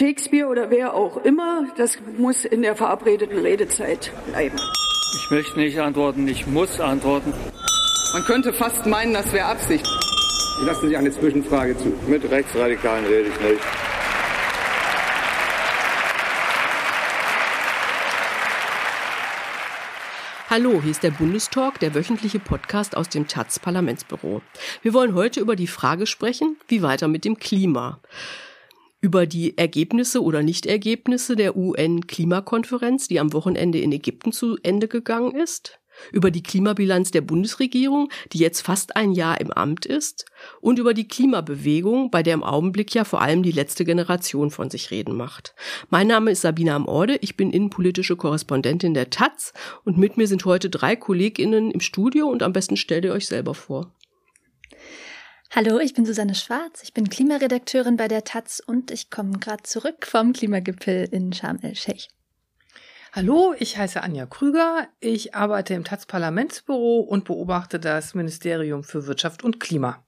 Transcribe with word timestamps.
Shakespeare 0.00 0.48
oder 0.48 0.70
wer 0.70 0.94
auch 0.94 1.18
immer, 1.24 1.66
das 1.76 1.98
muss 2.16 2.46
in 2.46 2.62
der 2.62 2.74
verabredeten 2.74 3.36
Redezeit 3.36 4.10
bleiben. 4.30 4.56
Ich 5.14 5.30
möchte 5.30 5.58
nicht 5.58 5.78
antworten, 5.78 6.26
ich 6.26 6.46
muss 6.46 6.80
antworten. 6.80 7.34
Man 8.14 8.24
könnte 8.24 8.54
fast 8.54 8.86
meinen, 8.86 9.12
das 9.12 9.30
wäre 9.34 9.44
Absicht. 9.44 9.86
Ich 10.58 10.66
lasse 10.66 10.88
sich 10.88 10.96
eine 10.96 11.10
Zwischenfrage 11.10 11.76
zu. 11.76 11.92
Mit 12.08 12.24
Rechtsradikalen 12.30 13.04
rede 13.04 13.28
ich 13.28 13.40
nicht. 13.40 13.60
Hallo, 20.48 20.80
hier 20.80 20.92
ist 20.92 21.02
der 21.02 21.10
Bundestalk, 21.10 21.78
der 21.80 21.94
wöchentliche 21.94 22.38
Podcast 22.38 22.96
aus 22.96 23.10
dem 23.10 23.28
taz 23.28 23.58
Parlamentsbüro. 23.58 24.40
Wir 24.80 24.94
wollen 24.94 25.14
heute 25.14 25.40
über 25.40 25.56
die 25.56 25.66
Frage 25.66 26.06
sprechen, 26.06 26.56
wie 26.68 26.80
weiter 26.80 27.06
mit 27.06 27.26
dem 27.26 27.38
Klima. 27.38 28.00
Über 29.00 29.26
die 29.26 29.56
Ergebnisse 29.56 30.22
oder 30.22 30.42
Nichtergebnisse 30.42 31.34
der 31.36 31.56
UN-Klimakonferenz, 31.56 33.08
die 33.08 33.18
am 33.18 33.32
Wochenende 33.32 33.78
in 33.78 33.92
Ägypten 33.92 34.32
zu 34.32 34.58
Ende 34.62 34.88
gegangen 34.88 35.34
ist 35.34 35.80
über 36.12 36.30
die 36.30 36.42
Klimabilanz 36.42 37.10
der 37.10 37.20
Bundesregierung, 37.20 38.10
die 38.32 38.38
jetzt 38.38 38.60
fast 38.60 38.96
ein 38.96 39.12
Jahr 39.12 39.40
im 39.40 39.50
Amt 39.50 39.86
ist, 39.86 40.26
und 40.60 40.78
über 40.78 40.94
die 40.94 41.08
Klimabewegung, 41.08 42.10
bei 42.10 42.22
der 42.22 42.34
im 42.34 42.42
Augenblick 42.42 42.94
ja 42.94 43.04
vor 43.04 43.20
allem 43.20 43.42
die 43.42 43.52
letzte 43.52 43.84
Generation 43.84 44.50
von 44.50 44.70
sich 44.70 44.90
reden 44.90 45.16
macht. 45.16 45.54
Mein 45.90 46.06
Name 46.06 46.30
ist 46.30 46.42
Sabina 46.42 46.76
Amorde, 46.76 47.16
ich 47.20 47.36
bin 47.36 47.50
innenpolitische 47.50 48.16
Korrespondentin 48.16 48.94
der 48.94 49.10
Taz 49.10 49.52
und 49.84 49.98
mit 49.98 50.16
mir 50.16 50.26
sind 50.26 50.44
heute 50.44 50.70
drei 50.70 50.96
KollegInnen 50.96 51.70
im 51.70 51.80
Studio 51.80 52.28
und 52.28 52.42
am 52.42 52.52
besten 52.52 52.76
stellt 52.76 53.04
ihr 53.04 53.12
euch 53.12 53.26
selber 53.26 53.54
vor. 53.54 53.92
Hallo, 55.52 55.80
ich 55.80 55.94
bin 55.94 56.06
Susanne 56.06 56.36
Schwarz, 56.36 56.80
ich 56.84 56.94
bin 56.94 57.08
Klimaredakteurin 57.08 57.96
bei 57.96 58.06
der 58.06 58.22
Taz 58.22 58.62
und 58.64 58.92
ich 58.92 59.10
komme 59.10 59.32
gerade 59.40 59.64
zurück 59.64 60.06
vom 60.06 60.32
Klimagipfel 60.32 61.08
in 61.10 61.32
Sharm 61.32 61.58
el-Sheikh. 61.62 62.06
Hallo, 63.12 63.52
ich 63.58 63.76
heiße 63.76 64.00
Anja 64.00 64.26
Krüger. 64.26 64.86
Ich 65.00 65.34
arbeite 65.34 65.74
im 65.74 65.82
taz 65.82 66.06
Parlamentsbüro 66.06 67.00
und 67.00 67.24
beobachte 67.24 67.80
das 67.80 68.14
Ministerium 68.14 68.84
für 68.84 69.08
Wirtschaft 69.08 69.42
und 69.42 69.58
Klima. 69.58 70.04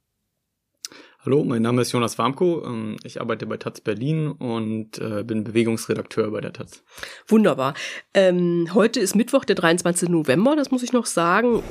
Hallo, 1.25 1.42
mein 1.42 1.62
Name 1.62 1.83
ist 1.83 1.91
Jonas 1.91 2.19
Warmko. 2.19 2.64
Ähm, 2.64 2.97
ich 3.03 3.20
arbeite 3.20 3.47
bei 3.47 3.56
Taz 3.56 3.81
Berlin 3.81 4.28
und 4.28 4.98
äh, 4.98 5.25
bin 5.25 5.42
Bewegungsredakteur 5.42 6.31
bei 6.31 6.41
der 6.41 6.53
Taz. 6.53 6.84
Wunderbar. 7.27 7.75
Ähm, 8.14 8.69
heute 8.75 9.00
ist 9.00 9.16
Mittwoch, 9.16 9.44
der 9.44 9.56
23. 9.56 10.09
November, 10.09 10.55
das 10.55 10.70
muss 10.70 10.84
ich 10.84 10.92
noch 10.92 11.06
sagen. 11.06 11.64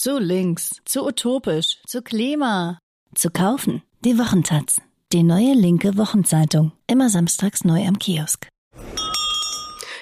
Zu 0.00 0.20
links, 0.20 0.76
zu 0.84 1.04
utopisch, 1.04 1.78
zu 1.84 2.02
Klima. 2.02 2.78
Zu 3.16 3.30
kaufen. 3.30 3.82
Die 4.04 4.16
Wochentaz. 4.16 4.80
Die 5.12 5.24
neue 5.24 5.54
linke 5.54 5.96
Wochenzeitung. 5.96 6.70
Immer 6.86 7.10
samstags 7.10 7.64
neu 7.64 7.84
am 7.84 7.98
Kiosk. 7.98 8.46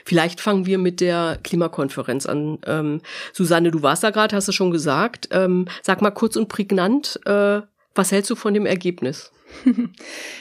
Vielleicht 0.05 0.43
fangen 0.43 0.67
wir 0.67 0.77
mit 0.77 1.01
der 1.01 1.39
Klimakonferenz 1.43 2.27
an. 2.27 2.59
Ähm, 2.67 3.01
Susanne, 3.33 3.71
du 3.71 3.81
warst 3.81 4.03
da 4.03 4.11
gerade, 4.11 4.37
hast 4.37 4.49
du 4.49 4.53
schon 4.53 4.71
gesagt. 4.71 5.29
Ähm, 5.31 5.67
sag 5.81 6.03
mal 6.03 6.11
kurz 6.11 6.37
und 6.37 6.49
prägnant, 6.49 7.19
äh, 7.25 7.63
was 7.95 8.13
hältst 8.13 8.31
du 8.31 8.35
von 8.35 8.53
dem 8.53 8.67
Ergebnis? 8.67 9.33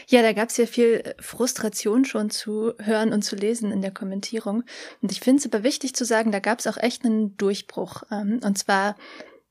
Ja, 0.08 0.22
da 0.22 0.34
gab 0.34 0.50
es 0.50 0.58
ja 0.58 0.66
viel 0.66 1.16
Frustration 1.20 2.04
schon 2.04 2.30
zu 2.30 2.74
hören 2.80 3.14
und 3.14 3.22
zu 3.22 3.38
lesen 3.38 3.72
in 3.72 3.82
der 3.82 3.92
Kommentierung. 3.92 4.64
Und 5.02 5.12
ich 5.14 5.22
finde 5.22 5.40
es 5.40 5.46
aber 5.46 5.64
wichtig 5.64 5.96
zu 5.96 6.04
sagen, 6.04 6.32
da 6.34 6.40
gab 6.40 6.60
es 6.60 6.68
auch 6.68 6.78
echt 6.78 7.06
einen 7.06 7.38
Durchbruch. 7.38 8.04
Ähm, 8.12 8.42
und 8.44 8.58
zwar 8.58 8.96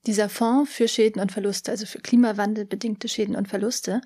dieser 0.06 0.28
Fonds 0.28 0.72
für 0.72 0.88
Schäden 0.88 1.20
und 1.20 1.32
Verluste, 1.32 1.70
also 1.70 1.86
für 1.86 2.00
klimawandelbedingte 2.00 3.08
Schäden 3.08 3.36
und 3.36 3.48
Verluste. 3.48 4.00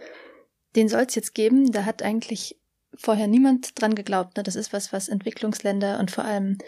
Den 0.76 0.88
soll 0.88 1.02
es 1.02 1.14
jetzt 1.14 1.34
geben. 1.34 1.72
Da 1.72 1.84
hat 1.84 2.02
eigentlich 2.02 2.56
vorher 2.94 3.26
niemand 3.26 3.80
dran 3.80 3.94
geglaubt. 3.94 4.36
Ne? 4.36 4.42
Das 4.42 4.56
ist 4.56 4.72
was, 4.72 4.92
was 4.92 5.08
Entwicklungsländer 5.08 5.98
und 5.98 6.10
vor 6.10 6.24
allem 6.24 6.58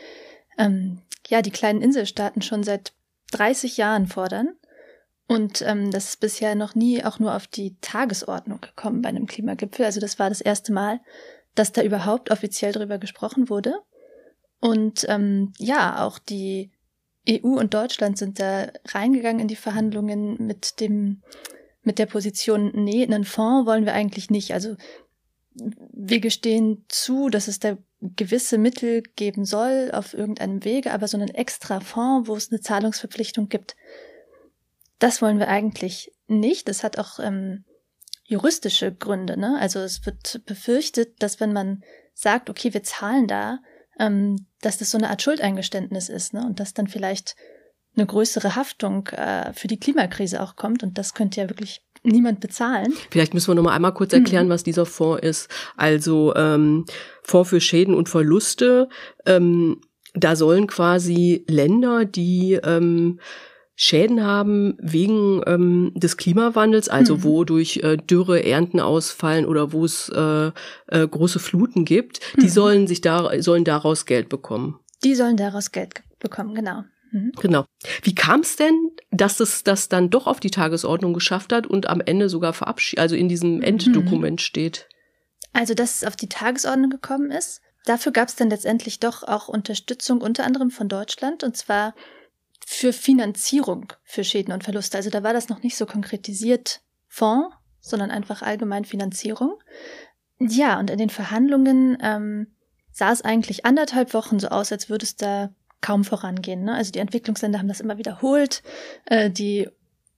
ähm, 0.59 0.99
ja 1.29 1.43
die 1.43 1.51
kleinen 1.51 1.83
Inselstaaten 1.83 2.43
schon 2.43 2.63
seit 2.63 2.93
30 3.33 3.77
Jahren 3.77 4.07
fordern. 4.07 4.57
Und 5.27 5.63
ähm, 5.63 5.93
das 5.93 6.07
ist 6.07 6.21
bisher 6.21 6.57
noch 6.57 6.75
nie 6.75 7.05
auch 7.05 7.21
nur 7.21 7.37
auf 7.37 7.47
die 7.47 7.77
Tagesordnung 7.81 8.61
gekommen 8.61 9.01
bei 9.01 9.11
einem 9.11 9.27
Klimagipfel. 9.27 9.85
Also 9.85 10.01
das 10.01 10.19
war 10.19 10.29
das 10.29 10.41
erste 10.41 10.73
Mal, 10.73 11.01
dass 11.55 11.73
da 11.73 11.83
überhaupt 11.83 12.31
offiziell 12.31 12.73
drüber 12.73 12.99
gesprochen 12.99 13.49
wurde. 13.49 13.81
Und 14.61 15.07
ähm, 15.09 15.53
ja, 15.59 16.05
auch 16.05 16.19
die 16.19 16.73
EU 17.29 17.59
und 17.59 17.75
Deutschland 17.75 18.19
sind 18.19 18.41
da 18.41 18.71
reingegangen 18.89 19.41
in 19.41 19.49
die 19.49 19.57
Verhandlungen 19.57 20.37
mit 20.47 20.81
dem 20.81 21.23
mit 21.83 21.99
der 21.99 22.07
Position, 22.07 22.73
nee, 22.75 23.03
einen 23.03 23.25
Fonds 23.25 23.67
wollen 23.67 23.87
wir 23.87 23.95
eigentlich 23.95 24.31
nicht. 24.31 24.53
Also 24.53 24.77
wir 25.55 26.21
gestehen 26.21 26.85
zu, 26.89 27.29
dass 27.31 27.49
es 27.49 27.59
da 27.59 27.79
gewisse 28.01 28.59
Mittel 28.59 29.03
geben 29.17 29.45
soll 29.45 29.91
auf 29.93 30.15
irgendeinem 30.15 30.65
Wege, 30.65 30.93
aber 30.93 31.09
so 31.09 31.17
einen 31.17 31.35
extra 31.35 31.81
Fonds, 31.81 32.29
wo 32.29 32.37
es 32.37 32.51
eine 32.51 32.61
Zahlungsverpflichtung 32.61 33.49
gibt, 33.49 33.77
das 34.99 35.23
wollen 35.23 35.39
wir 35.39 35.49
eigentlich 35.49 36.13
nicht. 36.29 36.69
Das 36.69 36.85
hat 36.85 36.99
auch 36.99 37.19
ähm, 37.19 37.65
juristische 38.25 38.95
Gründe. 38.95 39.39
Ne? 39.39 39.59
Also 39.59 39.81
es 39.81 40.05
wird 40.07 40.43
befürchtet, 40.47 41.23
dass 41.23 41.41
wenn 41.41 41.53
man 41.53 41.83
sagt, 42.15 42.49
okay, 42.51 42.73
wir 42.73 42.83
zahlen 42.83 43.27
da, 43.27 43.61
ähm, 44.01 44.47
dass 44.61 44.79
das 44.79 44.91
so 44.91 44.99
eine 44.99 45.11
Art 45.11 45.23
Schuldeingeständnis 45.23 46.09
ist 46.09 46.35
ne? 46.35 46.45
und 46.45 46.59
dass 46.59 46.75
dann 46.75 46.89
vielleicht 46.89 47.37
eine 47.97 48.07
größere 48.07 48.57
Haftung 48.57 49.07
äh, 49.09 49.53
für 49.53 49.69
die 49.69 49.79
Klimakrise 49.79 50.43
auch 50.43 50.57
kommt. 50.57 50.83
Und 50.83 50.99
das 50.99 51.15
könnte 51.15 51.41
ja 51.41 51.49
wirklich 51.49 51.83
niemand 52.03 52.41
bezahlen. 52.41 52.95
Vielleicht 53.11 53.35
müssen 53.35 53.49
wir 53.49 53.55
noch 53.57 53.63
mal 53.63 53.75
einmal 53.75 53.93
kurz 53.93 54.13
erklären, 54.13 54.47
mhm. 54.47 54.51
was 54.51 54.63
dieser 54.63 54.87
Fonds 54.87 55.23
ist. 55.23 55.49
Also 55.77 56.35
ähm, 56.35 56.87
Fonds 57.23 57.51
für 57.51 57.61
Schäden 57.61 57.95
und 57.95 58.09
Verluste. 58.09 58.89
Ähm, 59.27 59.81
da 60.15 60.35
sollen 60.35 60.67
quasi 60.67 61.45
Länder, 61.47 62.05
die 62.05 62.55
ähm, 62.65 63.21
Schäden 63.83 64.23
haben 64.23 64.77
wegen 64.79 65.41
ähm, 65.47 65.93
des 65.95 66.19
Klimawandels, 66.19 66.91
also 66.91 67.17
mhm. 67.17 67.25
wo 67.25 67.45
durch 67.45 67.79
äh, 67.79 67.97
Dürre 67.97 68.45
Ernten 68.45 68.79
ausfallen 68.79 69.47
oder 69.47 69.73
wo 69.73 69.87
es 69.87 70.11
äh, 70.11 70.49
äh, 70.89 71.09
große 71.09 71.39
Fluten 71.39 71.87
gibt, 71.87 72.21
die 72.37 72.45
mhm. 72.45 72.51
sollen 72.51 72.87
sich 72.87 73.01
da 73.01 73.41
sollen 73.41 73.65
daraus 73.65 74.05
Geld 74.05 74.29
bekommen. 74.29 74.79
Die 75.03 75.15
sollen 75.15 75.39
daraus 75.39 75.73
Geld 75.73 76.03
bekommen, 76.19 76.55
genau. 76.55 76.85
Mhm. 77.11 77.33
Genau. 77.41 77.65
Wie 78.03 78.15
kam 78.15 78.41
es 78.41 78.57
denn, 78.57 78.91
dass 79.13 79.41
es 79.41 79.65
das 79.65 79.89
dann 79.89 80.11
doch 80.11 80.27
auf 80.27 80.41
die 80.41 80.51
Tagesordnung 80.51 81.15
geschafft 81.15 81.51
hat 81.51 81.67
und 81.67 81.89
am 81.89 82.03
Ende 82.03 82.29
sogar 82.29 82.53
verabschiedet, 82.53 83.01
also 83.01 83.17
in 83.17 83.31
diesem 83.31 83.57
mhm. 83.57 83.63
Enddokument 83.63 84.43
steht? 84.43 84.91
Also, 85.55 85.73
dass 85.73 86.03
es 86.03 86.05
auf 86.07 86.17
die 86.17 86.29
Tagesordnung 86.29 86.91
gekommen 86.91 87.31
ist. 87.31 87.63
Dafür 87.87 88.13
gab 88.13 88.29
es 88.29 88.37
dann 88.37 88.51
letztendlich 88.51 89.01
doch 89.01 89.23
auch 89.23 89.49
Unterstützung 89.49 90.21
unter 90.21 90.45
anderem 90.45 90.71
von 90.71 90.91
Deutschland 90.91 91.43
und 91.45 91.57
zwar 91.57 91.95
für 92.73 92.93
Finanzierung 92.93 93.93
für 94.05 94.23
Schäden 94.23 94.55
und 94.55 94.63
Verluste. 94.63 94.97
Also 94.97 95.11
da 95.11 95.25
war 95.25 95.33
das 95.33 95.49
noch 95.49 95.61
nicht 95.65 95.77
so 95.77 95.87
konkretisiert 95.87 96.83
Fonds, 97.09 97.53
sondern 97.81 98.13
einfach 98.13 98.43
allgemein 98.43 98.85
Finanzierung. 98.85 99.61
Ja, 100.39 100.79
und 100.79 100.89
in 100.89 100.97
den 100.97 101.11
Verhandlungen 101.11 101.99
ähm, 102.01 102.55
sah 102.93 103.11
es 103.11 103.23
eigentlich 103.23 103.67
anderthalb 103.67 104.15
Wochen 104.15 104.39
so 104.39 104.49
aus, 104.49 104.71
als 104.71 104.89
würde 104.89 105.05
es 105.05 105.17
da 105.17 105.53
kaum 105.81 106.05
vorangehen. 106.05 106.63
Ne? 106.63 106.73
Also 106.73 106.93
die 106.93 107.01
Entwicklungsländer 107.01 107.59
haben 107.59 107.67
das 107.67 107.81
immer 107.81 107.99
wiederholt. 107.99 108.63
Äh, 109.07 109.31
die 109.31 109.69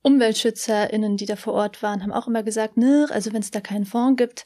UmweltschützerInnen, 0.03 1.17
die 1.17 1.27
da 1.27 1.37
vor 1.37 1.55
Ort 1.55 1.83
waren, 1.83 2.03
haben 2.03 2.13
auch 2.13 2.29
immer 2.29 2.43
gesagt, 2.43 2.77
ne, 2.77 3.07
also 3.11 3.33
wenn 3.33 3.41
es 3.41 3.51
da 3.51 3.63
keinen 3.63 3.87
Fonds 3.87 4.19
gibt, 4.19 4.45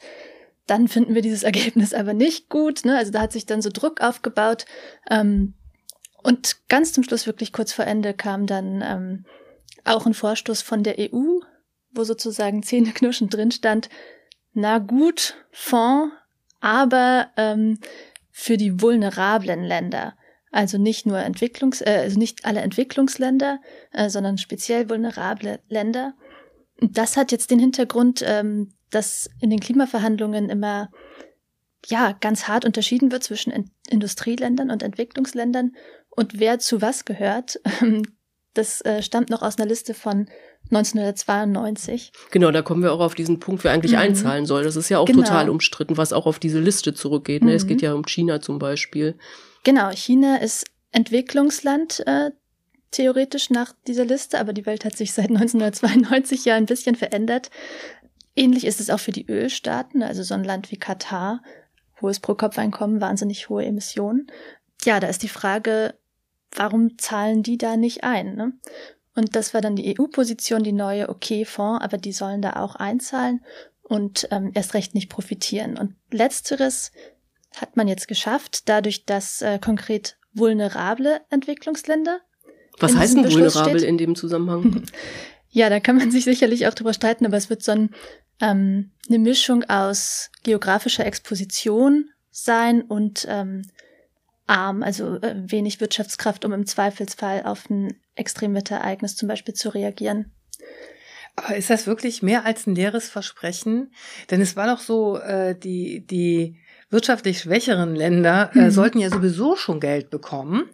dann 0.68 0.86
finden 0.86 1.16
wir 1.16 1.22
dieses 1.22 1.42
Ergebnis 1.42 1.92
aber 1.92 2.14
nicht 2.14 2.50
gut. 2.50 2.84
Ne? 2.84 2.96
Also 2.96 3.10
da 3.10 3.20
hat 3.20 3.32
sich 3.32 3.46
dann 3.46 3.62
so 3.62 3.70
Druck 3.72 4.00
aufgebaut. 4.00 4.64
Ähm, 5.10 5.54
und 6.22 6.68
ganz 6.68 6.92
zum 6.92 7.04
Schluss, 7.04 7.26
wirklich 7.26 7.52
kurz 7.52 7.72
vor 7.72 7.86
Ende, 7.86 8.14
kam 8.14 8.46
dann 8.46 8.82
ähm, 8.82 9.24
auch 9.84 10.06
ein 10.06 10.14
Vorstoß 10.14 10.62
von 10.62 10.82
der 10.82 10.96
EU, 10.98 11.40
wo 11.90 12.04
sozusagen 12.04 12.62
zähneknirschend 12.62 13.32
drin 13.32 13.50
stand, 13.50 13.88
na 14.52 14.78
gut, 14.78 15.34
Fonds, 15.50 16.14
aber 16.60 17.28
ähm, 17.36 17.78
für 18.30 18.56
die 18.56 18.80
vulnerablen 18.80 19.62
Länder. 19.62 20.16
Also 20.50 20.78
nicht 20.78 21.04
nur 21.04 21.18
Entwicklungs, 21.18 21.82
äh, 21.82 22.00
also 22.02 22.18
nicht 22.18 22.44
alle 22.44 22.60
Entwicklungsländer, 22.60 23.60
äh, 23.92 24.08
sondern 24.08 24.38
speziell 24.38 24.88
vulnerable 24.88 25.60
Länder. 25.68 26.14
Das 26.80 27.16
hat 27.16 27.32
jetzt 27.32 27.50
den 27.50 27.58
Hintergrund, 27.58 28.22
ähm, 28.26 28.72
dass 28.90 29.28
in 29.40 29.50
den 29.50 29.60
Klimaverhandlungen 29.60 30.48
immer 30.48 30.90
ja 31.86 32.12
ganz 32.12 32.48
hart 32.48 32.64
unterschieden 32.64 33.12
wird 33.12 33.22
zwischen 33.22 33.52
in 33.52 33.70
Industrieländern 33.88 34.70
und 34.70 34.82
Entwicklungsländern 34.82 35.76
und 36.16 36.40
wer 36.40 36.58
zu 36.58 36.82
was 36.82 37.04
gehört. 37.04 37.60
Das 38.54 38.80
äh, 38.80 39.02
stammt 39.02 39.28
noch 39.28 39.42
aus 39.42 39.58
einer 39.58 39.68
Liste 39.68 39.92
von 39.92 40.28
1992. 40.70 42.10
Genau, 42.30 42.50
da 42.50 42.62
kommen 42.62 42.82
wir 42.82 42.90
auch 42.90 43.00
auf 43.00 43.14
diesen 43.14 43.38
Punkt, 43.38 43.64
wer 43.64 43.72
eigentlich 43.72 43.92
mhm. 43.92 43.98
einzahlen 43.98 44.46
soll. 44.46 44.64
Das 44.64 44.76
ist 44.76 44.88
ja 44.88 44.98
auch 44.98 45.04
genau. 45.04 45.22
total 45.22 45.50
umstritten, 45.50 45.98
was 45.98 46.14
auch 46.14 46.24
auf 46.24 46.38
diese 46.38 46.58
Liste 46.58 46.94
zurückgeht. 46.94 47.42
Ne? 47.42 47.50
Mhm. 47.50 47.56
Es 47.56 47.66
geht 47.66 47.82
ja 47.82 47.92
um 47.92 48.06
China 48.06 48.40
zum 48.40 48.58
Beispiel. 48.58 49.18
Genau, 49.62 49.90
China 49.90 50.36
ist 50.36 50.64
Entwicklungsland 50.90 52.02
äh, 52.06 52.30
theoretisch 52.92 53.50
nach 53.50 53.74
dieser 53.86 54.06
Liste, 54.06 54.40
aber 54.40 54.54
die 54.54 54.64
Welt 54.64 54.86
hat 54.86 54.96
sich 54.96 55.12
seit 55.12 55.28
1992 55.30 56.46
ja 56.46 56.54
ein 56.54 56.66
bisschen 56.66 56.96
verändert. 56.96 57.50
Ähnlich 58.34 58.66
ist 58.66 58.80
es 58.80 58.88
auch 58.88 59.00
für 59.00 59.12
die 59.12 59.30
Ölstaaten, 59.30 60.02
also 60.02 60.22
so 60.22 60.32
ein 60.32 60.44
Land 60.44 60.70
wie 60.70 60.78
Katar 60.78 61.42
hohes 62.00 62.20
Pro-Kopf-Einkommen, 62.20 63.00
wahnsinnig 63.00 63.48
hohe 63.48 63.64
Emissionen. 63.64 64.26
Ja, 64.84 65.00
da 65.00 65.08
ist 65.08 65.22
die 65.22 65.28
Frage, 65.28 65.94
warum 66.54 66.98
zahlen 66.98 67.42
die 67.42 67.58
da 67.58 67.76
nicht 67.76 68.04
ein? 68.04 68.34
Ne? 68.34 68.52
Und 69.14 69.34
das 69.34 69.54
war 69.54 69.60
dann 69.60 69.76
die 69.76 69.98
EU-Position, 69.98 70.62
die 70.62 70.72
neue, 70.72 71.08
okay, 71.08 71.44
Fonds, 71.44 71.82
aber 71.82 71.98
die 71.98 72.12
sollen 72.12 72.42
da 72.42 72.54
auch 72.56 72.74
einzahlen 72.74 73.44
und 73.82 74.28
ähm, 74.30 74.50
erst 74.54 74.74
recht 74.74 74.94
nicht 74.94 75.08
profitieren. 75.08 75.78
Und 75.78 75.94
letzteres 76.10 76.92
hat 77.56 77.76
man 77.76 77.88
jetzt 77.88 78.08
geschafft, 78.08 78.68
dadurch, 78.68 79.06
dass 79.06 79.40
äh, 79.42 79.58
konkret 79.58 80.18
vulnerable 80.34 81.22
Entwicklungsländer. 81.30 82.20
Was 82.78 82.94
heißt 82.94 83.16
denn 83.16 83.32
vulnerabel 83.32 83.82
in 83.82 83.98
dem 83.98 84.14
Zusammenhang? 84.14 84.84
Ja, 85.48 85.70
da 85.70 85.80
kann 85.80 85.96
man 85.96 86.10
sich 86.10 86.24
sicherlich 86.24 86.66
auch 86.66 86.74
drüber 86.74 86.92
streiten, 86.92 87.24
aber 87.24 87.38
es 87.38 87.48
wird 87.48 87.62
so 87.62 87.72
ein, 87.72 87.94
ähm, 88.42 88.90
eine 89.08 89.18
Mischung 89.18 89.64
aus 89.64 90.30
geografischer 90.42 91.06
Exposition 91.06 92.10
sein 92.30 92.82
und 92.82 93.26
ähm, 93.26 93.62
arm, 94.46 94.82
also 94.82 95.16
äh, 95.16 95.34
wenig 95.36 95.80
Wirtschaftskraft, 95.80 96.44
um 96.44 96.52
im 96.52 96.66
Zweifelsfall 96.66 97.42
auf 97.44 97.68
ein 97.68 97.94
Extremwetterereignis 98.14 99.16
zum 99.16 99.28
Beispiel 99.28 99.54
zu 99.54 99.70
reagieren. 99.70 100.32
Aber 101.36 101.56
ist 101.56 101.68
das 101.68 101.86
wirklich 101.86 102.22
mehr 102.22 102.46
als 102.46 102.66
ein 102.66 102.74
leeres 102.74 103.08
Versprechen? 103.08 103.92
Denn 104.30 104.40
es 104.40 104.56
war 104.56 104.66
doch 104.66 104.80
so, 104.80 105.18
äh, 105.18 105.58
die, 105.58 106.06
die 106.06 106.58
wirtschaftlich 106.88 107.40
schwächeren 107.40 107.94
Länder 107.94 108.50
äh, 108.54 108.62
mhm. 108.62 108.70
sollten 108.70 108.98
ja 108.98 109.10
sowieso 109.10 109.56
schon 109.56 109.80
Geld 109.80 110.10
bekommen. 110.10 110.70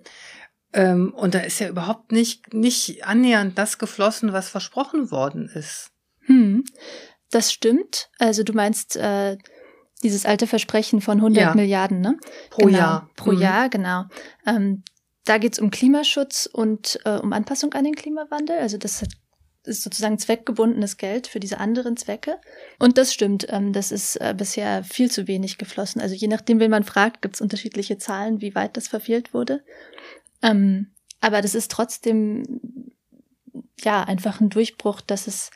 Ähm, 0.72 1.12
und 1.14 1.34
da 1.34 1.40
ist 1.40 1.58
ja 1.58 1.68
überhaupt 1.68 2.12
nicht, 2.12 2.54
nicht 2.54 3.04
annähernd 3.04 3.58
das 3.58 3.78
geflossen, 3.78 4.32
was 4.32 4.48
versprochen 4.48 5.10
worden 5.10 5.50
ist. 5.52 5.90
Hm. 6.26 6.64
Das 7.30 7.52
stimmt. 7.52 8.10
Also 8.18 8.42
du 8.42 8.52
meinst 8.52 8.96
äh, 8.96 9.36
dieses 10.02 10.26
alte 10.26 10.46
Versprechen 10.46 11.00
von 11.00 11.18
100 11.18 11.42
ja. 11.42 11.54
Milliarden, 11.54 12.00
ne? 12.00 12.18
Pro 12.50 12.66
genau. 12.66 12.78
Jahr. 12.78 13.10
Pro 13.16 13.32
mhm. 13.32 13.40
Jahr, 13.40 13.68
genau. 13.68 14.04
Ähm, 14.46 14.82
da 15.24 15.38
geht's 15.38 15.58
um 15.58 15.70
Klimaschutz 15.70 16.48
und 16.52 16.98
äh, 17.04 17.18
um 17.18 17.32
Anpassung 17.32 17.72
an 17.74 17.84
den 17.84 17.94
Klimawandel. 17.94 18.58
Also 18.58 18.76
das 18.76 19.04
ist 19.64 19.82
sozusagen 19.82 20.18
zweckgebundenes 20.18 20.96
Geld 20.96 21.28
für 21.28 21.38
diese 21.38 21.58
anderen 21.58 21.96
Zwecke. 21.96 22.38
Und 22.80 22.98
das 22.98 23.14
stimmt, 23.14 23.46
ähm, 23.48 23.72
das 23.72 23.92
ist 23.92 24.16
äh, 24.16 24.34
bisher 24.36 24.82
viel 24.82 25.10
zu 25.10 25.28
wenig 25.28 25.58
geflossen. 25.58 26.00
Also 26.00 26.14
je 26.14 26.28
nachdem, 26.28 26.58
wen 26.58 26.70
man 26.70 26.82
fragt, 26.82 27.22
gibt's 27.22 27.40
unterschiedliche 27.40 27.98
Zahlen, 27.98 28.40
wie 28.40 28.54
weit 28.54 28.76
das 28.76 28.88
verfehlt 28.88 29.32
wurde. 29.32 29.62
Ähm, 30.42 30.92
aber 31.20 31.40
das 31.40 31.54
ist 31.54 31.70
trotzdem 31.70 32.90
ja 33.80 34.02
einfach 34.02 34.40
ein 34.40 34.50
Durchbruch, 34.50 35.00
dass 35.00 35.28
es 35.28 35.50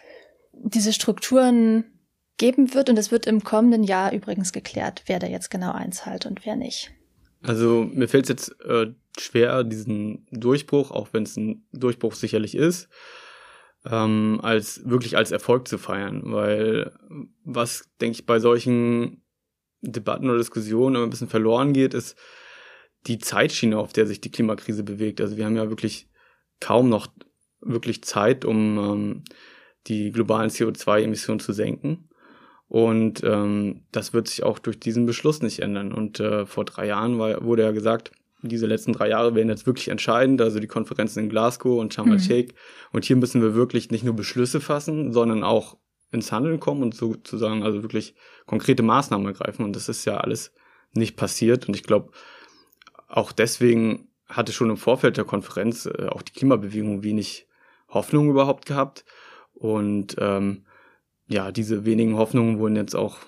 diese 0.53 0.93
Strukturen 0.93 1.85
geben 2.37 2.75
wird. 2.75 2.89
Und 2.91 2.99
es 2.99 3.11
wird 3.11 3.27
im 3.27 3.43
kommenden 3.45 3.85
Jahr 3.85 4.13
übrigens 4.13 4.53
geklärt, 4.53 5.03
wer 5.07 5.19
da 5.19 5.27
jetzt 5.27 5.51
genau 5.51 5.73
einzahlt 5.73 6.27
und 6.27 6.45
wer 6.45 6.57
nicht. 6.57 6.93
Also 7.43 7.89
mir 7.93 8.09
fällt 8.09 8.25
es 8.25 8.29
jetzt 8.29 8.61
äh, 8.63 8.93
schwer, 9.19 9.65
diesen 9.65 10.27
Durchbruch, 10.31 10.91
auch 10.91 11.09
wenn 11.13 11.23
es 11.23 11.37
ein 11.37 11.67
Durchbruch 11.73 12.15
sicherlich 12.15 12.55
ist, 12.55 12.89
ähm, 13.85 14.41
als 14.43 14.89
wirklich 14.89 15.17
als 15.17 15.31
Erfolg 15.31 15.69
zu 15.69 15.79
feiern, 15.79 16.23
weil 16.25 16.93
was, 17.45 17.89
denke 18.01 18.19
ich, 18.19 18.27
bei 18.27 18.41
solchen 18.41 19.23
Debatten 19.81 20.29
oder 20.29 20.39
Diskussionen 20.39 20.97
immer 20.97 21.05
ein 21.05 21.11
bisschen 21.11 21.29
verloren 21.29 21.73
geht, 21.73 21.95
ist 21.95 22.17
die 23.07 23.19
Zeitschiene, 23.19 23.79
auf 23.79 23.93
der 23.93 24.07
sich 24.07 24.21
die 24.21 24.33
Klimakrise 24.33 24.83
bewegt. 24.83 25.21
Also 25.21 25.37
wir 25.37 25.45
haben 25.45 25.57
ja 25.57 25.69
wirklich 25.69 26.09
kaum 26.61 26.89
noch 26.89 27.07
wirklich 27.61 28.03
Zeit, 28.03 28.45
um 28.45 28.79
ähm, 28.79 29.25
die 29.87 30.11
globalen 30.11 30.51
CO2-Emissionen 30.51 31.41
zu 31.41 31.53
senken. 31.53 32.06
Und 32.69 33.23
ähm, 33.23 33.83
das 33.93 34.13
wird 34.13 34.29
sich 34.29 34.43
auch 34.43 34.59
durch 34.59 34.81
diesen 34.81 35.07
Beschluss 35.07 35.41
nicht 35.41 35.61
ändern. 35.61 35.93
Und 35.93 36.21
äh, 36.21 36.47
vor 36.47 36.65
drei 36.65 36.87
Jahren 36.87 37.19
war, 37.19 37.45
wurde 37.45 37.63
ja 37.63 37.71
gesagt, 37.71 38.11
diese 38.43 38.67
letzten 38.67 38.93
drei 38.93 39.09
Jahre 39.09 39.35
werden 39.35 39.49
jetzt 39.49 39.67
wirklich 39.67 39.89
entscheidend, 39.89 40.41
also 40.41 40.61
die 40.61 40.67
Konferenzen 40.67 41.21
in 41.21 41.29
Glasgow 41.29 41.81
und 41.81 41.95
Sharm 41.95 42.13
el-Sheikh. 42.13 42.53
Mhm. 42.53 42.57
Und 42.93 43.05
hier 43.05 43.17
müssen 43.17 43.41
wir 43.41 43.55
wirklich 43.55 43.91
nicht 43.91 44.05
nur 44.05 44.15
Beschlüsse 44.15 44.61
fassen, 44.61 45.13
sondern 45.13 45.43
auch 45.43 45.77
ins 46.13 46.33
Handeln 46.33 46.61
kommen 46.61 46.83
und 46.83 46.95
sozusagen 46.95 47.63
also 47.63 47.83
wirklich 47.83 48.15
konkrete 48.47 48.83
Maßnahmen 48.83 49.27
ergreifen. 49.27 49.65
Und 49.65 49.75
das 49.75 49.89
ist 49.89 50.05
ja 50.05 50.19
alles 50.19 50.53
nicht 50.93 51.17
passiert. 51.17 51.69
Und 51.69 51.75
ich 51.75 51.83
glaube, 51.83 52.11
auch 53.09 53.33
deswegen 53.33 54.09
hatte 54.29 54.53
schon 54.53 54.71
im 54.71 54.77
Vorfeld 54.77 55.17
der 55.17 55.25
Konferenz 55.25 55.87
äh, 55.87 56.07
auch 56.09 56.23
die 56.23 56.33
Klimabewegung 56.33 57.03
wenig 57.03 57.47
Hoffnung 57.89 58.29
überhaupt 58.29 58.67
gehabt. 58.67 59.05
Und 59.55 60.17
ähm, 60.19 60.66
ja, 61.29 61.53
diese 61.53 61.85
wenigen 61.85 62.17
Hoffnungen 62.17 62.59
wurden 62.59 62.77
jetzt 62.77 62.95
auch 62.95 63.19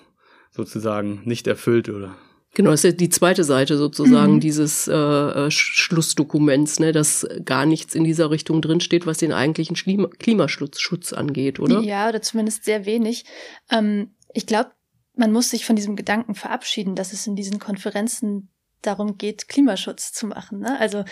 sozusagen 0.51 1.21
nicht 1.25 1.47
erfüllt 1.47 1.89
oder 1.89 2.15
Genau, 2.55 2.71
das 2.71 2.83
ist 2.83 2.91
ja 2.91 2.97
die 2.97 3.09
zweite 3.09 3.43
Seite 3.43 3.77
sozusagen 3.77 4.35
mhm. 4.35 4.39
dieses 4.39 4.87
äh, 4.87 4.93
äh 4.93 5.51
Schlussdokuments, 5.51 6.79
ne, 6.79 6.91
dass 6.91 7.27
gar 7.45 7.67
nichts 7.67 7.93
in 7.93 8.03
dieser 8.03 8.31
Richtung 8.31 8.61
drinsteht, 8.61 9.05
was 9.05 9.19
den 9.19 9.31
eigentlichen 9.31 9.75
Klimaschutz 9.75 11.13
angeht, 11.13 11.59
oder? 11.59 11.81
Ja, 11.81 12.09
oder 12.09 12.23
zumindest 12.23 12.65
sehr 12.65 12.87
wenig. 12.87 13.25
Ähm, 13.69 14.15
ich 14.33 14.47
glaube, 14.47 14.71
man 15.15 15.31
muss 15.31 15.51
sich 15.51 15.65
von 15.65 15.75
diesem 15.75 15.95
Gedanken 15.95 16.33
verabschieden, 16.33 16.95
dass 16.95 17.13
es 17.13 17.27
in 17.27 17.35
diesen 17.35 17.59
Konferenzen 17.59 18.49
darum 18.81 19.17
geht, 19.17 19.47
Klimaschutz 19.47 20.11
zu 20.13 20.25
machen. 20.25 20.59
Ne? 20.59 20.79
Also 20.79 21.03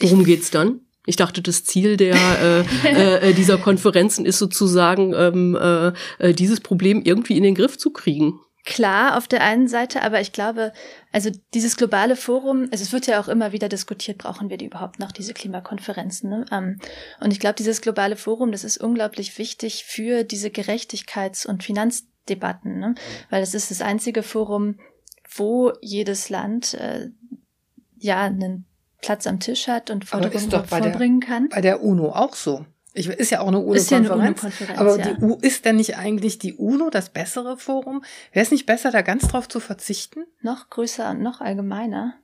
Worum 0.00 0.24
geht's 0.24 0.50
dann? 0.50 0.80
Ich 1.06 1.16
dachte, 1.16 1.40
das 1.40 1.64
Ziel 1.64 1.96
der 1.96 2.14
äh, 2.84 3.30
äh, 3.30 3.32
dieser 3.32 3.58
Konferenzen 3.58 4.26
ist 4.26 4.38
sozusagen, 4.38 5.14
ähm, 5.14 5.56
äh, 5.56 5.92
äh, 6.18 6.34
dieses 6.34 6.60
Problem 6.60 7.02
irgendwie 7.02 7.36
in 7.36 7.42
den 7.42 7.54
Griff 7.54 7.78
zu 7.78 7.90
kriegen. 7.90 8.40
Klar, 8.66 9.16
auf 9.16 9.28
der 9.28 9.44
einen 9.44 9.68
Seite, 9.68 10.02
aber 10.02 10.20
ich 10.20 10.32
glaube, 10.32 10.72
also 11.12 11.30
dieses 11.54 11.76
globale 11.76 12.16
Forum, 12.16 12.66
also 12.72 12.82
es 12.82 12.92
wird 12.92 13.06
ja 13.06 13.20
auch 13.20 13.28
immer 13.28 13.52
wieder 13.52 13.68
diskutiert, 13.68 14.18
brauchen 14.18 14.50
wir 14.50 14.56
die 14.56 14.64
überhaupt 14.64 14.98
noch, 14.98 15.12
diese 15.12 15.34
Klimakonferenzen. 15.34 16.28
Ne? 16.28 16.44
Ähm, 16.50 16.80
und 17.20 17.32
ich 17.32 17.38
glaube, 17.38 17.54
dieses 17.54 17.80
globale 17.80 18.16
Forum, 18.16 18.50
das 18.50 18.64
ist 18.64 18.78
unglaublich 18.78 19.38
wichtig 19.38 19.84
für 19.84 20.24
diese 20.24 20.48
Gerechtigkeits- 20.48 21.46
und 21.46 21.62
Finanzdebatten, 21.62 22.80
ne? 22.80 22.96
weil 23.30 23.40
es 23.40 23.54
ist 23.54 23.70
das 23.70 23.82
einzige 23.82 24.24
Forum, 24.24 24.80
wo 25.36 25.72
jedes 25.80 26.28
Land 26.28 26.74
äh, 26.74 27.10
ja 27.98 28.22
einen 28.22 28.66
Platz 29.06 29.26
am 29.26 29.40
Tisch 29.40 29.68
hat 29.68 29.90
und 29.90 30.04
Forderungen 30.04 30.50
vorbringen 30.50 31.20
der, 31.20 31.28
kann. 31.28 31.48
Bei 31.48 31.60
der 31.60 31.82
UNO 31.82 32.10
auch 32.10 32.34
so. 32.34 32.66
Ich, 32.92 33.08
ist 33.08 33.30
ja 33.30 33.40
auch 33.40 33.48
eine 33.48 33.58
UNO-Konferenz. 33.58 34.42
Ja 34.42 34.78
aber 34.78 34.98
ja. 34.98 35.12
die, 35.12 35.46
ist 35.46 35.64
denn 35.64 35.76
nicht 35.76 35.96
eigentlich 35.96 36.38
die 36.38 36.54
UNO 36.54 36.88
das 36.90 37.10
bessere 37.10 37.58
Forum? 37.58 38.02
Wäre 38.32 38.44
es 38.44 38.50
nicht 38.50 38.66
besser, 38.66 38.90
da 38.90 39.02
ganz 39.02 39.28
drauf 39.28 39.48
zu 39.48 39.60
verzichten? 39.60 40.24
Noch 40.40 40.70
größer 40.70 41.10
und 41.10 41.22
noch 41.22 41.40
allgemeiner. 41.40 42.14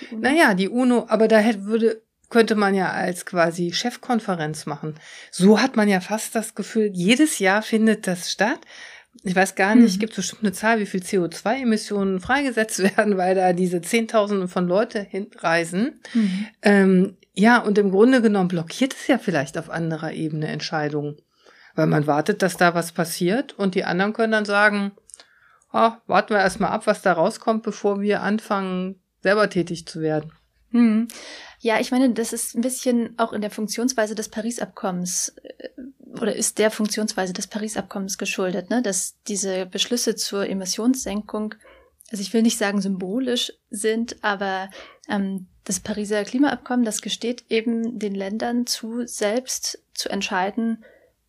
Die 0.00 0.16
naja, 0.16 0.54
die 0.54 0.68
UNO, 0.68 1.06
aber 1.08 1.26
da 1.26 1.38
hätte, 1.38 1.64
würde, 1.64 2.02
könnte 2.28 2.54
man 2.54 2.74
ja 2.74 2.90
als 2.92 3.26
quasi 3.26 3.72
Chefkonferenz 3.72 4.66
machen. 4.66 4.94
So 5.32 5.60
hat 5.60 5.74
man 5.74 5.88
ja 5.88 6.00
fast 6.00 6.34
das 6.36 6.54
Gefühl, 6.54 6.90
jedes 6.94 7.40
Jahr 7.40 7.62
findet 7.62 8.06
das 8.06 8.30
statt. 8.30 8.60
Ich 9.22 9.36
weiß 9.36 9.54
gar 9.54 9.74
nicht, 9.74 9.96
mhm. 9.96 10.00
gibt 10.00 10.12
es 10.12 10.16
bestimmt 10.16 10.42
eine 10.42 10.52
Zahl, 10.52 10.78
wie 10.80 10.86
viel 10.86 11.00
CO2-Emissionen 11.00 12.20
freigesetzt 12.20 12.78
werden, 12.96 13.16
weil 13.16 13.34
da 13.34 13.52
diese 13.52 13.82
Zehntausende 13.82 14.48
von 14.48 14.66
Leute 14.66 15.00
hinreisen. 15.00 16.00
Mhm. 16.14 16.46
Ähm, 16.62 17.16
ja, 17.34 17.58
und 17.58 17.78
im 17.78 17.90
Grunde 17.90 18.22
genommen 18.22 18.48
blockiert 18.48 18.94
es 18.94 19.06
ja 19.06 19.18
vielleicht 19.18 19.58
auf 19.58 19.70
anderer 19.70 20.12
Ebene 20.12 20.48
Entscheidungen. 20.48 21.16
Weil 21.74 21.86
man 21.86 22.06
wartet, 22.06 22.42
dass 22.42 22.56
da 22.56 22.74
was 22.74 22.92
passiert 22.92 23.52
und 23.52 23.74
die 23.74 23.84
anderen 23.84 24.12
können 24.12 24.32
dann 24.32 24.44
sagen, 24.44 24.92
oh, 25.72 25.92
warten 26.06 26.30
wir 26.30 26.40
erstmal 26.40 26.70
ab, 26.70 26.86
was 26.86 27.02
da 27.02 27.12
rauskommt, 27.12 27.62
bevor 27.62 28.00
wir 28.00 28.22
anfangen, 28.22 29.00
selber 29.22 29.48
tätig 29.48 29.86
zu 29.86 30.00
werden. 30.00 30.32
Hm. 30.70 31.08
Ja, 31.62 31.78
ich 31.78 31.90
meine, 31.90 32.10
das 32.10 32.32
ist 32.32 32.54
ein 32.56 32.62
bisschen 32.62 33.18
auch 33.18 33.34
in 33.34 33.42
der 33.42 33.50
Funktionsweise 33.50 34.14
des 34.14 34.30
Paris-Abkommens 34.30 35.34
äh, 35.42 35.68
oder 36.18 36.34
ist 36.34 36.58
der 36.58 36.70
Funktionsweise 36.70 37.34
des 37.34 37.46
Paris-Abkommens 37.46 38.16
geschuldet, 38.16 38.70
ne? 38.70 38.82
dass 38.82 39.16
diese 39.28 39.66
Beschlüsse 39.66 40.16
zur 40.16 40.48
Emissionssenkung, 40.48 41.54
also 42.10 42.22
ich 42.22 42.32
will 42.32 42.42
nicht 42.42 42.56
sagen 42.56 42.80
symbolisch 42.80 43.52
sind, 43.68 44.16
aber 44.24 44.70
ähm, 45.08 45.48
das 45.64 45.80
Pariser 45.80 46.24
Klimaabkommen, 46.24 46.84
das 46.84 47.02
gesteht 47.02 47.44
eben 47.50 47.98
den 47.98 48.14
Ländern 48.14 48.66
zu, 48.66 49.06
selbst 49.06 49.84
zu 49.92 50.08
entscheiden, 50.08 50.82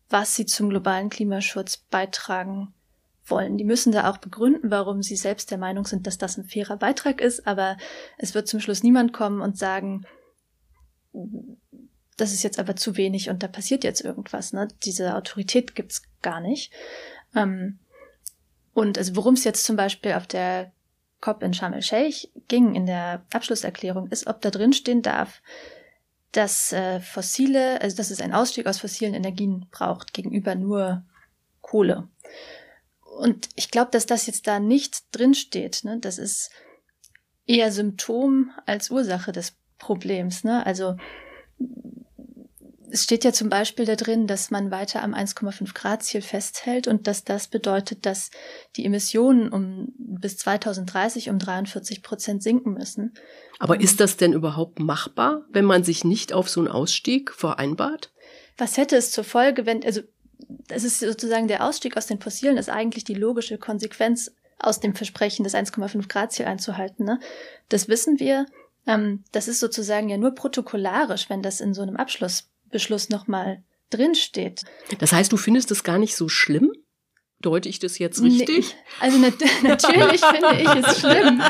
was 0.08 0.34
sie 0.34 0.46
zum 0.46 0.70
globalen 0.70 1.10
Klimaschutz 1.10 1.76
beitragen 1.76 2.72
wollen. 3.26 3.58
Die 3.58 3.64
müssen 3.64 3.92
da 3.92 4.10
auch 4.10 4.16
begründen, 4.16 4.70
warum 4.70 5.02
sie 5.02 5.16
selbst 5.16 5.50
der 5.50 5.58
Meinung 5.58 5.84
sind, 5.84 6.06
dass 6.06 6.16
das 6.16 6.38
ein 6.38 6.44
fairer 6.44 6.78
Beitrag 6.78 7.20
ist, 7.20 7.46
aber 7.46 7.76
es 8.16 8.34
wird 8.34 8.48
zum 8.48 8.60
Schluss 8.60 8.82
niemand 8.82 9.12
kommen 9.12 9.42
und 9.42 9.58
sagen, 9.58 10.06
das 12.16 12.32
ist 12.32 12.42
jetzt 12.42 12.58
aber 12.58 12.76
zu 12.76 12.96
wenig 12.96 13.30
und 13.30 13.42
da 13.42 13.48
passiert 13.48 13.84
jetzt 13.84 14.02
irgendwas. 14.02 14.52
Ne? 14.52 14.68
Diese 14.84 15.16
Autorität 15.16 15.74
gibt's 15.74 16.02
gar 16.20 16.40
nicht. 16.40 16.72
Ähm, 17.34 17.78
und 18.74 18.98
also 18.98 19.16
worum 19.16 19.34
es 19.34 19.44
jetzt 19.44 19.64
zum 19.64 19.76
Beispiel 19.76 20.12
auf 20.12 20.26
der 20.26 20.72
COP 21.20 21.42
in 21.42 21.54
Sharm 21.54 21.72
el-Sheikh 21.72 22.28
ging 22.48 22.74
in 22.74 22.86
der 22.86 23.24
Abschlusserklärung, 23.32 24.08
ist, 24.08 24.26
ob 24.26 24.40
da 24.40 24.50
drin 24.50 24.72
stehen 24.72 25.02
darf, 25.02 25.42
dass 26.32 26.72
äh, 26.72 27.00
fossile, 27.00 27.80
also 27.80 27.96
dass 27.96 28.10
es 28.10 28.20
einen 28.20 28.32
Ausstieg 28.32 28.66
aus 28.66 28.78
fossilen 28.78 29.14
Energien 29.14 29.66
braucht 29.70 30.12
gegenüber 30.12 30.54
nur 30.54 31.04
Kohle. 31.60 32.08
Und 33.18 33.50
ich 33.54 33.70
glaube, 33.70 33.90
dass 33.90 34.06
das 34.06 34.26
jetzt 34.26 34.46
da 34.46 34.58
nicht 34.58 35.04
drinsteht. 35.12 35.84
Ne? 35.84 35.98
Das 36.00 36.18
ist 36.18 36.50
eher 37.46 37.70
Symptom 37.70 38.50
als 38.66 38.90
Ursache 38.90 39.32
des 39.32 39.54
Problems. 39.82 40.44
Ne? 40.44 40.64
Also 40.64 40.96
es 42.90 43.04
steht 43.04 43.24
ja 43.24 43.32
zum 43.32 43.48
Beispiel 43.48 43.84
da 43.84 43.96
drin, 43.96 44.26
dass 44.26 44.50
man 44.50 44.70
weiter 44.70 45.02
am 45.02 45.14
1,5 45.14 45.74
Grad 45.74 46.02
Ziel 46.02 46.20
festhält 46.20 46.86
und 46.86 47.06
dass 47.06 47.24
das 47.24 47.48
bedeutet, 47.48 48.06
dass 48.06 48.30
die 48.76 48.84
Emissionen 48.84 49.48
um 49.48 49.92
bis 49.96 50.36
2030 50.36 51.30
um 51.30 51.38
43 51.38 52.02
Prozent 52.02 52.42
sinken 52.42 52.74
müssen. 52.74 53.14
Aber 53.58 53.80
ist 53.80 54.00
das 54.00 54.18
denn 54.18 54.32
überhaupt 54.32 54.78
machbar, 54.78 55.44
wenn 55.50 55.64
man 55.64 55.84
sich 55.84 56.04
nicht 56.04 56.32
auf 56.32 56.48
so 56.48 56.60
einen 56.60 56.68
Ausstieg 56.68 57.32
vereinbart? 57.32 58.12
Was 58.58 58.76
hätte 58.76 58.96
es 58.96 59.10
zur 59.10 59.24
Folge, 59.24 59.64
wenn, 59.66 59.84
also 59.84 60.02
das 60.68 60.84
ist 60.84 61.00
sozusagen 61.00 61.48
der 61.48 61.66
Ausstieg 61.66 61.96
aus 61.96 62.06
den 62.06 62.20
Fossilen 62.20 62.58
ist 62.58 62.68
eigentlich 62.68 63.04
die 63.04 63.14
logische 63.14 63.58
Konsequenz 63.58 64.30
aus 64.58 64.80
dem 64.80 64.94
Versprechen, 64.94 65.44
das 65.44 65.54
1,5 65.54 66.08
Grad 66.08 66.32
Ziel 66.32 66.46
einzuhalten. 66.46 67.04
Ne? 67.04 67.20
Das 67.68 67.88
wissen 67.88 68.20
wir. 68.20 68.46
Ähm, 68.86 69.24
das 69.32 69.48
ist 69.48 69.60
sozusagen 69.60 70.08
ja 70.08 70.16
nur 70.16 70.34
protokollarisch, 70.34 71.30
wenn 71.30 71.42
das 71.42 71.60
in 71.60 71.74
so 71.74 71.82
einem 71.82 71.96
Abschlussbeschluss 71.96 73.08
nochmal 73.08 73.62
drinsteht. 73.90 74.62
Das 74.98 75.12
heißt, 75.12 75.32
du 75.32 75.36
findest 75.36 75.70
es 75.70 75.84
gar 75.84 75.98
nicht 75.98 76.16
so 76.16 76.28
schlimm? 76.28 76.72
Deute 77.42 77.68
ich 77.68 77.78
das 77.78 77.98
jetzt 77.98 78.22
richtig? 78.22 78.74
Nee, 78.74 79.00
also 79.00 79.18
nat 79.18 79.34
natürlich 79.62 80.20
finde 80.24 80.62
ich 80.62 80.86
es 80.86 80.98
schlimm. 81.00 81.42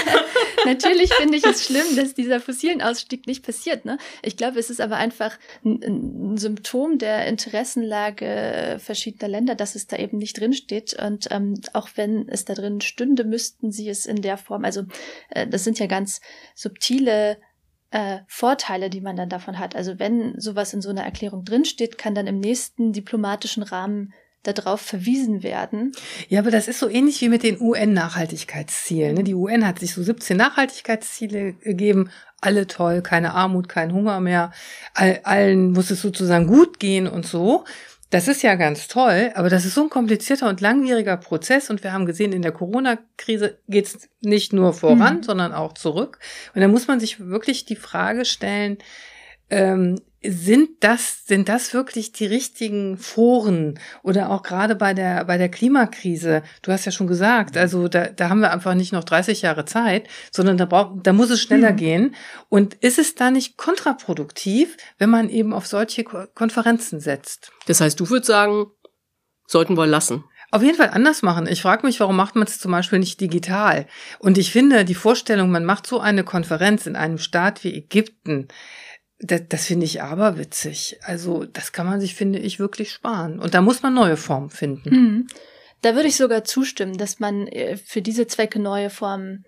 natürlich 0.64 1.12
finde 1.14 1.36
ich 1.38 1.44
es 1.44 1.66
schlimm, 1.66 1.96
dass 1.96 2.14
dieser 2.14 2.40
fossilen 2.40 2.82
Ausstieg 2.82 3.26
nicht 3.26 3.44
passiert. 3.44 3.84
Ne? 3.84 3.98
Ich 4.22 4.36
glaube, 4.36 4.58
es 4.58 4.70
ist 4.70 4.80
aber 4.80 4.96
einfach 4.96 5.38
ein, 5.64 5.82
ein, 5.82 6.36
Symptom 6.36 6.98
der 6.98 7.26
Interessenlage 7.26 8.78
verschiedener 8.78 9.28
Länder, 9.28 9.54
dass 9.54 9.74
es 9.74 9.86
da 9.86 9.96
eben 9.96 10.18
nicht 10.18 10.40
drin 10.40 10.52
steht. 10.52 10.94
Und 10.94 11.28
ähm, 11.30 11.60
auch 11.72 11.88
wenn 11.94 12.28
es 12.28 12.44
da 12.44 12.54
drin 12.54 12.80
stünde, 12.80 13.24
müssten 13.24 13.70
sie 13.72 13.88
es 13.88 14.06
in 14.06 14.22
der 14.22 14.36
Form, 14.36 14.64
also 14.64 14.82
äh, 15.30 15.46
das 15.46 15.64
sind 15.64 15.78
ja 15.78 15.86
ganz 15.86 16.20
subtile 16.54 17.38
äh, 17.90 18.18
Vorteile, 18.26 18.90
die 18.90 19.00
man 19.00 19.16
dann 19.16 19.28
davon 19.28 19.58
hat. 19.58 19.76
Also 19.76 19.98
wenn 19.98 20.38
sowas 20.38 20.74
in 20.74 20.82
so 20.82 20.90
einer 20.90 21.04
Erklärung 21.04 21.44
drinsteht, 21.44 21.98
kann 21.98 22.14
dann 22.14 22.26
im 22.26 22.40
nächsten 22.40 22.92
diplomatischen 22.92 23.62
Rahmen 23.62 24.12
darauf 24.42 24.80
verwiesen 24.80 25.42
werden. 25.42 25.92
Ja, 26.28 26.40
aber 26.40 26.50
das 26.50 26.68
ist 26.68 26.78
so 26.78 26.88
ähnlich 26.88 27.20
wie 27.20 27.28
mit 27.28 27.42
den 27.42 27.60
UN-Nachhaltigkeitszielen. 27.60 29.14
Ne? 29.14 29.24
Die 29.24 29.34
UN 29.34 29.66
hat 29.66 29.78
sich 29.78 29.92
so 29.92 30.02
17 30.02 30.36
Nachhaltigkeitsziele 30.36 31.54
gegeben. 31.54 32.10
Alle 32.40 32.66
toll, 32.66 33.02
keine 33.02 33.34
Armut, 33.34 33.68
kein 33.68 33.92
Hunger 33.92 34.20
mehr. 34.20 34.52
All, 34.94 35.20
allen 35.24 35.72
muss 35.72 35.90
es 35.90 36.02
sozusagen 36.02 36.46
gut 36.46 36.78
gehen 36.78 37.06
und 37.06 37.26
so. 37.26 37.64
Das 38.10 38.28
ist 38.28 38.42
ja 38.42 38.54
ganz 38.54 38.86
toll, 38.86 39.32
aber 39.34 39.50
das 39.50 39.64
ist 39.64 39.74
so 39.74 39.82
ein 39.82 39.90
komplizierter 39.90 40.48
und 40.48 40.60
langwieriger 40.60 41.16
Prozess 41.16 41.70
und 41.70 41.82
wir 41.82 41.92
haben 41.92 42.06
gesehen, 42.06 42.32
in 42.32 42.40
der 42.40 42.52
Corona-Krise 42.52 43.58
geht 43.66 43.86
es 43.86 44.08
nicht 44.20 44.52
nur 44.52 44.72
voran, 44.74 45.18
mhm. 45.18 45.22
sondern 45.24 45.52
auch 45.52 45.74
zurück. 45.74 46.20
Und 46.54 46.60
da 46.60 46.68
muss 46.68 46.86
man 46.86 47.00
sich 47.00 47.18
wirklich 47.18 47.64
die 47.64 47.74
Frage 47.74 48.24
stellen, 48.24 48.78
ähm, 49.50 50.00
sind 50.28 50.70
das, 50.80 51.26
sind 51.26 51.48
das 51.48 51.72
wirklich 51.72 52.12
die 52.12 52.26
richtigen 52.26 52.96
Foren 52.96 53.78
oder 54.02 54.30
auch 54.30 54.42
gerade 54.42 54.74
bei 54.74 54.94
der, 54.94 55.24
bei 55.24 55.38
der 55.38 55.48
Klimakrise? 55.48 56.42
Du 56.62 56.72
hast 56.72 56.84
ja 56.84 56.92
schon 56.92 57.06
gesagt, 57.06 57.56
also 57.56 57.88
da, 57.88 58.08
da 58.08 58.28
haben 58.28 58.40
wir 58.40 58.52
einfach 58.52 58.74
nicht 58.74 58.92
noch 58.92 59.04
30 59.04 59.42
Jahre 59.42 59.64
Zeit, 59.64 60.08
sondern 60.32 60.56
da 60.56 60.64
braucht, 60.64 61.06
da 61.06 61.12
muss 61.12 61.30
es 61.30 61.40
schneller 61.40 61.72
mhm. 61.72 61.76
gehen. 61.76 62.14
Und 62.48 62.74
ist 62.74 62.98
es 62.98 63.14
da 63.14 63.30
nicht 63.30 63.56
kontraproduktiv, 63.56 64.76
wenn 64.98 65.10
man 65.10 65.28
eben 65.28 65.52
auf 65.52 65.66
solche 65.66 66.04
Konferenzen 66.04 67.00
setzt? 67.00 67.52
Das 67.66 67.80
heißt, 67.80 68.00
du 68.00 68.08
würdest 68.08 68.28
sagen, 68.28 68.66
sollten 69.46 69.76
wir 69.76 69.86
lassen. 69.86 70.24
Auf 70.52 70.62
jeden 70.62 70.76
Fall 70.76 70.90
anders 70.90 71.22
machen. 71.22 71.48
Ich 71.48 71.60
frage 71.60 71.84
mich, 71.84 71.98
warum 71.98 72.16
macht 72.16 72.36
man 72.36 72.46
es 72.46 72.60
zum 72.60 72.70
Beispiel 72.70 73.00
nicht 73.00 73.20
digital? 73.20 73.86
Und 74.20 74.38
ich 74.38 74.52
finde, 74.52 74.84
die 74.84 74.94
Vorstellung, 74.94 75.50
man 75.50 75.64
macht 75.64 75.86
so 75.86 75.98
eine 75.98 76.22
Konferenz 76.22 76.86
in 76.86 76.94
einem 76.96 77.18
Staat 77.18 77.64
wie 77.64 77.74
Ägypten, 77.74 78.48
das, 79.18 79.42
das 79.48 79.66
finde 79.66 79.86
ich 79.86 80.02
aber 80.02 80.38
witzig. 80.38 80.98
Also 81.02 81.44
das 81.44 81.72
kann 81.72 81.86
man 81.86 82.00
sich, 82.00 82.14
finde 82.14 82.38
ich, 82.38 82.58
wirklich 82.58 82.92
sparen. 82.92 83.38
Und 83.38 83.54
da 83.54 83.62
muss 83.62 83.82
man 83.82 83.94
neue 83.94 84.16
Formen 84.16 84.50
finden. 84.50 84.90
Mhm. 84.90 85.26
Da 85.82 85.94
würde 85.94 86.08
ich 86.08 86.16
sogar 86.16 86.44
zustimmen, 86.44 86.96
dass 86.96 87.18
man 87.18 87.46
äh, 87.48 87.76
für 87.76 88.02
diese 88.02 88.26
Zwecke 88.26 88.58
neue 88.58 88.90
Formen 88.90 89.44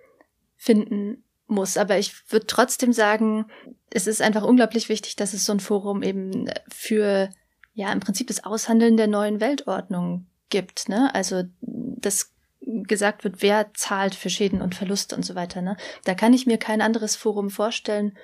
finden 0.57 1.25
muss. 1.47 1.77
Aber 1.77 1.99
ich 1.99 2.15
würde 2.31 2.47
trotzdem 2.47 2.93
sagen, 2.93 3.47
es 3.91 4.07
ist 4.07 4.23
einfach 4.23 4.43
unglaublich 4.43 4.89
wichtig, 4.89 5.17
dass 5.17 5.35
es 5.35 5.45
so 5.45 5.53
ein 5.53 5.61
Forum 5.61 6.03
eben 6.03 6.51
für, 6.69 7.31
ja, 7.75 7.93
im 7.93 8.01
Prinzip 8.01 8.27
das 8.29 8.45
Aushandeln 8.45 8.97
der 8.97 9.07
neuen 9.07 9.41
Weltordnung 9.41 10.27
gibt. 10.51 10.89
Ne? 10.89 11.15
Also 11.15 11.45
dass 11.61 12.33
gesagt 12.61 13.25
wird, 13.25 13.41
wer 13.41 13.73
zahlt 13.75 14.15
für 14.15 14.31
Schäden 14.31 14.61
und 14.61 14.75
Verluste 14.75 15.17
und 15.17 15.25
so 15.25 15.35
weiter. 15.35 15.63
Ne? 15.63 15.77
Da 16.05 16.15
kann 16.15 16.35
ich 16.35 16.47
mir 16.47 16.59
kein 16.59 16.83
anderes 16.83 17.17
Forum 17.17 17.51
vorstellen, 17.51 18.17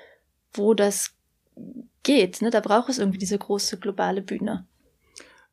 wo 0.52 0.74
das 0.74 1.14
geht. 2.02 2.42
Ne? 2.42 2.50
Da 2.50 2.60
braucht 2.60 2.88
es 2.88 2.98
irgendwie 2.98 3.18
diese 3.18 3.38
große 3.38 3.78
globale 3.78 4.22
Bühne. 4.22 4.66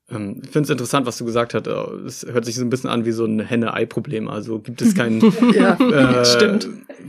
Ähm, 0.09 0.41
ich 0.43 0.49
finde 0.49 0.65
es 0.65 0.69
interessant, 0.69 1.05
was 1.05 1.17
du 1.17 1.25
gesagt 1.25 1.53
hast. 1.53 1.67
Äh, 1.67 1.71
es 2.05 2.25
hört 2.25 2.45
sich 2.45 2.55
so 2.55 2.61
ein 2.61 2.69
bisschen 2.69 2.89
an 2.89 3.05
wie 3.05 3.11
so 3.11 3.25
ein 3.25 3.39
Henne-Ei-Problem. 3.39 4.27
Also 4.27 4.59
gibt 4.59 4.81
es 4.81 4.93
keinen 4.93 5.21
ja, 5.53 5.73
äh, 5.79 6.59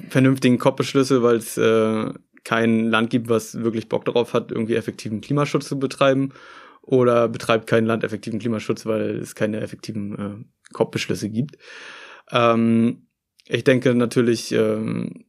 vernünftigen 0.08 0.58
Kopfbeschlüsse, 0.58 1.22
weil 1.22 1.37
es 1.37 1.56
äh, 1.58 2.12
kein 2.44 2.88
Land 2.88 3.11
gibt, 3.11 3.28
was 3.28 3.62
wirklich 3.62 3.88
Bock 3.88 4.04
darauf 4.04 4.34
hat, 4.34 4.50
irgendwie 4.50 4.75
effektiven 4.75 5.20
Klimaschutz 5.20 5.68
zu 5.68 5.78
betreiben. 5.78 6.32
Oder 6.82 7.28
betreibt 7.28 7.68
kein 7.68 7.87
Land 7.87 8.02
effektiven 8.02 8.40
Klimaschutz, 8.40 8.87
weil 8.87 9.18
es 9.18 9.37
keine 9.37 9.61
effektiven 9.61 10.18
äh, 10.18 10.72
COP-Beschlüsse 10.72 11.30
gibt. 11.30 11.56
Ähm, 12.32 13.06
ich 13.46 13.62
denke 13.62 13.94
natürlich 13.94 14.50
ähm, 14.52 15.26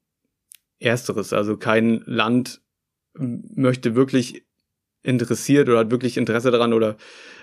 ersteres. 0.79 1.31
Also 1.31 1.57
kein 1.57 2.01
Land 2.05 2.62
möchte 3.15 3.95
wirklich 3.95 4.45
interessiert 5.03 5.67
oder 5.69 5.79
hat 5.79 5.91
wirklich 5.91 6.17
Interesse 6.17 6.51
daran 6.51 6.73
oder 6.73 6.97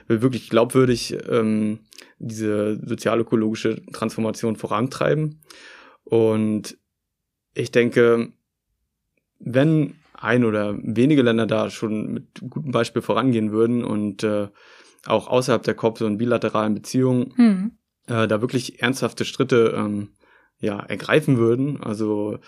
will 0.07 0.23
wirklich 0.23 0.49
glaubwürdig 0.49 1.17
ähm, 1.29 1.81
diese 2.19 2.81
sozial-ökologische 2.85 3.85
Transformation 3.93 4.57
vorantreiben. 4.57 5.41
Und 6.05 6.79
ich 7.55 7.71
denke, 7.71 8.33
wenn 9.39 9.95
ein 10.15 10.45
oder 10.45 10.77
wenige 10.83 11.23
Länder 11.23 11.47
da 11.47 11.71
schon 11.71 12.13
mit 12.13 12.41
gutem 12.49 12.73
Beispiel 12.73 13.03
vorangehen 13.03 13.53
würden 13.53 13.85
und 13.85 14.23
äh, 14.23 14.49
auch 15.07 15.29
außerhalb 15.29 15.63
der 15.63 15.75
COP 15.75 15.99
so 15.99 16.07
in 16.07 16.19
bilateralen 16.19 16.75
Beziehungen 16.75 17.33
hm. 17.37 17.71
äh, 18.07 18.29
da 18.29 18.41
wirklich 18.41 18.83
ernsthafte 18.83 19.25
Schritte 19.25 19.75
ähm, 19.77 20.11
ja 20.59 20.79
ergreifen 20.79 21.39
würden, 21.39 21.83
also 21.83 22.39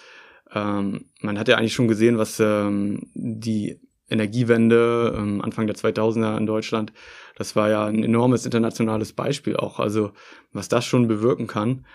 ähm, 0.55 1.07
man 1.21 1.39
hat 1.39 1.49
ja 1.49 1.57
eigentlich 1.57 1.75
schon 1.75 1.89
gesehen, 1.89 2.19
was 2.19 2.41
ähm, 2.41 3.11
die 3.15 3.81
Energiewende 4.09 5.15
ähm, 5.17 5.41
Anfang 5.41 5.67
der 5.67 5.77
2000er 5.77 6.37
in 6.37 6.47
Deutschland, 6.47 6.93
das 7.37 7.57
war 7.57 7.71
ja 7.71 7.87
ein 7.87 8.05
enormes 8.05 8.45
internationales 8.45 9.13
Beispiel 9.13 9.57
auch, 9.57 9.81
also 9.81 10.13
was 10.53 10.69
das 10.69 10.85
schon 10.85 11.09
bewirken 11.09 11.47
kann, 11.47 11.87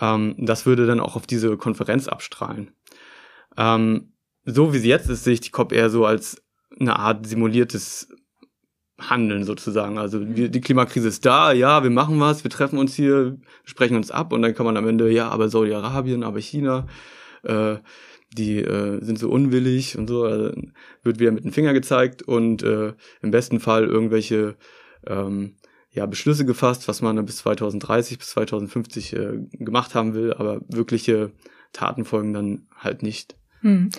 ähm, 0.00 0.34
das 0.38 0.66
würde 0.66 0.86
dann 0.86 1.00
auch 1.00 1.16
auf 1.16 1.26
diese 1.26 1.56
Konferenz 1.56 2.08
abstrahlen. 2.08 2.70
Ähm, 3.56 4.12
so 4.44 4.72
wie 4.72 4.78
sie 4.78 4.88
jetzt 4.88 5.10
ist, 5.10 5.24
sehe 5.24 5.34
ich 5.34 5.40
die 5.40 5.50
COP 5.50 5.72
eher 5.72 5.90
so 5.90 6.06
als 6.06 6.42
eine 6.78 6.98
Art 6.98 7.26
simuliertes 7.26 8.08
Handeln 8.98 9.44
sozusagen. 9.44 9.98
Also 9.98 10.24
die, 10.24 10.50
die 10.50 10.60
Klimakrise 10.60 11.08
ist 11.08 11.26
da, 11.26 11.52
ja, 11.52 11.82
wir 11.82 11.90
machen 11.90 12.18
was, 12.20 12.44
wir 12.44 12.50
treffen 12.50 12.78
uns 12.78 12.94
hier, 12.94 13.38
sprechen 13.64 13.96
uns 13.96 14.10
ab 14.10 14.32
und 14.32 14.42
dann 14.42 14.54
kann 14.54 14.64
man 14.64 14.76
am 14.76 14.88
Ende, 14.88 15.10
ja, 15.10 15.28
aber 15.28 15.48
Saudi-Arabien, 15.48 16.22
aber 16.22 16.40
China, 16.40 16.86
äh, 17.46 17.78
die 18.32 18.58
äh, 18.58 19.02
sind 19.02 19.18
so 19.18 19.30
unwillig 19.30 19.96
und 19.96 20.08
so, 20.08 20.24
also 20.24 20.52
wird 21.02 21.18
wieder 21.18 21.32
mit 21.32 21.44
dem 21.44 21.52
Finger 21.52 21.72
gezeigt 21.72 22.22
und 22.22 22.62
äh, 22.62 22.92
im 23.22 23.30
besten 23.30 23.60
Fall 23.60 23.84
irgendwelche 23.84 24.56
ähm, 25.06 25.56
ja, 25.90 26.06
Beschlüsse 26.06 26.44
gefasst, 26.44 26.88
was 26.88 27.00
man 27.00 27.24
bis 27.24 27.38
2030, 27.38 28.18
bis 28.18 28.28
2050 28.30 29.12
äh, 29.14 29.38
gemacht 29.52 29.94
haben 29.94 30.14
will, 30.14 30.34
aber 30.34 30.60
wirkliche 30.68 31.32
Taten 31.72 32.04
folgen 32.04 32.32
dann 32.32 32.66
halt 32.76 33.02
nicht. 33.02 33.36
Hm. 33.60 33.90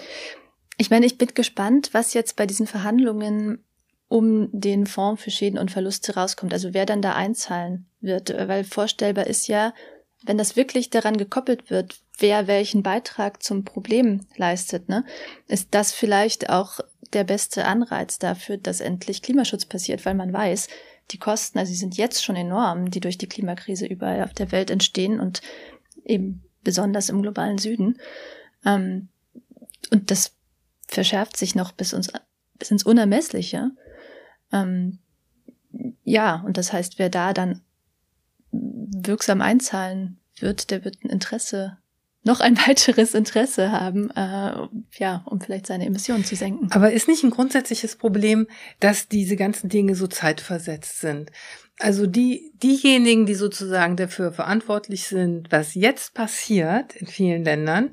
Ich 0.77 0.91
meine, 0.91 1.07
ich 1.07 1.17
bin 1.17 1.29
gespannt, 1.33 1.89
was 1.93 2.13
jetzt 2.13 2.35
bei 2.35 2.45
diesen 2.45 2.67
Verhandlungen 2.67 3.63
um 4.07 4.49
den 4.51 4.85
Fonds 4.85 5.21
für 5.21 5.31
Schäden 5.31 5.59
und 5.59 5.71
Verluste 5.71 6.13
rauskommt, 6.15 6.53
also 6.53 6.73
wer 6.73 6.85
dann 6.85 7.01
da 7.01 7.13
einzahlen 7.13 7.87
wird, 7.99 8.29
weil 8.29 8.63
vorstellbar 8.63 9.27
ist 9.27 9.47
ja, 9.47 9.73
wenn 10.23 10.37
das 10.37 10.55
wirklich 10.55 10.89
daran 10.89 11.17
gekoppelt 11.17 11.69
wird, 11.69 11.99
wer 12.17 12.47
welchen 12.47 12.83
Beitrag 12.83 13.43
zum 13.43 13.63
Problem 13.63 14.25
leistet, 14.35 14.89
ne, 14.89 15.05
ist 15.47 15.69
das 15.71 15.91
vielleicht 15.91 16.49
auch 16.49 16.79
der 17.13 17.23
beste 17.23 17.65
Anreiz 17.65 18.19
dafür, 18.19 18.57
dass 18.57 18.81
endlich 18.81 19.21
Klimaschutz 19.21 19.65
passiert, 19.65 20.05
weil 20.05 20.15
man 20.15 20.33
weiß, 20.33 20.67
die 21.11 21.19
Kosten, 21.19 21.57
also 21.57 21.71
sie 21.71 21.77
sind 21.77 21.95
jetzt 21.95 22.23
schon 22.23 22.35
enorm, 22.35 22.91
die 22.91 22.99
durch 22.99 23.17
die 23.17 23.29
Klimakrise 23.29 23.85
überall 23.85 24.23
auf 24.23 24.33
der 24.33 24.51
Welt 24.51 24.69
entstehen 24.69 25.19
und 25.19 25.41
eben 26.03 26.43
besonders 26.63 27.09
im 27.09 27.21
globalen 27.21 27.57
Süden. 27.57 27.97
Ähm, 28.65 29.07
und 29.91 30.11
das 30.11 30.35
verschärft 30.87 31.37
sich 31.37 31.55
noch 31.55 31.71
bis 31.71 31.93
uns 31.93 32.11
bis 32.55 32.71
ins 32.71 32.83
Unermessliche. 32.83 33.71
Ähm, 34.51 34.99
ja, 36.03 36.41
und 36.45 36.57
das 36.57 36.73
heißt, 36.73 36.97
wer 36.97 37.09
da 37.09 37.33
dann 37.33 37.61
wirksam 38.51 39.41
einzahlen 39.41 40.19
wird, 40.39 40.71
der 40.71 40.83
wird 40.83 41.03
ein 41.03 41.09
Interesse 41.09 41.77
noch 42.23 42.39
ein 42.39 42.57
weiteres 42.67 43.13
Interesse 43.13 43.71
haben, 43.71 44.09
äh, 44.11 44.67
ja, 44.99 45.23
um 45.25 45.41
vielleicht 45.41 45.67
seine 45.67 45.85
Emissionen 45.85 46.25
zu 46.25 46.35
senken. 46.35 46.69
Aber 46.71 46.91
ist 46.91 47.07
nicht 47.07 47.23
ein 47.23 47.31
grundsätzliches 47.31 47.95
Problem, 47.95 48.47
dass 48.79 49.07
diese 49.07 49.35
ganzen 49.35 49.69
Dinge 49.69 49.95
so 49.95 50.07
zeitversetzt 50.07 50.99
sind? 50.99 51.31
Also 51.79 52.07
die, 52.07 52.51
diejenigen, 52.61 53.25
die 53.25 53.35
sozusagen 53.35 53.97
dafür 53.97 54.31
verantwortlich 54.31 55.07
sind, 55.07 55.51
was 55.51 55.75
jetzt 55.75 56.15
passiert 56.15 56.95
in 56.95 57.07
vielen 57.07 57.43
Ländern, 57.43 57.91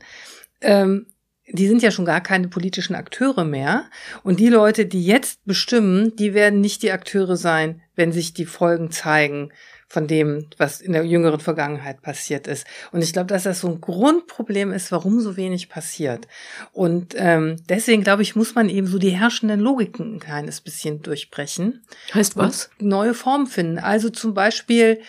ähm, 0.62 1.06
die 1.46 1.68
sind 1.68 1.82
ja 1.82 1.90
schon 1.90 2.06
gar 2.06 2.22
keine 2.22 2.48
politischen 2.48 2.94
Akteure 2.94 3.44
mehr. 3.44 3.90
Und 4.22 4.40
die 4.40 4.48
Leute, 4.48 4.86
die 4.86 5.04
jetzt 5.04 5.44
bestimmen, 5.44 6.16
die 6.16 6.32
werden 6.32 6.62
nicht 6.62 6.82
die 6.82 6.92
Akteure 6.92 7.36
sein, 7.36 7.82
wenn 7.94 8.12
sich 8.12 8.32
die 8.32 8.46
Folgen 8.46 8.90
zeigen 8.90 9.52
von 9.88 10.06
dem, 10.06 10.46
was 10.58 10.80
in 10.80 10.92
der 10.92 11.04
jüngeren 11.04 11.40
Vergangenheit 11.40 12.02
passiert 12.02 12.46
ist. 12.46 12.66
Und 12.92 13.02
ich 13.02 13.12
glaube, 13.12 13.28
dass 13.28 13.44
das 13.44 13.60
so 13.60 13.68
ein 13.68 13.80
Grundproblem 13.80 14.72
ist, 14.72 14.90
warum 14.92 15.20
so 15.20 15.36
wenig 15.36 15.68
passiert. 15.68 16.26
Und 16.72 17.14
ähm, 17.16 17.56
deswegen, 17.68 18.02
glaube 18.02 18.22
ich, 18.22 18.36
muss 18.36 18.54
man 18.54 18.68
eben 18.68 18.86
so 18.86 18.98
die 18.98 19.10
herrschenden 19.10 19.60
Logiken 19.60 20.14
ein 20.14 20.20
kleines 20.20 20.60
bisschen 20.60 21.02
durchbrechen. 21.02 21.84
Heißt 22.12 22.36
was? 22.36 22.70
Neue 22.78 23.14
Formen 23.14 23.46
finden. 23.46 23.78
Also 23.78 24.10
zum 24.10 24.34
Beispiel 24.34 25.00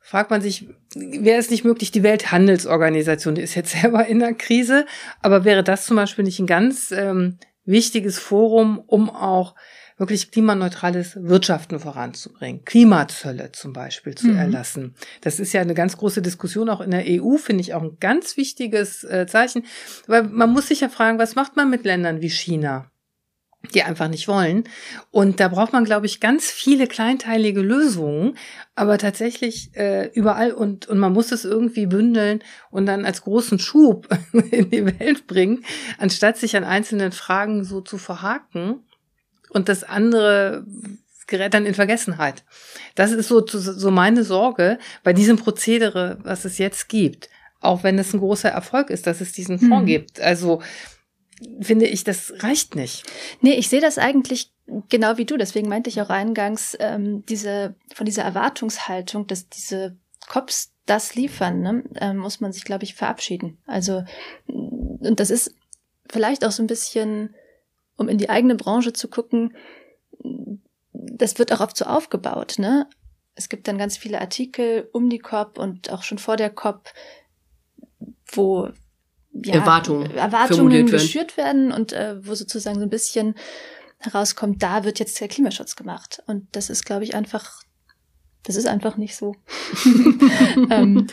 fragt 0.00 0.30
man 0.30 0.42
sich, 0.42 0.68
wäre 0.94 1.38
es 1.38 1.50
nicht 1.50 1.64
möglich, 1.64 1.90
die 1.90 2.02
Welthandelsorganisation, 2.02 3.34
die 3.34 3.42
ist 3.42 3.54
jetzt 3.54 3.72
selber 3.80 4.06
in 4.06 4.18
der 4.18 4.34
Krise, 4.34 4.86
aber 5.22 5.44
wäre 5.44 5.62
das 5.62 5.86
zum 5.86 5.96
Beispiel 5.96 6.24
nicht 6.24 6.38
ein 6.38 6.46
ganz 6.46 6.90
ähm, 6.90 7.38
wichtiges 7.64 8.18
Forum, 8.18 8.82
um 8.86 9.08
auch 9.08 9.54
wirklich 10.02 10.32
klimaneutrales 10.32 11.16
Wirtschaften 11.22 11.78
voranzubringen. 11.78 12.64
Klimazölle 12.64 13.52
zum 13.52 13.72
Beispiel 13.72 14.16
zu 14.16 14.28
mhm. 14.28 14.36
erlassen. 14.36 14.94
Das 15.20 15.38
ist 15.38 15.52
ja 15.52 15.60
eine 15.60 15.74
ganz 15.74 15.96
große 15.96 16.22
Diskussion 16.22 16.68
auch 16.68 16.80
in 16.80 16.90
der 16.90 17.04
EU, 17.06 17.36
finde 17.36 17.62
ich 17.62 17.72
auch 17.72 17.82
ein 17.82 17.98
ganz 18.00 18.36
wichtiges 18.36 19.04
äh, 19.04 19.26
Zeichen. 19.28 19.64
Weil 20.08 20.24
man 20.24 20.50
muss 20.50 20.68
sich 20.68 20.80
ja 20.80 20.88
fragen, 20.88 21.18
was 21.18 21.36
macht 21.36 21.56
man 21.56 21.70
mit 21.70 21.84
Ländern 21.84 22.20
wie 22.20 22.30
China? 22.30 22.90
die 23.74 23.84
einfach 23.84 24.08
nicht 24.08 24.26
wollen. 24.26 24.64
Und 25.12 25.38
da 25.38 25.46
braucht 25.46 25.72
man, 25.72 25.84
glaube 25.84 26.06
ich, 26.06 26.18
ganz 26.18 26.50
viele 26.50 26.88
kleinteilige 26.88 27.60
Lösungen, 27.60 28.36
aber 28.74 28.98
tatsächlich 28.98 29.70
äh, 29.76 30.10
überall 30.14 30.52
und, 30.52 30.88
und 30.88 30.98
man 30.98 31.12
muss 31.12 31.30
es 31.30 31.44
irgendwie 31.44 31.86
bündeln 31.86 32.42
und 32.72 32.86
dann 32.86 33.04
als 33.04 33.22
großen 33.22 33.60
Schub 33.60 34.08
in 34.50 34.70
die 34.70 34.84
Welt 34.98 35.28
bringen, 35.28 35.64
anstatt 35.98 36.38
sich 36.38 36.56
an 36.56 36.64
einzelnen 36.64 37.12
Fragen 37.12 37.62
so 37.62 37.80
zu 37.80 37.98
verhaken 37.98 38.80
und 39.52 39.68
das 39.68 39.84
andere 39.84 40.64
gerät 41.26 41.54
dann 41.54 41.66
in 41.66 41.74
Vergessenheit. 41.74 42.44
Das 42.94 43.12
ist 43.12 43.28
so, 43.28 43.46
so 43.46 43.90
meine 43.90 44.24
Sorge 44.24 44.78
bei 45.02 45.12
diesem 45.12 45.36
Prozedere, 45.36 46.18
was 46.22 46.44
es 46.44 46.58
jetzt 46.58 46.88
gibt. 46.88 47.30
Auch 47.60 47.84
wenn 47.84 47.98
es 47.98 48.12
ein 48.12 48.20
großer 48.20 48.50
Erfolg 48.50 48.90
ist, 48.90 49.06
dass 49.06 49.20
es 49.20 49.32
diesen 49.32 49.58
Fonds 49.58 49.80
hm. 49.80 49.86
gibt. 49.86 50.20
Also 50.20 50.60
finde 51.60 51.86
ich, 51.86 52.04
das 52.04 52.32
reicht 52.38 52.74
nicht. 52.74 53.04
Nee, 53.40 53.54
ich 53.54 53.68
sehe 53.68 53.80
das 53.80 53.98
eigentlich 53.98 54.52
genau 54.88 55.16
wie 55.16 55.24
du. 55.24 55.36
Deswegen 55.36 55.68
meinte 55.68 55.90
ich 55.90 56.00
auch 56.00 56.10
eingangs, 56.10 56.76
ähm, 56.80 57.24
diese, 57.26 57.74
von 57.94 58.04
dieser 58.04 58.22
Erwartungshaltung, 58.22 59.26
dass 59.26 59.48
diese 59.48 59.96
Cops 60.28 60.72
das 60.86 61.14
liefern, 61.14 61.60
ne, 61.60 61.84
äh, 61.94 62.12
muss 62.12 62.40
man 62.40 62.52
sich, 62.52 62.64
glaube 62.64 62.84
ich, 62.84 62.94
verabschieden. 62.94 63.58
Also, 63.66 64.04
und 64.46 65.20
das 65.20 65.30
ist 65.30 65.54
vielleicht 66.10 66.44
auch 66.44 66.52
so 66.52 66.62
ein 66.62 66.66
bisschen 66.66 67.34
um 68.02 68.08
in 68.08 68.18
die 68.18 68.28
eigene 68.28 68.56
Branche 68.56 68.92
zu 68.92 69.08
gucken, 69.08 69.56
das 70.92 71.38
wird 71.38 71.52
auch 71.52 71.60
oft 71.60 71.76
so 71.76 71.86
aufgebaut, 71.86 72.56
ne? 72.58 72.88
Es 73.34 73.48
gibt 73.48 73.66
dann 73.66 73.78
ganz 73.78 73.96
viele 73.96 74.20
Artikel 74.20 74.90
um 74.92 75.08
die 75.08 75.18
COP 75.18 75.58
und 75.58 75.90
auch 75.90 76.02
schon 76.02 76.18
vor 76.18 76.36
der 76.36 76.50
COP, 76.50 76.90
wo 78.26 78.68
ja, 79.32 79.54
Erwartungen, 79.54 80.10
Erwartungen 80.10 80.86
geschürt 80.86 81.38
werden 81.38 81.72
und 81.72 81.94
äh, 81.94 82.26
wo 82.26 82.34
sozusagen 82.34 82.78
so 82.78 82.82
ein 82.82 82.90
bisschen 82.90 83.34
herauskommt, 84.00 84.62
da 84.62 84.84
wird 84.84 84.98
jetzt 84.98 85.18
der 85.20 85.28
Klimaschutz 85.28 85.76
gemacht. 85.76 86.22
Und 86.26 86.54
das 86.54 86.68
ist, 86.68 86.84
glaube 86.84 87.04
ich, 87.04 87.14
einfach, 87.14 87.62
das 88.42 88.56
ist 88.56 88.66
einfach 88.66 88.98
nicht 88.98 89.16
so. 89.16 89.34
ähm, 90.70 91.06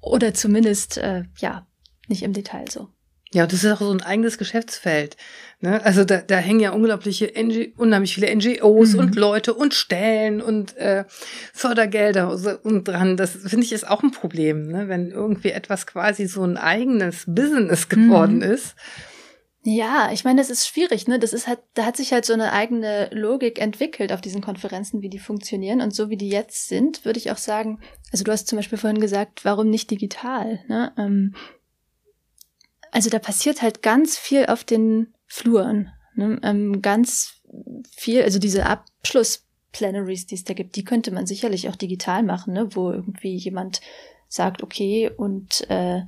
oder 0.00 0.34
zumindest, 0.34 0.98
äh, 0.98 1.24
ja, 1.38 1.66
nicht 2.08 2.22
im 2.22 2.34
Detail 2.34 2.70
so. 2.70 2.90
Ja, 3.32 3.46
das 3.46 3.64
ist 3.64 3.72
auch 3.72 3.80
so 3.80 3.90
ein 3.90 4.02
eigenes 4.02 4.38
Geschäftsfeld. 4.38 5.16
Ne? 5.60 5.82
Also 5.84 6.04
da, 6.04 6.18
da 6.18 6.36
hängen 6.36 6.60
ja 6.60 6.70
unglaubliche 6.70 7.34
NG, 7.34 7.72
unheimlich 7.76 8.14
viele 8.14 8.34
NGOs 8.34 8.92
mhm. 8.92 8.98
und 9.00 9.16
Leute 9.16 9.52
und 9.54 9.74
Stellen 9.74 10.40
und 10.40 10.76
äh, 10.76 11.04
Fördergelder 11.52 12.60
und 12.62 12.86
dran. 12.86 13.16
Das 13.16 13.32
finde 13.32 13.64
ich 13.64 13.72
ist 13.72 13.88
auch 13.88 14.02
ein 14.02 14.12
Problem, 14.12 14.68
ne? 14.68 14.88
wenn 14.88 15.10
irgendwie 15.10 15.50
etwas 15.50 15.86
quasi 15.86 16.26
so 16.26 16.44
ein 16.44 16.56
eigenes 16.56 17.24
Business 17.26 17.88
geworden 17.88 18.36
mhm. 18.36 18.42
ist. 18.42 18.76
Ja, 19.68 20.10
ich 20.12 20.22
meine, 20.22 20.40
das 20.40 20.48
ist 20.48 20.68
schwierig, 20.68 21.08
ne? 21.08 21.18
Das 21.18 21.32
ist 21.32 21.48
halt, 21.48 21.58
da 21.74 21.84
hat 21.86 21.96
sich 21.96 22.12
halt 22.12 22.24
so 22.24 22.32
eine 22.32 22.52
eigene 22.52 23.10
Logik 23.10 23.60
entwickelt 23.60 24.12
auf 24.12 24.20
diesen 24.20 24.40
Konferenzen, 24.40 25.02
wie 25.02 25.08
die 25.08 25.18
funktionieren. 25.18 25.80
Und 25.80 25.92
so 25.92 26.08
wie 26.08 26.16
die 26.16 26.28
jetzt 26.28 26.68
sind, 26.68 27.04
würde 27.04 27.18
ich 27.18 27.32
auch 27.32 27.36
sagen, 27.36 27.80
also 28.12 28.22
du 28.22 28.30
hast 28.30 28.46
zum 28.46 28.58
Beispiel 28.58 28.78
vorhin 28.78 29.00
gesagt, 29.00 29.44
warum 29.44 29.68
nicht 29.68 29.90
digital? 29.90 30.60
Ne? 30.68 30.92
Ähm, 30.96 31.34
also 32.92 33.10
da 33.10 33.18
passiert 33.18 33.62
halt 33.62 33.82
ganz 33.82 34.16
viel 34.16 34.46
auf 34.46 34.64
den 34.64 35.14
Fluren. 35.26 35.90
Ne? 36.14 36.38
Ähm, 36.42 36.82
ganz 36.82 37.40
viel, 37.96 38.22
also 38.22 38.38
diese 38.38 38.66
Abschlussplenaries, 38.66 40.26
die 40.26 40.34
es 40.34 40.44
da 40.44 40.54
gibt, 40.54 40.76
die 40.76 40.84
könnte 40.84 41.10
man 41.10 41.26
sicherlich 41.26 41.68
auch 41.68 41.76
digital 41.76 42.22
machen, 42.22 42.54
ne? 42.54 42.74
wo 42.74 42.90
irgendwie 42.90 43.36
jemand 43.36 43.80
sagt, 44.28 44.62
okay, 44.62 45.10
und 45.14 45.68
äh, 45.70 46.02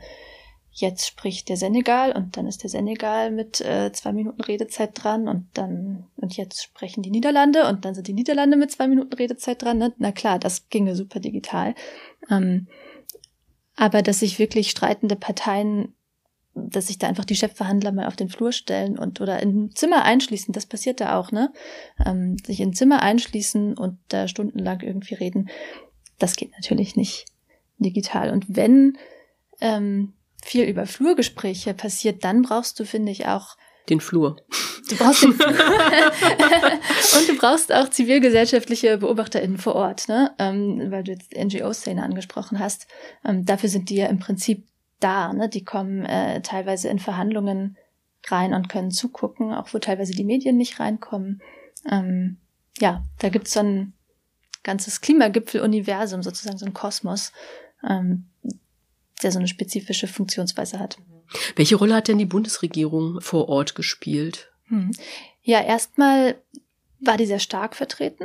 jetzt 0.80 1.06
spricht 1.06 1.48
der 1.48 1.56
Senegal 1.56 2.12
und 2.12 2.36
dann 2.36 2.46
ist 2.46 2.62
der 2.62 2.70
Senegal 2.70 3.30
mit 3.30 3.60
äh, 3.60 3.90
zwei 3.92 4.12
Minuten 4.12 4.40
Redezeit 4.40 4.90
dran 4.94 5.28
und 5.28 5.48
dann 5.54 6.06
und 6.16 6.36
jetzt 6.36 6.62
sprechen 6.62 7.02
die 7.02 7.10
Niederlande 7.10 7.68
und 7.68 7.84
dann 7.84 7.94
sind 7.94 8.06
die 8.06 8.12
Niederlande 8.12 8.56
mit 8.56 8.70
zwei 8.70 8.86
Minuten 8.86 9.12
Redezeit 9.12 9.62
dran. 9.62 9.78
Ne? 9.78 9.92
Na 9.98 10.12
klar, 10.12 10.38
das 10.38 10.68
ginge 10.68 10.94
super 10.94 11.20
digital. 11.20 11.74
Ähm, 12.30 12.68
aber 13.76 14.02
dass 14.02 14.20
sich 14.20 14.38
wirklich 14.38 14.70
streitende 14.70 15.16
Parteien 15.16 15.94
dass 16.68 16.88
sich 16.88 16.98
da 16.98 17.06
einfach 17.08 17.24
die 17.24 17.36
Chefverhandler 17.36 17.92
mal 17.92 18.06
auf 18.06 18.16
den 18.16 18.28
Flur 18.28 18.52
stellen 18.52 18.98
und 18.98 19.20
oder 19.20 19.40
in 19.40 19.64
ein 19.64 19.70
Zimmer 19.74 20.04
einschließen, 20.04 20.52
das 20.52 20.66
passiert 20.66 21.00
da 21.00 21.18
auch, 21.18 21.32
ne? 21.32 21.52
Ähm, 22.04 22.36
sich 22.44 22.60
in 22.60 22.70
ein 22.70 22.74
Zimmer 22.74 23.02
einschließen 23.02 23.76
und 23.76 23.98
da 24.08 24.28
stundenlang 24.28 24.80
irgendwie 24.80 25.14
reden, 25.14 25.48
das 26.18 26.36
geht 26.36 26.52
natürlich 26.52 26.96
nicht 26.96 27.26
digital. 27.78 28.30
Und 28.30 28.44
wenn 28.48 28.98
ähm, 29.60 30.14
viel 30.42 30.64
über 30.64 30.86
Flurgespräche 30.86 31.74
passiert, 31.74 32.24
dann 32.24 32.42
brauchst 32.42 32.78
du, 32.80 32.84
finde 32.84 33.12
ich, 33.12 33.26
auch 33.26 33.56
den 33.88 34.00
Flur. 34.00 34.36
Du 34.88 34.96
brauchst 34.96 35.22
den 35.22 35.32
Flur. 35.32 35.48
und 37.18 37.28
du 37.28 37.36
brauchst 37.38 37.72
auch 37.72 37.88
zivilgesellschaftliche 37.88 38.98
BeobachterInnen 38.98 39.58
vor 39.58 39.74
Ort, 39.74 40.08
ne? 40.08 40.34
Ähm, 40.38 40.90
weil 40.90 41.04
du 41.04 41.12
jetzt 41.12 41.32
NGO-Szene 41.34 42.02
angesprochen 42.02 42.58
hast. 42.58 42.86
Ähm, 43.24 43.44
dafür 43.44 43.68
sind 43.68 43.90
die 43.90 43.96
ja 43.96 44.06
im 44.06 44.18
Prinzip 44.18 44.66
da. 45.00 45.32
Ne? 45.32 45.48
Die 45.48 45.64
kommen 45.64 46.04
äh, 46.04 46.42
teilweise 46.42 46.88
in 46.88 46.98
Verhandlungen 46.98 47.76
rein 48.26 48.54
und 48.54 48.68
können 48.68 48.90
zugucken, 48.90 49.52
auch 49.52 49.72
wo 49.72 49.78
teilweise 49.78 50.12
die 50.12 50.24
Medien 50.24 50.56
nicht 50.56 50.80
reinkommen. 50.80 51.40
Ähm, 51.90 52.38
ja, 52.78 53.04
da 53.18 53.28
gibt's 53.28 53.52
so 53.52 53.60
ein 53.60 53.92
ganzes 54.62 55.00
Klimagipfel-Universum, 55.00 56.22
sozusagen 56.22 56.58
so 56.58 56.66
ein 56.66 56.74
Kosmos, 56.74 57.32
ähm, 57.88 58.26
der 59.22 59.32
so 59.32 59.38
eine 59.38 59.48
spezifische 59.48 60.06
Funktionsweise 60.06 60.78
hat. 60.78 60.98
Welche 61.56 61.76
Rolle 61.76 61.94
hat 61.94 62.08
denn 62.08 62.18
die 62.18 62.26
Bundesregierung 62.26 63.20
vor 63.20 63.48
Ort 63.48 63.74
gespielt? 63.74 64.50
Hm. 64.66 64.90
Ja, 65.42 65.62
erstmal 65.62 66.36
war 67.00 67.16
die 67.16 67.26
sehr 67.26 67.38
stark 67.38 67.76
vertreten. 67.76 68.24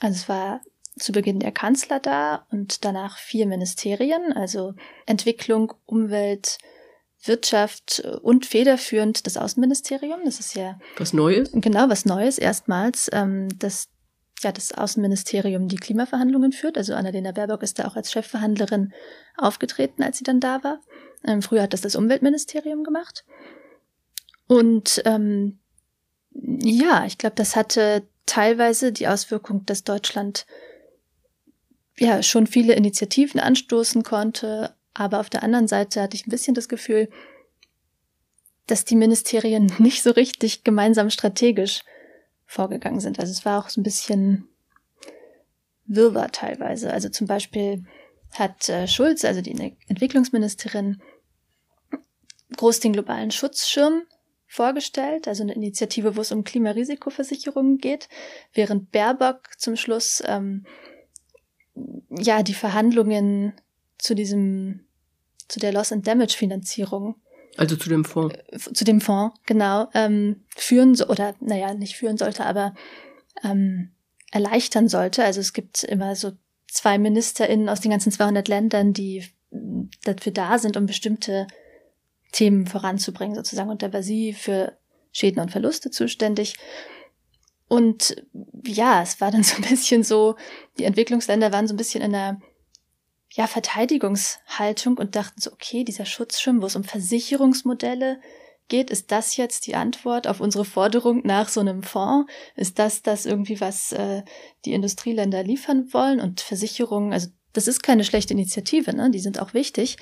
Also 0.00 0.16
es 0.16 0.28
war 0.28 0.60
zu 0.98 1.12
Beginn 1.12 1.40
der 1.40 1.52
Kanzler 1.52 2.00
da 2.00 2.46
und 2.50 2.84
danach 2.84 3.18
vier 3.18 3.46
Ministerien, 3.46 4.32
also 4.32 4.74
Entwicklung, 5.06 5.74
Umwelt, 5.84 6.58
Wirtschaft 7.22 8.00
und 8.22 8.46
federführend 8.46 9.26
das 9.26 9.36
Außenministerium. 9.36 10.20
Das 10.24 10.40
ist 10.40 10.54
ja 10.54 10.78
was 10.96 11.12
Neues. 11.12 11.50
Genau, 11.52 11.88
was 11.88 12.04
Neues 12.04 12.38
erstmals, 12.38 13.10
ähm, 13.12 13.48
dass 13.58 13.88
ja 14.42 14.52
das 14.52 14.72
Außenministerium 14.72 15.68
die 15.68 15.76
Klimaverhandlungen 15.76 16.52
führt. 16.52 16.76
Also 16.76 16.94
Annalena 16.94 17.32
Baerbock 17.32 17.62
ist 17.62 17.78
da 17.78 17.86
auch 17.86 17.96
als 17.96 18.12
Chefverhandlerin 18.12 18.92
aufgetreten, 19.36 20.02
als 20.02 20.18
sie 20.18 20.24
dann 20.24 20.40
da 20.40 20.62
war. 20.62 20.80
Ähm, 21.26 21.42
früher 21.42 21.62
hat 21.62 21.72
das 21.72 21.80
das 21.80 21.96
Umweltministerium 21.96 22.84
gemacht. 22.84 23.24
Und 24.46 25.02
ähm, 25.04 25.58
ja, 26.30 27.04
ich 27.06 27.18
glaube, 27.18 27.36
das 27.36 27.56
hatte 27.56 28.06
teilweise 28.26 28.92
die 28.92 29.08
Auswirkung, 29.08 29.64
dass 29.66 29.84
Deutschland 29.84 30.46
ja 31.98 32.22
schon 32.22 32.46
viele 32.46 32.74
Initiativen 32.74 33.40
anstoßen 33.40 34.02
konnte, 34.02 34.74
aber 34.94 35.20
auf 35.20 35.30
der 35.30 35.42
anderen 35.42 35.68
Seite 35.68 36.02
hatte 36.02 36.16
ich 36.16 36.26
ein 36.26 36.30
bisschen 36.30 36.54
das 36.54 36.68
Gefühl, 36.68 37.08
dass 38.66 38.84
die 38.84 38.96
Ministerien 38.96 39.72
nicht 39.78 40.02
so 40.02 40.10
richtig 40.10 40.64
gemeinsam 40.64 41.10
strategisch 41.10 41.82
vorgegangen 42.46 43.00
sind. 43.00 43.18
Also 43.18 43.32
es 43.32 43.44
war 43.44 43.64
auch 43.64 43.68
so 43.68 43.80
ein 43.80 43.84
bisschen, 43.84 44.48
Wirrwarr 45.86 46.32
teilweise. 46.32 46.92
Also 46.92 47.08
zum 47.08 47.26
Beispiel 47.26 47.84
hat 48.32 48.68
äh, 48.68 48.86
Schulz, 48.86 49.24
also 49.24 49.40
die 49.40 49.76
Entwicklungsministerin, 49.88 51.00
groß 52.56 52.80
den 52.80 52.92
globalen 52.92 53.30
Schutzschirm 53.30 54.02
vorgestellt, 54.46 55.26
also 55.26 55.42
eine 55.42 55.54
Initiative, 55.54 56.16
wo 56.16 56.20
es 56.20 56.32
um 56.32 56.44
Klimarisikoversicherungen 56.44 57.78
geht, 57.78 58.08
während 58.52 58.92
Baerbock 58.92 59.58
zum 59.58 59.76
Schluss 59.76 60.22
ähm, 60.26 60.64
ja 62.10 62.42
die 62.42 62.54
Verhandlungen 62.54 63.52
zu 63.98 64.14
diesem 64.14 64.80
zu 65.48 65.60
der 65.60 65.72
Loss 65.72 65.92
and 65.92 66.06
Damage 66.06 66.36
Finanzierung 66.36 67.16
also 67.56 67.76
zu 67.76 67.88
dem 67.88 68.04
Fonds. 68.04 68.36
Äh, 68.48 68.58
zu 68.58 68.84
dem 68.84 69.00
Fonds, 69.00 69.38
genau, 69.46 69.88
ähm, 69.94 70.44
führen 70.54 70.94
so 70.94 71.06
oder 71.08 71.34
naja, 71.40 71.74
nicht 71.74 71.96
führen 71.96 72.16
sollte, 72.16 72.44
aber 72.44 72.74
ähm, 73.42 73.92
erleichtern 74.30 74.88
sollte. 74.88 75.24
Also 75.24 75.40
es 75.40 75.52
gibt 75.52 75.82
immer 75.84 76.14
so 76.16 76.32
zwei 76.68 76.98
MinisterInnen 76.98 77.68
aus 77.68 77.80
den 77.80 77.90
ganzen 77.90 78.12
200 78.12 78.48
Ländern, 78.48 78.92
die 78.92 79.24
dafür 80.04 80.32
da 80.32 80.58
sind, 80.58 80.76
um 80.76 80.86
bestimmte 80.86 81.46
Themen 82.32 82.66
voranzubringen, 82.66 83.34
sozusagen. 83.34 83.70
Und 83.70 83.82
da 83.82 83.92
war 83.92 84.02
sie 84.02 84.32
für 84.32 84.76
Schäden 85.12 85.40
und 85.40 85.50
Verluste 85.50 85.90
zuständig. 85.90 86.56
Und 87.68 88.22
ja, 88.64 89.02
es 89.02 89.20
war 89.20 89.30
dann 89.30 89.42
so 89.44 89.56
ein 89.56 89.68
bisschen 89.68 90.02
so, 90.02 90.36
die 90.78 90.84
Entwicklungsländer 90.84 91.52
waren 91.52 91.66
so 91.66 91.74
ein 91.74 91.78
bisschen 91.78 92.02
in 92.02 92.14
einer 92.14 92.40
ja, 93.32 93.46
Verteidigungshaltung 93.46 94.96
und 94.96 95.16
dachten 95.16 95.40
so, 95.40 95.52
okay, 95.52 95.84
dieser 95.84 96.06
Schutzschirm, 96.06 96.62
wo 96.62 96.66
es 96.66 96.76
um 96.76 96.84
Versicherungsmodelle 96.84 98.20
geht, 98.68 98.90
ist 98.90 99.12
das 99.12 99.36
jetzt 99.36 99.66
die 99.66 99.74
Antwort 99.74 100.26
auf 100.26 100.40
unsere 100.40 100.64
Forderung 100.64 101.22
nach 101.24 101.48
so 101.48 101.60
einem 101.60 101.82
Fonds? 101.82 102.30
Ist 102.56 102.78
das 102.78 103.02
das 103.02 103.26
irgendwie, 103.26 103.60
was 103.60 103.92
äh, 103.92 104.22
die 104.64 104.72
Industrieländer 104.72 105.42
liefern 105.42 105.92
wollen? 105.92 106.20
Und 106.20 106.40
Versicherungen, 106.40 107.12
also 107.12 107.28
das 107.52 107.68
ist 107.68 107.82
keine 107.82 108.04
schlechte 108.04 108.34
Initiative, 108.34 108.94
ne? 108.94 109.10
Die 109.10 109.20
sind 109.20 109.40
auch 109.40 109.54
wichtig, 109.54 109.96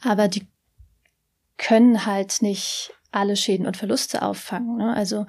aber 0.00 0.28
die 0.28 0.46
können 1.56 2.04
halt 2.04 2.42
nicht 2.42 2.92
alle 3.12 3.36
Schäden 3.36 3.66
und 3.66 3.76
Verluste 3.76 4.22
auffangen. 4.22 4.76
Ne? 4.76 4.94
Also 4.94 5.26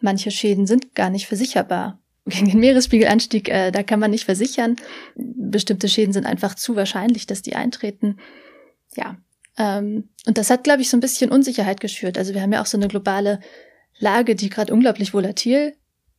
manche 0.00 0.30
Schäden 0.30 0.66
sind 0.66 0.94
gar 0.94 1.10
nicht 1.10 1.26
versicherbar. 1.26 2.00
Gegen 2.26 2.48
den 2.48 2.60
Meeresspiegelanstieg, 2.60 3.48
äh, 3.48 3.70
da 3.70 3.82
kann 3.82 4.00
man 4.00 4.10
nicht 4.10 4.24
versichern. 4.24 4.76
Bestimmte 5.16 5.88
Schäden 5.88 6.12
sind 6.12 6.26
einfach 6.26 6.54
zu 6.54 6.76
wahrscheinlich, 6.76 7.26
dass 7.26 7.42
die 7.42 7.56
eintreten. 7.56 8.18
Ja. 8.94 9.16
Ähm, 9.56 10.10
und 10.26 10.38
das 10.38 10.50
hat, 10.50 10.64
glaube 10.64 10.82
ich, 10.82 10.90
so 10.90 10.96
ein 10.96 11.00
bisschen 11.00 11.30
Unsicherheit 11.30 11.80
geschürt. 11.80 12.18
Also 12.18 12.34
wir 12.34 12.42
haben 12.42 12.52
ja 12.52 12.62
auch 12.62 12.66
so 12.66 12.76
eine 12.76 12.88
globale 12.88 13.40
Lage, 13.98 14.34
die 14.34 14.50
gerade 14.50 14.72
unglaublich 14.72 15.14
volatil 15.14 15.74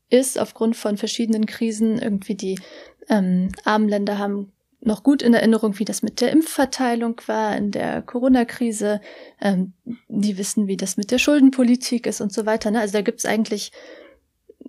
ist 0.10 0.38
aufgrund 0.39 0.76
von 0.76 0.98
verschiedenen 0.98 1.46
Krisen. 1.46 2.00
Irgendwie 2.00 2.36
die 2.36 2.60
ähm, 3.10 3.50
armen 3.63 3.88
Länder 3.88 4.17
haben 4.17 4.52
noch 4.82 5.04
gut 5.04 5.22
in 5.22 5.34
Erinnerung, 5.34 5.78
wie 5.80 5.86
das 5.86 6.02
mit 6.02 6.22
der 6.22 6.32
Impfverteilung 6.32 7.22
war 7.28 7.56
in 7.56 7.72
der 7.72 8.02
Corona-Krise. 8.02 9.00
Ähm, 9.39 9.74
die 10.08 10.38
wissen, 10.38 10.67
wie 10.67 10.78
das 10.78 10.98
mit 10.98 11.12
der 11.12 11.20
Schuldenpolitik 11.20 12.08
ist 12.08 12.22
und 12.22 12.34
so 12.34 12.46
weiter. 12.46 12.72
Ne? 12.72 12.80
Also 12.80 12.94
da 12.94 13.02
gibt 13.02 13.20
es 13.20 13.26
eigentlich 13.26 13.72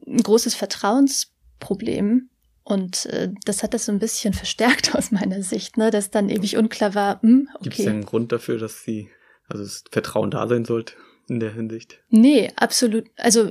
ein 0.07 0.22
großes 0.22 0.55
Vertrauensproblem. 0.55 2.29
Und 2.64 3.07
äh, 3.07 3.31
das 3.44 3.62
hat 3.62 3.75
das 3.75 3.87
so 3.87 3.92
ein 3.92 3.98
bisschen 3.98 4.35
verstärkt 4.35 4.94
aus 4.94 5.11
meiner 5.11 5.42
Sicht, 5.42 5.79
ne? 5.79 5.90
dass 5.90 6.11
dann 6.11 6.29
ewig 6.29 6.57
unklar 6.57 6.94
war, 6.94 7.22
hm, 7.22 7.48
okay. 7.55 7.64
Gibt 7.64 7.79
es 7.79 7.87
einen 7.87 8.05
Grund 8.05 8.33
dafür, 8.33 8.59
dass 8.59 8.85
sie, 8.85 9.09
also 9.48 9.64
das 9.64 9.85
Vertrauen 9.90 10.31
da 10.31 10.46
sein 10.46 10.64
sollte 10.64 10.94
in 11.29 11.40
der 11.40 11.55
Hinsicht? 11.55 12.01
Nee, 12.11 12.53
absolut. 12.57 13.07
Also 13.16 13.51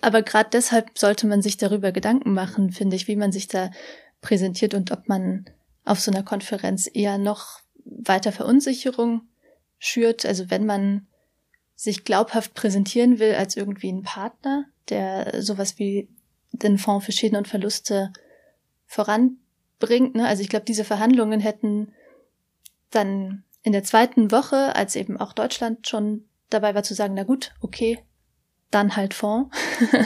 aber 0.00 0.22
gerade 0.22 0.50
deshalb 0.52 0.96
sollte 0.98 1.26
man 1.26 1.42
sich 1.42 1.56
darüber 1.56 1.92
Gedanken 1.92 2.32
machen, 2.32 2.70
finde 2.70 2.96
ich, 2.96 3.08
wie 3.08 3.16
man 3.16 3.32
sich 3.32 3.48
da 3.48 3.70
präsentiert 4.20 4.74
und 4.74 4.90
ob 4.90 5.08
man 5.08 5.46
auf 5.84 6.00
so 6.00 6.10
einer 6.10 6.22
Konferenz 6.22 6.88
eher 6.92 7.18
noch 7.18 7.60
weiter 7.84 8.32
Verunsicherung 8.32 9.22
schürt. 9.78 10.26
Also 10.26 10.50
wenn 10.50 10.66
man 10.66 11.06
sich 11.74 12.04
glaubhaft 12.04 12.54
präsentieren 12.54 13.18
will 13.18 13.34
als 13.34 13.56
irgendwie 13.56 13.90
ein 13.90 14.02
Partner, 14.02 14.66
der 14.90 15.42
sowas 15.42 15.78
wie 15.78 16.08
den 16.52 16.78
Fonds 16.78 17.06
für 17.06 17.12
Schäden 17.12 17.38
und 17.38 17.48
Verluste 17.48 18.12
voranbringt. 18.86 20.14
Ne? 20.14 20.26
Also 20.26 20.42
ich 20.42 20.48
glaube, 20.48 20.66
diese 20.66 20.84
Verhandlungen 20.84 21.40
hätten 21.40 21.92
dann 22.90 23.44
in 23.62 23.72
der 23.72 23.84
zweiten 23.84 24.30
Woche, 24.30 24.74
als 24.74 24.96
eben 24.96 25.16
auch 25.16 25.32
Deutschland 25.32 25.88
schon 25.88 26.24
dabei 26.50 26.74
war 26.74 26.82
zu 26.82 26.94
sagen, 26.94 27.14
na 27.14 27.22
gut, 27.22 27.52
okay, 27.60 27.98
dann 28.70 28.96
halt 28.96 29.14
Fonds, 29.14 29.56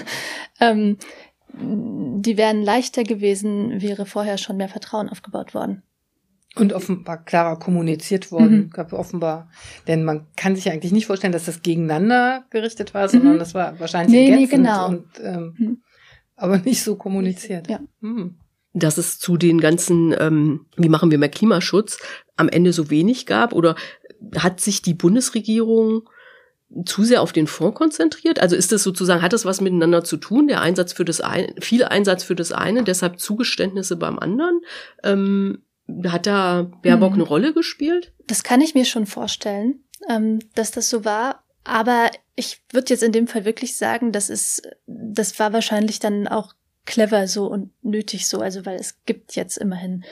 ähm, 0.61 0.98
die 1.58 2.36
wären 2.36 2.62
leichter 2.62 3.04
gewesen, 3.04 3.80
wäre 3.80 4.06
vorher 4.06 4.38
schon 4.38 4.56
mehr 4.56 4.68
Vertrauen 4.68 5.08
aufgebaut 5.08 5.54
worden. 5.54 5.82
Und 6.56 6.72
offenbar 6.72 7.24
klarer 7.24 7.58
kommuniziert 7.58 8.30
worden, 8.30 8.70
mhm. 8.74 8.84
offenbar. 8.92 9.50
Denn 9.88 10.04
man 10.04 10.28
kann 10.36 10.54
sich 10.54 10.70
eigentlich 10.70 10.92
nicht 10.92 11.06
vorstellen, 11.06 11.32
dass 11.32 11.46
das 11.46 11.62
gegeneinander 11.62 12.44
gerichtet 12.50 12.94
war, 12.94 13.08
sondern 13.08 13.34
mhm. 13.34 13.38
das 13.40 13.54
war 13.54 13.78
wahrscheinlich 13.80 14.12
nee, 14.12 14.36
nee, 14.36 14.46
genau. 14.46 14.88
und 14.88 15.06
ähm, 15.20 15.54
mhm. 15.58 15.82
aber 16.36 16.58
nicht 16.58 16.82
so 16.82 16.94
kommuniziert. 16.96 17.68
Ja. 17.68 17.80
Mhm. 18.00 18.36
Dass 18.72 18.98
es 18.98 19.18
zu 19.18 19.36
den 19.36 19.60
ganzen, 19.60 20.14
ähm, 20.18 20.66
wie 20.76 20.88
machen 20.88 21.10
wir 21.10 21.18
mehr 21.18 21.28
Klimaschutz, 21.28 21.98
am 22.36 22.48
Ende 22.48 22.72
so 22.72 22.88
wenig 22.88 23.26
gab? 23.26 23.52
Oder 23.52 23.74
hat 24.36 24.60
sich 24.60 24.80
die 24.80 24.94
Bundesregierung 24.94 26.08
zu 26.84 27.04
sehr 27.04 27.22
auf 27.22 27.32
den 27.32 27.46
Fonds 27.46 27.76
konzentriert? 27.76 28.40
Also 28.40 28.56
ist 28.56 28.72
das 28.72 28.82
sozusagen, 28.82 29.22
hat 29.22 29.32
das 29.32 29.44
was 29.44 29.60
miteinander 29.60 30.04
zu 30.04 30.16
tun? 30.16 30.48
Der 30.48 30.60
Einsatz 30.60 30.92
für 30.92 31.04
das 31.04 31.20
eine, 31.20 31.54
viel 31.60 31.84
Einsatz 31.84 32.24
für 32.24 32.34
das 32.34 32.52
eine, 32.52 32.82
deshalb 32.82 33.20
Zugeständnisse 33.20 33.96
beim 33.96 34.18
anderen? 34.18 34.60
Ähm, 35.02 35.62
hat 36.06 36.26
da 36.26 36.70
Baerbock 36.82 37.12
hm. 37.12 37.20
eine 37.20 37.28
Rolle 37.28 37.52
gespielt? 37.52 38.12
Das 38.26 38.42
kann 38.42 38.60
ich 38.60 38.74
mir 38.74 38.84
schon 38.84 39.06
vorstellen, 39.06 39.84
ähm, 40.08 40.40
dass 40.54 40.70
das 40.70 40.88
so 40.88 41.04
war. 41.04 41.44
Aber 41.64 42.10
ich 42.37 42.62
würde 42.72 42.90
jetzt 42.90 43.02
in 43.02 43.12
dem 43.12 43.26
Fall 43.26 43.44
wirklich 43.44 43.76
sagen, 43.76 44.12
das 44.12 44.28
ist, 44.28 44.62
das 44.87 45.38
war 45.38 45.52
wahrscheinlich 45.52 45.98
dann 45.98 46.28
auch 46.28 46.54
clever 46.84 47.26
so 47.28 47.46
und 47.46 47.70
nötig 47.82 48.28
so, 48.28 48.40
also 48.40 48.66
weil 48.66 48.76
es 48.78 49.02
gibt 49.06 49.37
jetzt 49.37 49.56
immerhin 49.56 50.04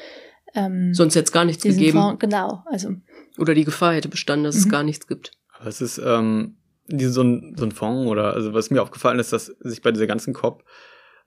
ähm, 0.55 0.95
sonst 0.95 1.15
jetzt 1.15 1.33
gar 1.33 1.45
nichts 1.45 1.63
gegeben. 1.63 1.99
Fonds, 1.99 2.21
genau, 2.21 2.63
also 2.67 2.91
oder 3.39 3.55
die 3.55 3.65
Gefahr 3.65 3.95
hätte 3.95 4.09
bestanden, 4.09 4.45
dass 4.45 4.57
mhm. 4.57 4.61
es 4.63 4.69
gar 4.69 4.83
nichts 4.83 5.07
gibt. 5.07 5.33
Es 5.65 5.81
ist 5.81 5.99
ähm, 5.99 6.57
so, 6.89 7.23
ein, 7.23 7.55
so 7.57 7.65
ein 7.65 7.73
Fonds 7.73 8.11
oder 8.11 8.35
also 8.35 8.55
was 8.55 8.71
mir 8.71 8.83
aufgefallen 8.83 9.19
ist, 9.19 9.33
dass 9.33 9.47
sich 9.47 9.83
bei 9.83 9.93
dieser 9.93 10.07
ganzen 10.07 10.35
COP 10.35 10.65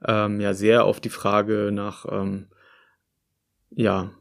ähm, 0.06 0.40
ja 0.40 0.54
sehr 0.54 0.86
auf 0.86 1.00
die 1.00 1.10
Frage 1.10 1.72
nach 1.72 2.06
ähm, 2.10 2.48
ja 3.72 4.12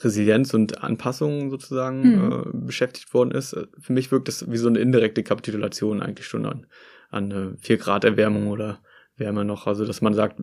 Resilienz 0.00 0.52
und 0.54 0.82
Anpassung 0.82 1.50
sozusagen 1.50 2.02
mhm. 2.02 2.32
äh, 2.32 2.66
beschäftigt 2.66 3.14
worden 3.14 3.30
ist. 3.30 3.56
Für 3.78 3.92
mich 3.92 4.10
wirkt 4.10 4.28
das 4.28 4.50
wie 4.50 4.56
so 4.56 4.68
eine 4.68 4.80
indirekte 4.80 5.22
Kapitulation 5.22 6.02
eigentlich 6.02 6.26
schon 6.26 6.46
an, 6.46 6.66
an 7.10 7.30
äh, 7.30 7.56
4 7.58 7.76
Grad 7.78 8.04
Erwärmung 8.04 8.48
oder 8.48 8.80
Wärme 9.16 9.44
noch. 9.44 9.66
Also 9.66 9.84
dass 9.84 10.00
man 10.00 10.14
sagt, 10.14 10.40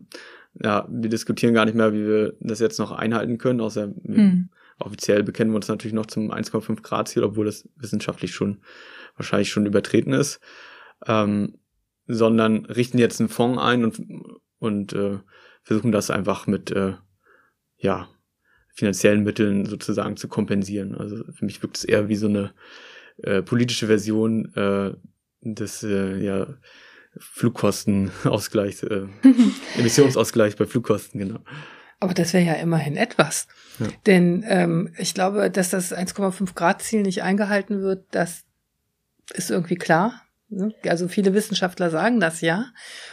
ja, 0.62 0.86
wir 0.90 1.10
diskutieren 1.10 1.54
gar 1.54 1.64
nicht 1.64 1.74
mehr, 1.74 1.92
wie 1.92 2.06
wir 2.06 2.34
das 2.40 2.60
jetzt 2.60 2.78
noch 2.78 2.92
einhalten 2.92 3.38
können, 3.38 3.60
außer 3.60 3.88
mhm. 4.02 4.50
Offiziell 4.80 5.22
bekennen 5.22 5.52
wir 5.52 5.56
uns 5.56 5.68
natürlich 5.68 5.94
noch 5.94 6.06
zum 6.06 6.32
1,5 6.32 6.82
Grad 6.82 7.08
Ziel, 7.08 7.24
obwohl 7.24 7.46
das 7.46 7.68
wissenschaftlich 7.76 8.34
schon 8.34 8.62
wahrscheinlich 9.16 9.50
schon 9.50 9.66
übertreten 9.66 10.12
ist, 10.12 10.40
ähm, 11.06 11.58
sondern 12.06 12.64
richten 12.66 12.98
jetzt 12.98 13.20
einen 13.20 13.28
Fonds 13.28 13.60
ein 13.60 13.84
und, 13.84 14.00
und 14.58 14.92
äh, 14.92 15.18
versuchen 15.62 15.92
das 15.92 16.10
einfach 16.10 16.46
mit 16.46 16.70
äh, 16.70 16.94
ja, 17.78 18.08
finanziellen 18.74 19.22
Mitteln 19.22 19.66
sozusagen 19.66 20.16
zu 20.16 20.28
kompensieren. 20.28 20.94
Also 20.94 21.24
für 21.32 21.44
mich 21.44 21.62
wirkt 21.62 21.78
es 21.78 21.84
eher 21.84 22.08
wie 22.08 22.16
so 22.16 22.28
eine 22.28 22.52
äh, 23.22 23.42
politische 23.42 23.86
Version 23.86 24.52
äh, 24.54 24.94
des 25.42 25.82
äh, 25.82 26.18
ja, 26.18 26.46
Flugkostenausgleichs, 27.18 28.82
äh, 28.84 29.06
Emissionsausgleich 29.78 30.56
bei 30.56 30.66
Flugkosten, 30.66 31.20
genau. 31.20 31.40
Aber 32.00 32.14
das 32.14 32.32
wäre 32.32 32.44
ja 32.44 32.54
immerhin 32.54 32.96
etwas. 32.96 33.46
Ja. 33.78 33.86
Denn 34.06 34.44
ähm, 34.48 34.94
ich 34.96 35.14
glaube, 35.14 35.50
dass 35.50 35.70
das 35.70 35.94
1,5 35.94 36.54
Grad 36.54 36.82
Ziel 36.82 37.02
nicht 37.02 37.22
eingehalten 37.22 37.82
wird, 37.82 38.06
das 38.10 38.44
ist 39.34 39.50
irgendwie 39.50 39.76
klar. 39.76 40.22
Ne? 40.48 40.74
Also 40.88 41.06
viele 41.06 41.32
Wissenschaftler 41.32 41.90
sagen 41.90 42.18
das 42.18 42.40
ja. 42.40 42.66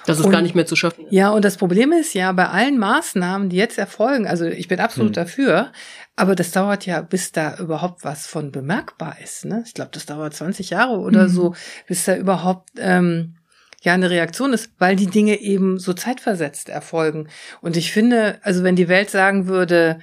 Das 0.05 0.19
ist 0.19 0.25
und, 0.25 0.31
gar 0.31 0.41
nicht 0.41 0.55
mehr 0.55 0.65
zu 0.65 0.75
schaffen. 0.75 1.05
Ja, 1.11 1.29
und 1.29 1.45
das 1.45 1.57
Problem 1.57 1.91
ist 1.91 2.13
ja, 2.15 2.31
bei 2.31 2.47
allen 2.47 2.79
Maßnahmen, 2.79 3.49
die 3.49 3.57
jetzt 3.57 3.77
erfolgen, 3.77 4.25
also 4.25 4.45
ich 4.45 4.67
bin 4.67 4.79
absolut 4.79 5.15
hm. 5.15 5.23
dafür, 5.23 5.71
aber 6.15 6.33
das 6.33 6.51
dauert 6.51 6.87
ja, 6.87 7.01
bis 7.01 7.31
da 7.31 7.57
überhaupt 7.57 8.03
was 8.03 8.25
von 8.25 8.51
bemerkbar 8.51 9.17
ist. 9.23 9.45
Ne? 9.45 9.63
Ich 9.67 9.75
glaube, 9.75 9.91
das 9.93 10.07
dauert 10.07 10.33
20 10.33 10.71
Jahre 10.71 10.97
oder 10.97 11.23
hm. 11.23 11.29
so, 11.29 11.55
bis 11.87 12.05
da 12.05 12.15
überhaupt 12.15 12.69
ähm, 12.79 13.35
ja 13.81 13.93
eine 13.93 14.09
Reaktion 14.09 14.53
ist, 14.53 14.71
weil 14.79 14.95
die 14.95 15.07
Dinge 15.07 15.39
eben 15.39 15.77
so 15.79 15.93
zeitversetzt 15.93 16.69
erfolgen. 16.69 17.29
Und 17.61 17.77
ich 17.77 17.91
finde, 17.91 18.39
also 18.41 18.63
wenn 18.63 18.75
die 18.75 18.87
Welt 18.87 19.09
sagen 19.09 19.47
würde, 19.47 19.99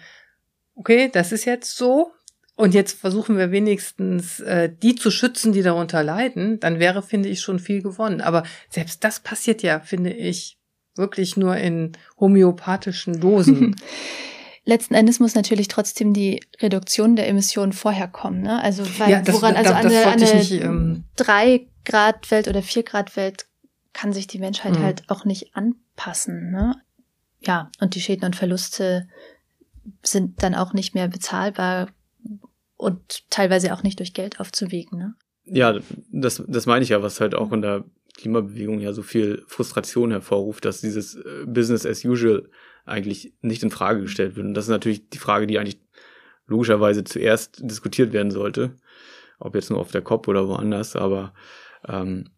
okay, 0.75 1.11
das 1.13 1.33
ist 1.33 1.45
jetzt 1.45 1.77
so, 1.77 2.13
und 2.57 2.73
jetzt 2.73 3.01
versuchen 3.01 3.37
wir 3.37 3.51
wenigstens, 3.51 4.39
äh, 4.41 4.71
die 4.73 4.95
zu 4.95 5.11
schützen, 5.11 5.53
die 5.53 5.63
darunter 5.63 6.05
leiden, 6.05 6.61
dann 6.61 6.79
wäre, 6.79 7.03
finde 7.03 7.29
ich, 7.29 7.41
schon 7.41 7.59
viel 7.59 7.83
gewonnen. 7.83 8.21
Aber 8.21 8.45
selbst 8.69 9.03
das 9.03 9.21
passiert 9.21 9.63
ja, 9.63 9.81
finde 9.81 10.13
ich, 10.13 10.57
wirklich 10.95 11.37
nur 11.37 11.57
in 11.57 11.93
homöopathischen 12.21 13.21
Dosen. 13.21 13.75
Letzten 14.65 14.95
Endes 14.95 15.19
muss 15.19 15.35
natürlich 15.35 15.69
trotzdem 15.69 16.15
die 16.15 16.43
Reduktion 16.61 17.17
der 17.17 17.29
Emissionen 17.29 17.73
vorher 17.73 18.07
kommen. 18.09 18.43
Ne? 18.43 18.63
Also 18.63 18.85
weil 18.99 19.11
ja, 19.11 19.21
das, 19.21 19.35
woran 19.35 19.57
also 19.57 19.73
das, 19.73 19.83
das 19.83 19.93
eine, 19.93 20.07
eine 20.07 20.35
nicht, 20.37 20.53
ähm, 20.53 21.05
drei 21.17 21.67
Grad 21.85 22.31
Welt 22.31 22.49
oder 22.49 22.63
vier 22.63 22.83
Grad 22.83 23.17
Welt 23.17 23.47
kann 23.95 24.13
sich 24.13 24.27
die 24.27 24.39
Menschheit 24.39 24.79
mhm. 24.79 24.83
halt 24.83 25.05
auch 25.09 25.25
nicht 25.25 25.57
anpassen. 25.57 26.51
Ne? 26.51 26.75
Ja, 27.41 27.71
und 27.81 27.95
die 27.95 28.01
Schäden 28.01 28.25
und 28.25 28.37
Verluste 28.37 29.09
sind 30.03 30.43
dann 30.43 30.55
auch 30.55 30.75
nicht 30.75 30.95
mehr 30.95 31.09
bezahlbar 31.09 31.89
und 32.77 33.31
teilweise 33.31 33.73
auch 33.73 33.83
nicht 33.83 33.99
durch 34.01 34.13
Geld 34.13 34.41
aufzuwiegen. 34.41 34.99
Ne? 34.99 35.15
Ja, 35.45 35.79
das, 36.11 36.43
das 36.47 36.67
meine 36.67 36.83
ich 36.83 36.91
ja, 36.91 37.03
was 37.03 37.21
halt 37.21 37.35
auch 37.35 37.53
in 37.53 37.63
der 37.63 37.85
Klimabewegung 38.17 38.81
ja 38.81 38.93
so 38.93 39.03
viel 39.03 39.45
Frustration 39.47 40.11
hervorruft, 40.11 40.65
dass 40.65 40.81
dieses 40.81 41.17
äh, 41.17 41.45
Business 41.47 41.87
as 41.87 42.05
usual 42.05 42.49
eigentlich 42.85 43.35
nicht 43.41 43.63
in 43.63 43.71
Frage 43.71 44.03
gestellt 44.03 44.37
wird. 44.37 44.47
Und 44.47 44.55
das 44.55 44.67
ist 44.67 44.71
natürlich 44.71 45.09
die 45.09 45.19
Frage, 45.19 45.47
die 45.47 45.59
eigentlich 45.59 45.81
logischerweise 46.47 47.05
zuerst 47.05 47.59
diskutiert 47.63 48.13
werden 48.13 48.31
sollte. 48.31 48.77
Ob 49.39 49.55
jetzt 49.55 49.71
nur 49.71 49.81
auf 49.81 49.91
der 49.91 50.03
COP 50.03 50.29
oder 50.29 50.47
woanders, 50.49 50.95
aber 50.95 51.35
ähm, 51.89 52.31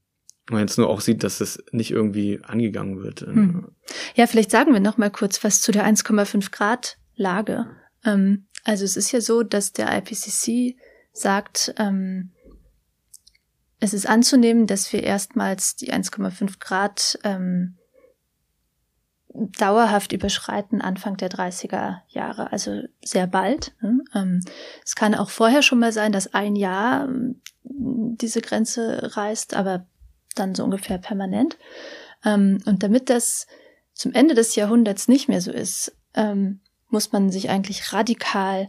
man 0.51 0.61
jetzt 0.61 0.79
nur 0.79 0.89
auch 0.89 1.01
sieht, 1.01 1.25
dass 1.25 1.39
das 1.39 1.63
nicht 1.73 1.91
irgendwie 1.91 2.41
angegangen 2.43 3.03
wird. 3.03 3.23
Hm. 3.23 3.69
Ja, 4.15 4.27
vielleicht 4.27 4.51
sagen 4.51 4.73
wir 4.73 4.81
noch 4.81 4.97
mal 4.97 5.11
kurz 5.11 5.43
was 5.43 5.61
zu 5.61 5.73
der 5.73 5.87
1,5 5.87 6.51
Grad 6.51 6.99
Lage. 7.17 7.67
Ähm, 8.05 8.47
also 8.65 8.85
es 8.85 8.97
ist 8.97 9.13
ja 9.13 9.21
so, 9.21 9.43
dass 9.43 9.73
der 9.73 9.97
IPCC 9.97 10.77
sagt, 11.13 11.75
ähm, 11.79 12.33
es 13.81 13.93
ist 13.93 14.09
anzunehmen, 14.09 14.67
dass 14.67 14.93
wir 14.93 15.03
erstmals 15.03 15.77
die 15.77 15.93
1,5 15.93 16.59
Grad 16.59 17.19
ähm, 17.25 17.77
dauerhaft 19.59 20.13
überschreiten 20.13 20.81
Anfang 20.81 21.17
der 21.17 21.31
30er 21.31 21.99
Jahre, 22.09 22.53
also 22.53 22.83
sehr 23.05 23.27
bald. 23.27 23.75
Ne? 23.83 24.03
Ähm, 24.15 24.41
es 24.85 24.95
kann 24.95 25.15
auch 25.15 25.31
vorher 25.31 25.63
schon 25.63 25.79
mal 25.79 25.93
sein, 25.93 26.13
dass 26.13 26.33
ein 26.33 26.57
Jahr 26.57 27.07
ähm, 27.07 27.43
diese 27.65 28.41
Grenze 28.41 29.17
reißt, 29.17 29.55
aber 29.55 29.87
dann 30.39 30.55
so 30.55 30.65
ungefähr 30.65 30.99
permanent. 30.99 31.57
Ähm, 32.25 32.59
und 32.67 32.83
damit 32.83 33.11
das 33.11 33.47
zum 33.95 34.13
Ende 34.13 34.35
des 34.35 34.55
Jahrhunderts 34.57 35.09
nicht 35.09 35.29
mehr 35.29 35.41
so 35.41 35.51
ist, 35.51 35.97
muss 36.89 37.13
man 37.13 37.31
sich 37.31 37.51
eigentlich 37.51 37.93
radikal 37.93 38.69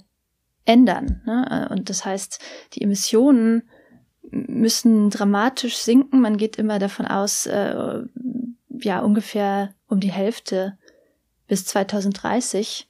ändern. 0.65 1.21
Ne? 1.25 1.67
Und 1.71 1.89
das 1.89 2.05
heißt, 2.05 2.39
die 2.73 2.81
Emissionen 2.81 3.63
müssen 4.31 5.09
dramatisch 5.09 5.77
sinken. 5.77 6.19
Man 6.19 6.37
geht 6.37 6.57
immer 6.57 6.79
davon 6.79 7.05
aus, 7.05 7.45
äh, 7.45 8.01
ja, 8.69 8.99
ungefähr 8.99 9.73
um 9.87 9.99
die 9.99 10.11
Hälfte 10.11 10.77
bis 11.47 11.65
2030. 11.65 12.89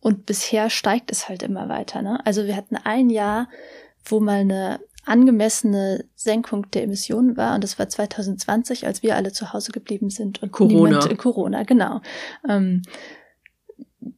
Und 0.00 0.26
bisher 0.26 0.70
steigt 0.70 1.10
es 1.10 1.28
halt 1.28 1.42
immer 1.42 1.68
weiter. 1.68 2.02
Ne? 2.02 2.24
Also 2.24 2.44
wir 2.44 2.56
hatten 2.56 2.76
ein 2.76 3.10
Jahr, 3.10 3.48
wo 4.04 4.20
mal 4.20 4.40
eine 4.40 4.80
angemessene 5.06 6.04
Senkung 6.14 6.70
der 6.70 6.84
Emissionen 6.84 7.36
war. 7.36 7.54
Und 7.54 7.64
das 7.64 7.78
war 7.78 7.88
2020, 7.88 8.86
als 8.86 9.02
wir 9.02 9.16
alle 9.16 9.32
zu 9.32 9.52
Hause 9.52 9.72
geblieben 9.72 10.10
sind 10.10 10.42
und 10.42 10.52
Corona. 10.52 10.88
niemand 10.88 11.06
in 11.06 11.16
Corona, 11.16 11.62
genau. 11.62 12.00
Ähm, 12.48 12.82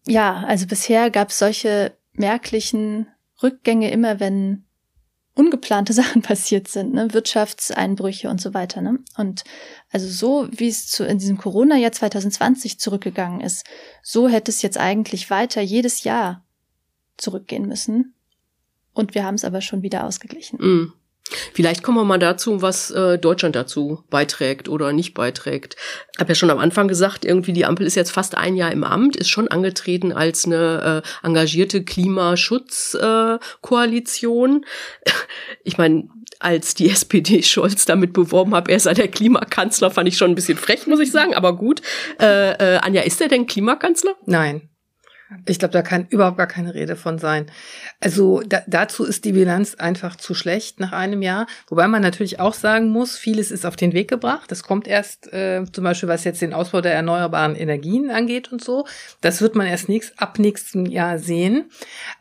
ja, 0.07 0.45
also 0.47 0.67
bisher 0.67 1.11
gab 1.11 1.31
es 1.31 1.39
solche 1.39 1.93
merklichen 2.13 3.09
Rückgänge 3.43 3.91
immer, 3.91 4.21
wenn 4.21 4.65
ungeplante 5.35 5.93
Sachen 5.93 6.23
passiert 6.23 6.69
sind, 6.69 6.95
ne? 6.95 7.13
Wirtschaftseinbrüche 7.13 8.29
und 8.29 8.41
so 8.41 8.55
weiter. 8.55 8.81
Ne? 8.81 8.99
Und 9.17 9.45
also 9.91 10.09
so, 10.09 10.49
wie 10.51 10.69
es 10.69 10.89
zu, 10.89 11.05
in 11.05 11.19
diesem 11.19 11.39
Corona-Jahr 11.39 11.93
2020 11.93 12.81
zurückgegangen 12.81 13.41
ist, 13.41 13.65
so 14.03 14.29
hätte 14.29 14.51
es 14.51 14.63
jetzt 14.63 14.79
eigentlich 14.79 15.31
weiter 15.31 15.61
jedes 15.61 16.05
Jahr 16.05 16.45
zurückgehen 17.17 17.67
müssen. 17.67 18.15
Und 18.97 19.15
wir 19.15 19.23
haben 19.25 19.35
es 19.35 19.45
aber 19.45 19.61
schon 19.61 19.83
wieder 19.83 20.05
ausgeglichen. 20.05 20.59
Mm. 20.59 20.93
Vielleicht 21.53 21.83
kommen 21.83 21.99
wir 21.99 22.05
mal 22.05 22.21
dazu, 22.21 22.63
was 22.63 22.93
äh, 22.93 23.19
Deutschland 23.19 23.57
dazu 23.57 24.05
beiträgt 24.11 24.71
oder 24.71 24.93
nicht 24.93 25.13
beiträgt. 25.13 25.75
Ich 26.15 26.21
habe 26.21 26.31
ja 26.31 26.37
schon 26.37 26.51
am 26.51 26.61
Anfang 26.61 26.87
gesagt, 26.89 27.25
irgendwie 27.25 27.53
die 27.53 27.67
Ampel 27.67 27.85
ist 27.85 27.97
jetzt 27.97 28.13
fast 28.13 28.37
ein 28.37 28.55
Jahr 28.57 28.71
im 28.73 28.85
Amt, 28.85 29.17
ist 29.17 29.29
schon 29.29 29.49
angetreten 29.49 30.13
als 30.13 30.45
eine 30.47 31.03
äh, 31.05 31.27
engagierte 31.27 31.83
Klimaschutzkoalition. 31.83 34.65
Äh, 35.03 35.11
ich 35.65 35.79
meine, 35.79 36.09
als 36.39 36.75
die 36.75 36.89
SPD 36.89 37.43
Scholz 37.43 37.85
damit 37.85 38.13
beworben 38.13 38.55
hat, 38.55 38.69
er 38.69 38.79
sei 38.81 38.95
der 38.95 39.09
Klimakanzler, 39.09 39.91
fand 39.91 40.09
ich 40.09 40.17
schon 40.17 40.31
ein 40.31 40.37
bisschen 40.37 40.57
frech, 40.57 40.87
muss 40.87 41.01
ich 41.01 41.11
sagen, 41.11 41.35
aber 41.35 41.57
gut. 41.57 41.83
Äh, 42.21 42.53
äh, 42.53 42.79
Anja, 42.79 43.03
ist 43.03 43.21
er 43.21 43.29
denn 43.29 43.47
Klimakanzler? 43.47 44.15
Nein. 44.25 44.71
Ich 45.47 45.59
glaube, 45.59 45.73
da 45.73 45.83
kann 45.83 46.07
überhaupt 46.09 46.39
gar 46.39 46.47
keine 46.47 46.75
Rede 46.75 46.95
von 46.95 47.19
sein. 47.19 47.47
Also 48.01 48.43
da, 48.47 48.63
dazu 48.69 49.05
ist 49.05 49.25
die 49.25 49.33
Bilanz 49.33 49.75
einfach 49.75 50.15
zu 50.17 50.35
schlecht 50.35 50.79
nach 50.79 50.93
einem 50.93 51.21
Jahr. 51.21 51.47
Wobei 51.69 51.89
man 51.89 52.01
natürlich 52.01 52.39
auch 52.39 52.55
sagen 52.55 52.91
muss, 52.91 53.17
vieles 53.17 53.51
ist 53.51 53.67
auf 53.67 53.75
den 53.75 53.93
Weg 53.93 54.09
gebracht. 54.09 54.51
Das 54.53 54.63
kommt 54.63 54.87
erst 54.87 55.33
äh, 55.33 55.65
zum 55.73 55.83
Beispiel, 55.83 56.09
was 56.09 56.23
jetzt 56.23 56.43
den 56.43 56.53
Ausbau 56.53 56.81
der 56.81 56.95
erneuerbaren 56.95 57.57
Energien 57.57 58.11
angeht 58.11 58.53
und 58.53 58.63
so. 58.63 58.87
Das 59.21 59.41
wird 59.41 59.57
man 59.57 59.67
erst 59.67 59.89
nächst, 59.89 60.21
ab 60.21 60.39
nächstem 60.39 60.87
Jahr 60.87 61.19
sehen. 61.19 61.71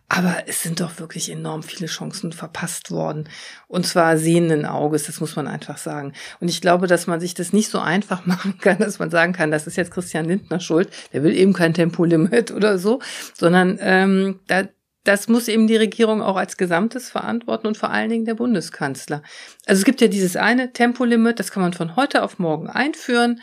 Aber 0.07 0.43
es 0.45 0.61
sind 0.61 0.81
doch 0.81 0.99
wirklich 0.99 1.31
enorm 1.31 1.63
viele 1.63 1.87
Chancen 1.87 2.31
verpasst 2.31 2.91
worden. 2.91 3.27
Und 3.67 3.87
zwar 3.87 4.17
sehenden 4.17 4.65
Auges, 4.65 5.05
das 5.05 5.19
muss 5.19 5.35
man 5.35 5.47
einfach 5.47 5.77
sagen. 5.77 6.13
Und 6.39 6.47
ich 6.47 6.61
glaube, 6.61 6.85
dass 6.85 7.07
man 7.07 7.19
sich 7.19 7.33
das 7.33 7.53
nicht 7.53 7.69
so 7.69 7.79
einfach 7.79 8.25
machen 8.25 8.59
kann, 8.59 8.77
dass 8.77 8.99
man 8.99 9.09
sagen 9.09 9.33
kann, 9.33 9.51
das 9.51 9.65
ist 9.67 9.77
jetzt 9.77 9.91
Christian 9.91 10.25
Lindner 10.25 10.59
schuld, 10.59 10.89
der 11.11 11.23
will 11.23 11.35
eben 11.35 11.53
kein 11.53 11.73
Tempolimit 11.73 12.51
oder 12.51 12.77
so, 12.77 12.99
sondern 13.33 13.79
ähm, 13.81 14.39
da, 14.47 14.67
das 15.05 15.27
muss 15.27 15.47
eben 15.47 15.67
die 15.67 15.75
Regierung 15.75 16.21
auch 16.21 16.35
als 16.35 16.57
Gesamtes 16.57 17.09
verantworten 17.09 17.67
und 17.67 17.77
vor 17.77 17.91
allen 17.91 18.09
Dingen 18.09 18.25
der 18.25 18.35
Bundeskanzler. 18.35 19.21
Also 19.65 19.79
es 19.79 19.85
gibt 19.85 20.01
ja 20.01 20.07
dieses 20.07 20.35
eine 20.35 20.73
Tempolimit, 20.73 21.39
das 21.39 21.51
kann 21.51 21.63
man 21.63 21.73
von 21.73 21.95
heute 21.95 22.23
auf 22.23 22.37
morgen 22.37 22.69
einführen. 22.69 23.39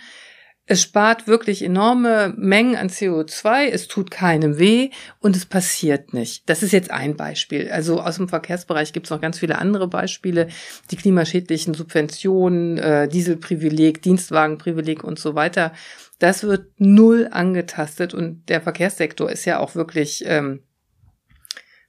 Es 0.72 0.80
spart 0.80 1.26
wirklich 1.26 1.62
enorme 1.62 2.32
Mengen 2.38 2.76
an 2.76 2.88
CO2, 2.88 3.66
es 3.66 3.88
tut 3.88 4.10
keinem 4.10 4.58
weh 4.58 4.88
und 5.20 5.36
es 5.36 5.44
passiert 5.44 6.14
nicht. 6.14 6.48
Das 6.48 6.62
ist 6.62 6.72
jetzt 6.72 6.90
ein 6.90 7.14
Beispiel. 7.14 7.70
Also 7.70 8.00
aus 8.00 8.16
dem 8.16 8.26
Verkehrsbereich 8.26 8.94
gibt 8.94 9.06
es 9.06 9.10
noch 9.10 9.20
ganz 9.20 9.38
viele 9.38 9.58
andere 9.58 9.86
Beispiele. 9.86 10.48
Die 10.90 10.96
klimaschädlichen 10.96 11.74
Subventionen, 11.74 12.78
äh, 12.78 13.06
Dieselprivileg, 13.06 14.00
Dienstwagenprivileg 14.00 15.04
und 15.04 15.18
so 15.18 15.34
weiter. 15.34 15.74
Das 16.18 16.42
wird 16.42 16.68
null 16.78 17.28
angetastet 17.30 18.14
und 18.14 18.48
der 18.48 18.62
Verkehrssektor 18.62 19.30
ist 19.30 19.44
ja 19.44 19.58
auch 19.58 19.74
wirklich 19.74 20.24
ähm, 20.24 20.62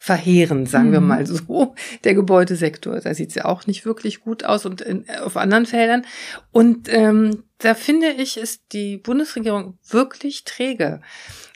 verheerend, 0.04 0.70
sagen 0.70 0.90
mhm. 0.90 0.92
wir 0.92 1.00
mal 1.00 1.26
so. 1.26 1.76
Der 2.04 2.14
Gebäudesektor, 2.14 3.00
da 3.00 3.14
sieht's 3.14 3.36
ja 3.36 3.46
auch 3.46 3.68
nicht 3.68 3.86
wirklich 3.86 4.20
gut 4.20 4.44
aus 4.44 4.66
und 4.66 4.82
in, 4.82 5.10
auf 5.10 5.38
anderen 5.38 5.66
Feldern. 5.66 6.06
Und 6.52 6.92
ähm, 6.92 7.46
da 7.60 7.74
finde 7.74 8.10
ich, 8.10 8.36
ist 8.36 8.64
die 8.74 8.98
Bundesregierung 8.98 9.78
wirklich 9.88 10.44
träge. 10.44 11.00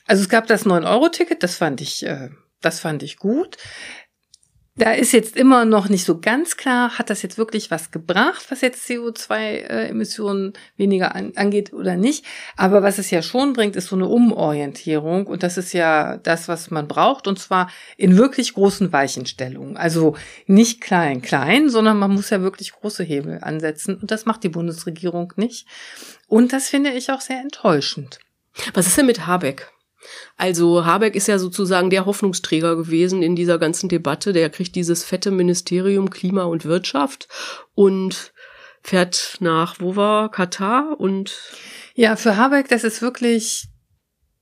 Also 0.06 0.22
es 0.22 0.30
gab 0.30 0.46
das 0.46 0.64
9-Euro-Ticket, 0.64 1.42
das 1.42 1.56
fand 1.56 1.82
ich, 1.82 2.06
äh, 2.06 2.30
das 2.62 2.80
fand 2.80 3.02
ich 3.02 3.18
gut. 3.18 3.58
Da 4.78 4.92
ist 4.92 5.10
jetzt 5.10 5.36
immer 5.36 5.64
noch 5.64 5.88
nicht 5.88 6.04
so 6.04 6.20
ganz 6.20 6.56
klar, 6.56 6.98
hat 6.98 7.10
das 7.10 7.22
jetzt 7.22 7.36
wirklich 7.36 7.72
was 7.72 7.90
gebracht, 7.90 8.46
was 8.48 8.60
jetzt 8.60 8.88
CO2-Emissionen 8.88 10.52
weniger 10.76 11.16
an, 11.16 11.32
angeht 11.34 11.72
oder 11.72 11.96
nicht. 11.96 12.24
Aber 12.56 12.84
was 12.84 12.98
es 12.98 13.10
ja 13.10 13.20
schon 13.20 13.54
bringt, 13.54 13.74
ist 13.74 13.88
so 13.88 13.96
eine 13.96 14.06
Umorientierung. 14.06 15.26
Und 15.26 15.42
das 15.42 15.58
ist 15.58 15.72
ja 15.72 16.18
das, 16.18 16.46
was 16.46 16.70
man 16.70 16.86
braucht. 16.86 17.26
Und 17.26 17.40
zwar 17.40 17.70
in 17.96 18.16
wirklich 18.16 18.54
großen 18.54 18.92
Weichenstellungen. 18.92 19.76
Also 19.76 20.16
nicht 20.46 20.80
klein, 20.80 21.22
klein, 21.22 21.68
sondern 21.70 21.98
man 21.98 22.12
muss 22.12 22.30
ja 22.30 22.40
wirklich 22.40 22.70
große 22.70 23.02
Hebel 23.02 23.40
ansetzen. 23.42 23.96
Und 23.96 24.12
das 24.12 24.26
macht 24.26 24.44
die 24.44 24.48
Bundesregierung 24.48 25.32
nicht. 25.34 25.66
Und 26.28 26.52
das 26.52 26.68
finde 26.68 26.90
ich 26.90 27.10
auch 27.10 27.20
sehr 27.20 27.40
enttäuschend. 27.40 28.20
Was 28.74 28.86
ist 28.86 28.96
denn 28.96 29.06
mit 29.06 29.26
Habeck? 29.26 29.72
Also 30.36 30.84
Habeck 30.84 31.14
ist 31.14 31.28
ja 31.28 31.38
sozusagen 31.38 31.90
der 31.90 32.06
Hoffnungsträger 32.06 32.76
gewesen 32.76 33.22
in 33.22 33.36
dieser 33.36 33.58
ganzen 33.58 33.88
Debatte. 33.88 34.32
Der 34.32 34.50
kriegt 34.50 34.74
dieses 34.74 35.04
fette 35.04 35.30
Ministerium 35.30 36.10
Klima 36.10 36.44
und 36.44 36.64
Wirtschaft 36.64 37.28
und 37.74 38.32
fährt 38.82 39.36
nach, 39.40 39.80
wo 39.80 39.96
war 39.96 40.30
Katar 40.30 40.98
und 40.98 41.38
ja, 41.94 42.14
für 42.16 42.36
Habeck, 42.36 42.68
das 42.68 42.84
ist 42.84 43.02
wirklich 43.02 43.68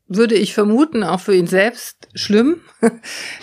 würde 0.08 0.36
ich 0.36 0.54
vermuten, 0.54 1.02
auch 1.02 1.20
für 1.20 1.34
ihn 1.34 1.46
selbst 1.46 2.08
schlimm, 2.14 2.60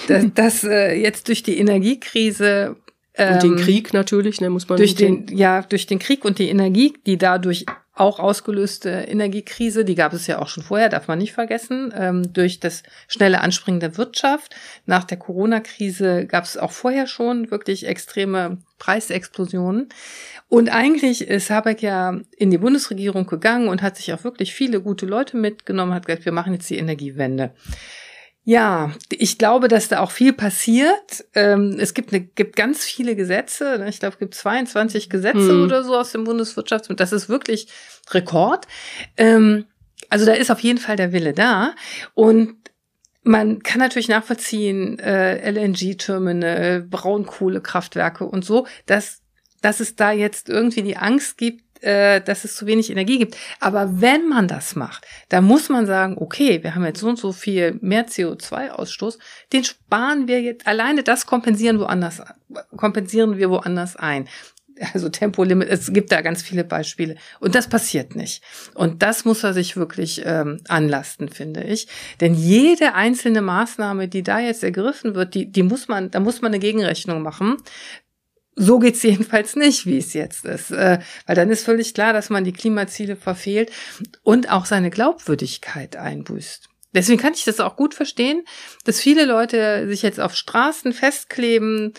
dass, 0.08 0.26
dass 0.34 0.64
äh, 0.64 0.94
jetzt 0.94 1.28
durch 1.28 1.44
die 1.44 1.58
Energiekrise 1.58 2.78
und 3.18 3.44
den 3.44 3.58
ähm, 3.58 3.58
Krieg 3.58 3.94
natürlich, 3.94 4.42
ne, 4.42 4.50
muss 4.50 4.68
man 4.68 4.78
durch 4.78 4.96
den 4.96 5.28
ja 5.28 5.62
durch 5.62 5.86
den 5.86 6.00
Krieg 6.00 6.26
und 6.26 6.40
die 6.40 6.50
Energie, 6.50 6.94
die 7.06 7.18
dadurch 7.18 7.66
auch 7.96 8.20
ausgelöste 8.20 8.90
Energiekrise, 8.90 9.86
die 9.86 9.94
gab 9.94 10.14
es 10.14 10.26
ja 10.26 10.40
auch 10.40 10.48
schon 10.48 10.64
vorher, 10.64 10.90
darf 10.90 11.08
man 11.08 11.20
nicht 11.20 11.34
vergessen, 11.34 11.94
ähm, 11.96 12.34
durch 12.34 12.60
das 12.60 12.82
schnelle 13.08 13.42
Anspringen 13.42 13.80
der 13.80 13.98
Wirtschaft. 13.98 14.56
Nach 14.88 15.04
der 15.04 15.18
Corona-Krise 15.18 16.26
gab 16.26 16.44
es 16.44 16.58
auch 16.58 16.72
vorher 16.72 17.06
schon 17.06 17.52
wirklich 17.52 17.86
extreme 17.86 18.58
Preisexplosionen. 18.80 19.90
Und 20.50 20.70
eigentlich 20.70 21.28
ist 21.28 21.52
Habeck 21.52 21.84
ja 21.84 22.20
in 22.36 22.50
die 22.50 22.58
Bundesregierung 22.58 23.28
gegangen 23.28 23.68
und 23.68 23.84
hat 23.84 23.98
sich 23.98 24.12
auch 24.12 24.24
wirklich 24.24 24.56
viele 24.56 24.82
gute 24.82 25.06
Leute 25.06 25.38
mitgenommen, 25.38 25.94
hat 25.94 26.08
gesagt, 26.08 26.26
wir 26.26 26.32
machen 26.32 26.54
jetzt 26.54 26.70
die 26.72 26.78
Energiewende. 26.78 27.52
Ja, 28.46 28.92
ich 29.10 29.38
glaube, 29.38 29.70
dass 29.70 29.88
da 29.88 30.02
auch 30.02 30.12
viel 30.12 30.34
passiert. 30.34 31.26
Ähm, 31.34 31.78
es 31.80 31.94
gibt, 31.94 32.12
eine, 32.12 32.22
gibt 32.22 32.58
ganz 32.58 32.84
viele 32.84 33.16
Gesetze. 33.16 33.78
Ne? 33.80 33.88
Ich 33.88 34.00
glaube, 34.00 34.14
es 34.14 34.20
gibt 34.20 34.36
22 34.36 35.10
Gesetze 35.10 35.54
mhm. 35.54 35.64
oder 35.64 35.84
so 35.84 35.96
aus 35.96 36.12
dem 36.12 36.26
Bundeswirtschafts. 36.26 36.90
Das 36.98 37.14
ist 37.14 37.30
wirklich 37.30 37.68
Rekord. 38.12 38.68
Ähm, 39.16 39.66
also 40.10 40.26
da 40.26 40.34
ist 40.34 40.52
auf 40.52 40.60
jeden 40.60 40.80
Fall 40.80 40.98
der 40.98 41.14
Wille 41.14 41.32
da. 41.32 41.74
Und 42.16 42.58
man 43.24 43.64
kann 43.64 43.80
natürlich 43.80 44.10
nachvollziehen, 44.10 45.00
äh, 45.00 45.50
LNG-Terminal, 45.50 46.82
Braunkohlekraftwerke 46.82 48.26
und 48.26 48.44
so, 48.44 48.68
dass, 48.86 49.22
dass 49.62 49.80
es 49.80 49.96
da 49.96 50.12
jetzt 50.12 50.50
irgendwie 50.50 50.84
die 50.84 50.98
Angst 50.98 51.38
gibt, 51.38 51.63
äh, 51.84 52.22
dass 52.22 52.46
es 52.46 52.56
zu 52.56 52.66
wenig 52.66 52.90
Energie 52.90 53.20
gibt. 53.20 53.38
Aber 53.60 54.02
wenn 54.02 54.28
man 54.28 54.48
das 54.48 54.76
macht, 54.76 55.06
dann 55.30 55.44
muss 55.44 55.70
man 55.70 55.86
sagen, 55.86 56.18
okay, 56.18 56.64
wir 56.64 56.76
haben 56.76 56.86
jetzt 56.86 57.00
so 57.00 57.10
und 57.10 57.20
so 57.20 57.32
viel 57.32 57.78
mehr 57.82 58.08
CO2-Ausstoß, 58.08 59.20
den 59.52 59.64
sparen 59.64 60.28
wir 60.28 60.42
jetzt, 60.42 60.66
alleine 60.66 61.04
das 61.04 61.26
kompensieren 61.26 61.80
woanders, 61.80 62.22
kompensieren 62.78 63.38
wir 63.38 63.50
woanders 63.50 63.96
ein. 63.96 64.28
Also 64.94 65.10
Tempolimit, 65.10 65.70
es 65.70 65.94
gibt 65.94 66.12
da 66.12 66.22
ganz 66.22 66.42
viele 66.42 66.64
Beispiele. 66.64 67.16
Und 67.40 67.54
das 67.54 67.68
passiert 67.68 68.16
nicht. 68.16 68.44
Und 68.74 69.04
das 69.04 69.24
muss 69.24 69.44
er 69.44 69.54
sich 69.54 69.78
wirklich 69.78 70.24
ähm, 70.26 70.62
anlasten, 70.68 71.30
finde 71.30 71.64
ich. 71.64 71.88
Denn 72.22 72.34
jede 72.34 72.96
einzelne 72.96 73.42
Maßnahme, 73.42 74.08
die 74.08 74.24
da 74.24 74.40
jetzt 74.40 74.64
ergriffen 74.64 75.14
wird, 75.14 75.36
die, 75.36 75.52
die 75.52 75.64
muss 75.64 75.88
man, 75.88 76.10
da 76.10 76.20
muss 76.20 76.42
man 76.42 76.52
eine 76.52 76.60
Gegenrechnung 76.60 77.22
machen. 77.22 77.58
So 78.56 78.80
geht's 78.80 79.04
jedenfalls 79.04 79.56
nicht, 79.56 79.86
wie 79.86 79.98
es 79.98 80.14
jetzt 80.14 80.46
ist. 80.46 80.72
Äh, 80.72 81.00
weil 81.26 81.36
dann 81.36 81.50
ist 81.50 81.66
völlig 81.66 81.94
klar, 81.94 82.14
dass 82.14 82.30
man 82.30 82.44
die 82.44 82.54
Klimaziele 82.54 83.16
verfehlt 83.16 83.72
und 84.24 84.52
auch 84.52 84.66
seine 84.66 84.90
Glaubwürdigkeit 84.90 85.96
einbüßt. 85.96 86.70
Deswegen 86.94 87.20
kann 87.20 87.34
ich 87.34 87.44
das 87.44 87.60
auch 87.60 87.76
gut 87.76 87.96
verstehen, 87.96 88.46
dass 88.86 89.00
viele 89.00 89.26
Leute 89.26 89.88
sich 89.88 90.04
jetzt 90.04 90.20
auf 90.20 90.36
Straßen 90.36 90.94
festkleben, 90.94 91.94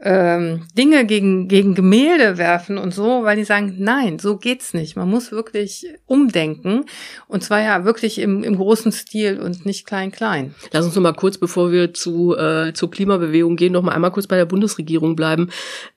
ähm, 0.00 0.66
Dinge 0.76 1.06
gegen, 1.06 1.48
gegen 1.48 1.74
Gemälde 1.74 2.36
werfen 2.36 2.78
und 2.78 2.92
so, 2.92 3.22
weil 3.22 3.36
die 3.36 3.44
sagen, 3.44 3.76
nein, 3.78 4.18
so 4.18 4.36
geht's 4.36 4.74
nicht. 4.74 4.96
Man 4.96 5.08
muss 5.08 5.30
wirklich 5.30 5.86
umdenken. 6.06 6.84
Und 7.28 7.44
zwar 7.44 7.60
ja 7.60 7.84
wirklich 7.84 8.18
im, 8.18 8.42
im 8.42 8.56
großen 8.56 8.92
Stil 8.92 9.40
und 9.40 9.64
nicht 9.64 9.86
klein, 9.86 10.10
klein. 10.10 10.54
Lass 10.72 10.84
uns 10.84 10.94
noch 10.94 11.02
mal 11.02 11.12
kurz, 11.12 11.38
bevor 11.38 11.70
wir 11.70 11.94
zu, 11.94 12.36
äh, 12.36 12.72
zur 12.74 12.90
Klimabewegung 12.90 13.56
gehen, 13.56 13.72
noch 13.72 13.82
mal 13.82 13.92
einmal 13.92 14.10
kurz 14.10 14.26
bei 14.26 14.36
der 14.36 14.46
Bundesregierung 14.46 15.16
bleiben. 15.16 15.50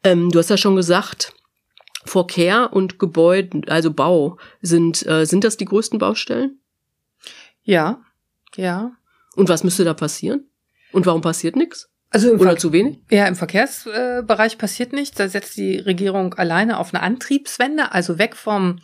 Ähm, 0.04 0.30
du 0.30 0.40
hast 0.40 0.50
ja 0.50 0.58
schon 0.58 0.76
gesagt, 0.76 1.34
Verkehr 2.06 2.72
und 2.72 3.00
Gebäude, 3.00 3.62
also 3.68 3.92
Bau, 3.92 4.38
sind, 4.62 5.06
äh, 5.06 5.26
sind 5.26 5.44
das 5.44 5.58
die 5.58 5.66
größten 5.66 6.00
Baustellen? 6.00 6.60
Ja, 7.64 8.02
ja. 8.56 8.92
Und 9.36 9.50
was 9.50 9.64
müsste 9.64 9.84
da 9.84 9.94
passieren? 9.94 10.46
Und 10.94 11.06
warum 11.06 11.22
passiert 11.22 11.56
nichts? 11.56 11.90
Also 12.10 12.32
Oder 12.32 12.52
Ver 12.52 12.58
zu 12.58 12.72
wenig? 12.72 13.00
Ja, 13.10 13.28
im 13.28 13.36
Verkehrsbereich 13.36 14.58
passiert 14.58 14.94
nichts. 14.94 15.18
Da 15.18 15.28
setzt 15.28 15.58
die 15.58 15.78
Regierung 15.78 16.34
alleine 16.36 16.80
auf 16.80 16.94
eine 16.94 17.04
Antriebswende, 17.04 17.92
also 17.92 18.18
weg 18.18 18.36
vom 18.36 18.80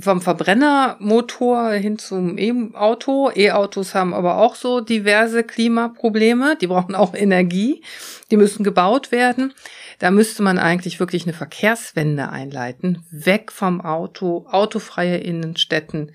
vom 0.00 0.20
Verbrennermotor 0.20 1.70
hin 1.72 1.98
zum 1.98 2.38
E-Auto. 2.38 3.30
E-Autos 3.34 3.94
haben 3.94 4.14
aber 4.14 4.38
auch 4.38 4.54
so 4.54 4.80
diverse 4.80 5.42
Klimaprobleme. 5.42 6.56
Die 6.60 6.68
brauchen 6.68 6.94
auch 6.94 7.14
Energie. 7.14 7.82
Die 8.30 8.36
müssen 8.36 8.62
gebaut 8.62 9.10
werden. 9.10 9.52
Da 9.98 10.10
müsste 10.10 10.42
man 10.42 10.58
eigentlich 10.58 11.00
wirklich 11.00 11.24
eine 11.24 11.32
Verkehrswende 11.32 12.28
einleiten. 12.28 13.04
Weg 13.10 13.50
vom 13.50 13.80
Auto, 13.80 14.46
autofreie 14.48 15.16
Innenstädten. 15.16 16.12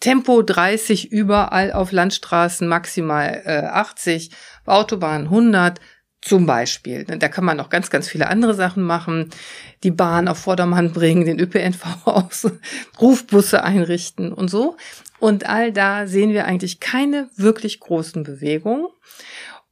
Tempo 0.00 0.42
30 0.42 1.10
überall 1.10 1.72
auf 1.72 1.90
Landstraßen, 1.90 2.68
maximal 2.68 3.42
äh, 3.44 3.66
80 3.66 4.30
Autobahn 4.68 5.24
100 5.24 5.80
zum 6.20 6.46
Beispiel. 6.46 7.04
Da 7.04 7.28
kann 7.28 7.44
man 7.44 7.56
noch 7.56 7.70
ganz, 7.70 7.90
ganz 7.90 8.08
viele 8.08 8.28
andere 8.28 8.54
Sachen 8.54 8.82
machen. 8.82 9.30
Die 9.82 9.90
Bahn 9.90 10.28
auf 10.28 10.38
Vordermann 10.38 10.92
bringen, 10.92 11.24
den 11.24 11.38
ÖPNV 11.38 11.84
aus, 12.06 12.50
Rufbusse 13.00 13.62
einrichten 13.62 14.32
und 14.32 14.48
so. 14.48 14.76
Und 15.20 15.48
all 15.48 15.72
da 15.72 16.06
sehen 16.06 16.32
wir 16.32 16.44
eigentlich 16.44 16.80
keine 16.80 17.28
wirklich 17.36 17.80
großen 17.80 18.22
Bewegungen. 18.22 18.86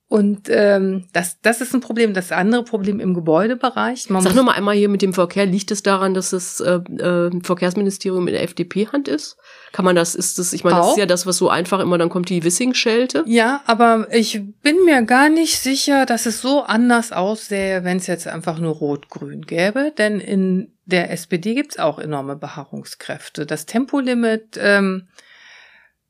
Und 0.09 0.49
ähm, 0.51 1.09
das, 1.13 1.41
das 1.41 1.61
ist 1.61 1.75
ein 1.75 1.81
Problem. 1.81 2.15
Das 2.15 2.31
andere 2.31 2.63
Problem 2.63 3.01
im 3.01 3.13
Gebäudebereich. 3.13 4.09
Man 4.09 4.23
Sag 4.23 4.37
noch 4.37 4.45
mal 4.45 4.53
einmal 4.53 4.77
hier 4.77 4.89
mit 4.89 5.03
dem 5.03 5.13
Verkehr. 5.13 5.47
Liegt 5.47 5.73
es 5.73 5.83
daran, 5.83 6.15
dass 6.15 6.31
das 6.31 6.61
äh, 6.61 6.75
äh, 6.75 7.31
Verkehrsministerium 7.43 8.29
in 8.29 8.35
der 8.35 8.45
FDP-Hand 8.45 9.09
ist? 9.09 9.37
Kann 9.73 9.85
man 9.85 9.97
das, 9.97 10.15
ist 10.15 10.39
das, 10.39 10.53
ich 10.53 10.63
meine, 10.63 10.77
das 10.77 10.91
ist 10.91 10.99
ja 10.99 11.07
das, 11.07 11.27
was 11.27 11.37
so 11.39 11.49
einfach 11.49 11.81
immer, 11.81 11.99
dann 11.99 12.09
kommt 12.09 12.29
die 12.29 12.45
Wissing-Schelte. 12.45 13.25
Ja, 13.27 13.63
aber 13.67 14.07
ich 14.13 14.41
bin 14.63 14.85
mir 14.85 15.03
gar 15.03 15.29
nicht 15.29 15.59
sicher, 15.59 16.07
dass 16.07 16.27
es 16.27 16.41
so 16.41 16.63
anders 16.63 17.11
aussähe, 17.11 17.83
wenn 17.83 17.97
es 17.97 18.07
jetzt 18.07 18.29
einfach 18.29 18.61
nur 18.61 18.75
Rot-Grün 18.77 19.43
gäbe. 19.43 19.93
Denn 19.99 20.21
in 20.21 20.73
der 20.85 21.11
SPD 21.11 21.55
gibt's 21.55 21.81
auch 21.81 21.99
enorme 21.99 22.37
Beharrungskräfte. 22.37 23.45
Das 23.45 23.67
Tempolimit, 23.67 24.57
ähm, 24.57 25.09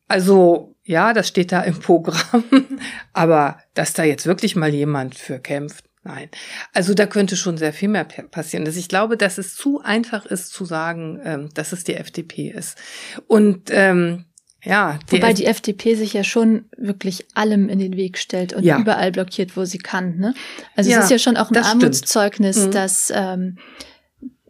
also 0.08 0.74
ja, 0.84 1.12
das 1.12 1.28
steht 1.28 1.52
da 1.52 1.62
im 1.62 1.80
Programm, 1.80 2.44
aber 3.12 3.58
dass 3.74 3.92
da 3.92 4.04
jetzt 4.04 4.26
wirklich 4.26 4.54
mal 4.54 4.72
jemand 4.72 5.16
für 5.16 5.40
kämpft, 5.40 5.84
nein. 6.04 6.28
Also 6.72 6.94
da 6.94 7.06
könnte 7.06 7.36
schon 7.36 7.58
sehr 7.58 7.72
viel 7.72 7.88
mehr 7.88 8.04
passieren. 8.04 8.64
Also 8.64 8.78
ich 8.78 8.88
glaube, 8.88 9.16
dass 9.16 9.36
es 9.38 9.56
zu 9.56 9.80
einfach 9.82 10.24
ist 10.26 10.52
zu 10.52 10.64
sagen, 10.64 11.20
ähm, 11.24 11.48
dass 11.54 11.72
es 11.72 11.82
die 11.82 11.94
FDP 11.94 12.50
ist. 12.50 12.78
Und 13.26 13.70
ähm, 13.70 14.26
ja, 14.62 14.98
die 15.10 15.16
Wobei 15.16 15.32
die 15.32 15.46
FDP 15.46 15.94
sich 15.94 16.12
ja 16.12 16.24
schon 16.24 16.66
wirklich 16.76 17.26
allem 17.34 17.68
in 17.68 17.78
den 17.78 17.96
Weg 17.96 18.18
stellt 18.18 18.52
und 18.52 18.64
ja. 18.64 18.78
überall 18.78 19.12
blockiert, 19.12 19.56
wo 19.56 19.64
sie 19.64 19.78
kann. 19.78 20.16
Ne? 20.16 20.34
Also 20.74 20.90
ja, 20.90 20.98
es 20.98 21.04
ist 21.04 21.10
ja 21.10 21.18
schon 21.18 21.36
auch 21.36 21.50
ein 21.50 21.56
Armutszeugnis, 21.56 22.66
mhm. 22.66 22.70
dass 22.72 23.12
ähm, 23.14 23.58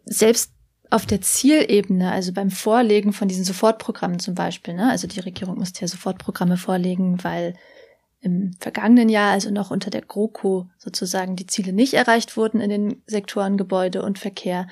selbst 0.05 0.51
auf 0.89 1.05
der 1.05 1.21
Zielebene, 1.21 2.11
also 2.11 2.31
beim 2.31 2.49
Vorlegen 2.49 3.13
von 3.13 3.27
diesen 3.27 3.43
Sofortprogrammen 3.43 4.19
zum 4.19 4.35
Beispiel, 4.35 4.73
ne, 4.73 4.89
also 4.89 5.07
die 5.07 5.19
Regierung 5.19 5.57
musste 5.57 5.81
ja 5.81 5.87
Sofortprogramme 5.87 6.57
vorlegen, 6.57 7.23
weil 7.23 7.55
im 8.21 8.53
vergangenen 8.59 9.09
Jahr, 9.09 9.31
also 9.31 9.51
noch 9.51 9.71
unter 9.71 9.89
der 9.89 10.01
GroKo 10.01 10.67
sozusagen, 10.77 11.35
die 11.35 11.47
Ziele 11.47 11.73
nicht 11.73 11.93
erreicht 11.93 12.35
wurden 12.35 12.61
in 12.61 12.69
den 12.69 13.01
Sektoren 13.05 13.57
Gebäude 13.57 14.01
und 14.01 14.17
Verkehr. 14.17 14.67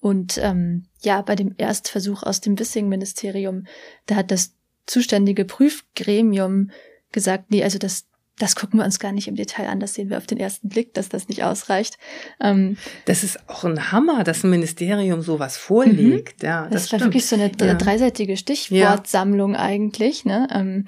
Und 0.00 0.38
ähm, 0.38 0.84
ja, 1.00 1.22
bei 1.22 1.36
dem 1.36 1.54
Erstversuch 1.56 2.22
aus 2.22 2.40
dem 2.40 2.58
Wissing-Ministerium, 2.58 3.66
da 4.06 4.16
hat 4.16 4.30
das 4.30 4.52
zuständige 4.84 5.44
Prüfgremium 5.44 6.70
gesagt, 7.12 7.50
nee, 7.50 7.64
also 7.64 7.78
das, 7.78 8.06
das 8.38 8.54
gucken 8.54 8.78
wir 8.78 8.84
uns 8.84 8.98
gar 8.98 9.12
nicht 9.12 9.28
im 9.28 9.34
Detail 9.34 9.68
an. 9.68 9.80
Das 9.80 9.94
sehen 9.94 10.10
wir 10.10 10.18
auf 10.18 10.26
den 10.26 10.38
ersten 10.38 10.68
Blick, 10.68 10.92
dass 10.92 11.08
das 11.08 11.28
nicht 11.28 11.42
ausreicht. 11.42 11.96
Ähm, 12.40 12.76
das 13.06 13.24
ist 13.24 13.38
auch 13.48 13.64
ein 13.64 13.92
Hammer, 13.92 14.24
dass 14.24 14.44
ein 14.44 14.50
Ministerium 14.50 15.22
sowas 15.22 15.56
vorlegt. 15.56 16.42
Mhm. 16.42 16.46
Ja, 16.46 16.68
das, 16.70 16.88
das 16.88 16.92
war 16.92 17.00
wirklich 17.00 17.26
so 17.26 17.36
eine 17.36 17.50
ja. 17.58 17.74
dreiseitige 17.74 18.36
Stichwortsammlung 18.36 19.54
ja. 19.54 19.60
eigentlich. 19.60 20.26
Ne? 20.26 20.48
Ähm, 20.52 20.84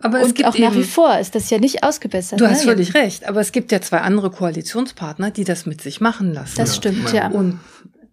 aber 0.00 0.20
es 0.20 0.34
gibt 0.34 0.48
auch 0.48 0.58
nach 0.58 0.74
wie 0.74 0.84
vor 0.84 1.18
ist 1.18 1.34
das 1.34 1.48
ja 1.50 1.58
nicht 1.58 1.82
ausgebessert. 1.84 2.40
Du 2.40 2.46
hast 2.46 2.64
ne? 2.64 2.72
völlig 2.72 2.94
recht. 2.94 3.26
Aber 3.26 3.40
es 3.40 3.52
gibt 3.52 3.72
ja 3.72 3.80
zwei 3.80 3.98
andere 3.98 4.30
Koalitionspartner, 4.30 5.30
die 5.30 5.44
das 5.44 5.64
mit 5.64 5.80
sich 5.80 6.00
machen 6.00 6.32
lassen. 6.34 6.56
Das 6.56 6.76
stimmt, 6.76 7.12
ja. 7.12 7.28
Und 7.28 7.60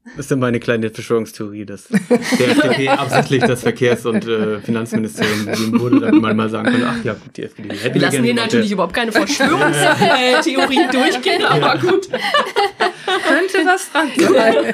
das 0.05 0.25
ist 0.25 0.31
dann 0.31 0.39
meine 0.39 0.59
kleine 0.59 0.91
Verschwörungstheorie, 0.91 1.65
dass 1.65 1.87
der 2.39 2.49
FDP 2.49 2.89
absichtlich 2.89 3.43
das 3.43 3.61
Verkehrs- 3.61 4.05
und 4.05 4.27
äh, 4.27 4.59
Finanzministerium 4.61 5.79
wurde, 5.79 5.99
damit 5.99 6.21
man 6.21 6.37
mal 6.37 6.49
sagen 6.49 6.69
könnte, 6.71 6.87
ach 6.87 7.03
ja, 7.03 7.13
gut, 7.13 7.35
die 7.35 7.43
FDP 7.43 7.75
hätte 7.75 7.93
Wir 7.95 8.01
lassen 8.01 8.23
hier 8.23 8.35
natürlich 8.35 8.71
überhaupt 8.71 8.93
keine 8.93 9.11
Verschwörungstheorie 9.11 10.87
durchgehen, 10.91 11.43
aber 11.43 11.79
gut. 11.79 12.07
Könnte 12.07 13.65
was 13.65 13.91
dran 13.91 14.11
sein. 14.15 14.73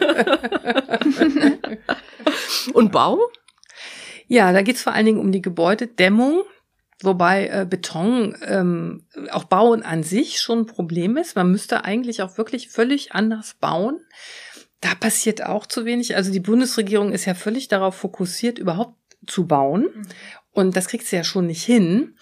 und 2.74 2.92
Bau? 2.92 3.20
Ja, 4.28 4.52
da 4.52 4.62
geht's 4.62 4.82
vor 4.82 4.94
allen 4.94 5.06
Dingen 5.06 5.20
um 5.20 5.32
die 5.32 5.42
Gebäudedämmung. 5.42 6.44
Wobei 7.04 7.48
äh, 7.48 7.66
Beton, 7.68 8.36
ähm, 8.46 9.06
auch 9.32 9.46
Bauen 9.46 9.82
an 9.82 10.04
sich 10.04 10.40
schon 10.40 10.60
ein 10.60 10.66
Problem 10.68 11.18
ist. 11.18 11.36
Man 11.36 11.52
müsste 11.52 11.84
eigentlich 11.84 12.22
auch 12.22 12.38
wirklich 12.38 12.70
völlig 12.70 13.14
anders 13.14 13.56
bauen. 13.60 14.00
Da 14.82 14.96
passiert 14.96 15.46
auch 15.46 15.66
zu 15.66 15.86
wenig. 15.86 16.16
Also 16.16 16.32
die 16.32 16.40
Bundesregierung 16.40 17.12
ist 17.12 17.26
ja 17.26 17.36
völlig 17.36 17.68
darauf 17.68 17.96
fokussiert, 17.96 18.60
überhaupt 18.60 18.96
zu 19.28 19.46
bauen. 19.46 19.84
Mhm. 19.94 20.08
Und 20.52 20.76
das 20.76 20.88
kriegt 20.88 21.06
sie 21.06 21.16
ja 21.16 21.24
schon 21.24 21.48
nicht 21.48 21.64
hin. 21.64 22.16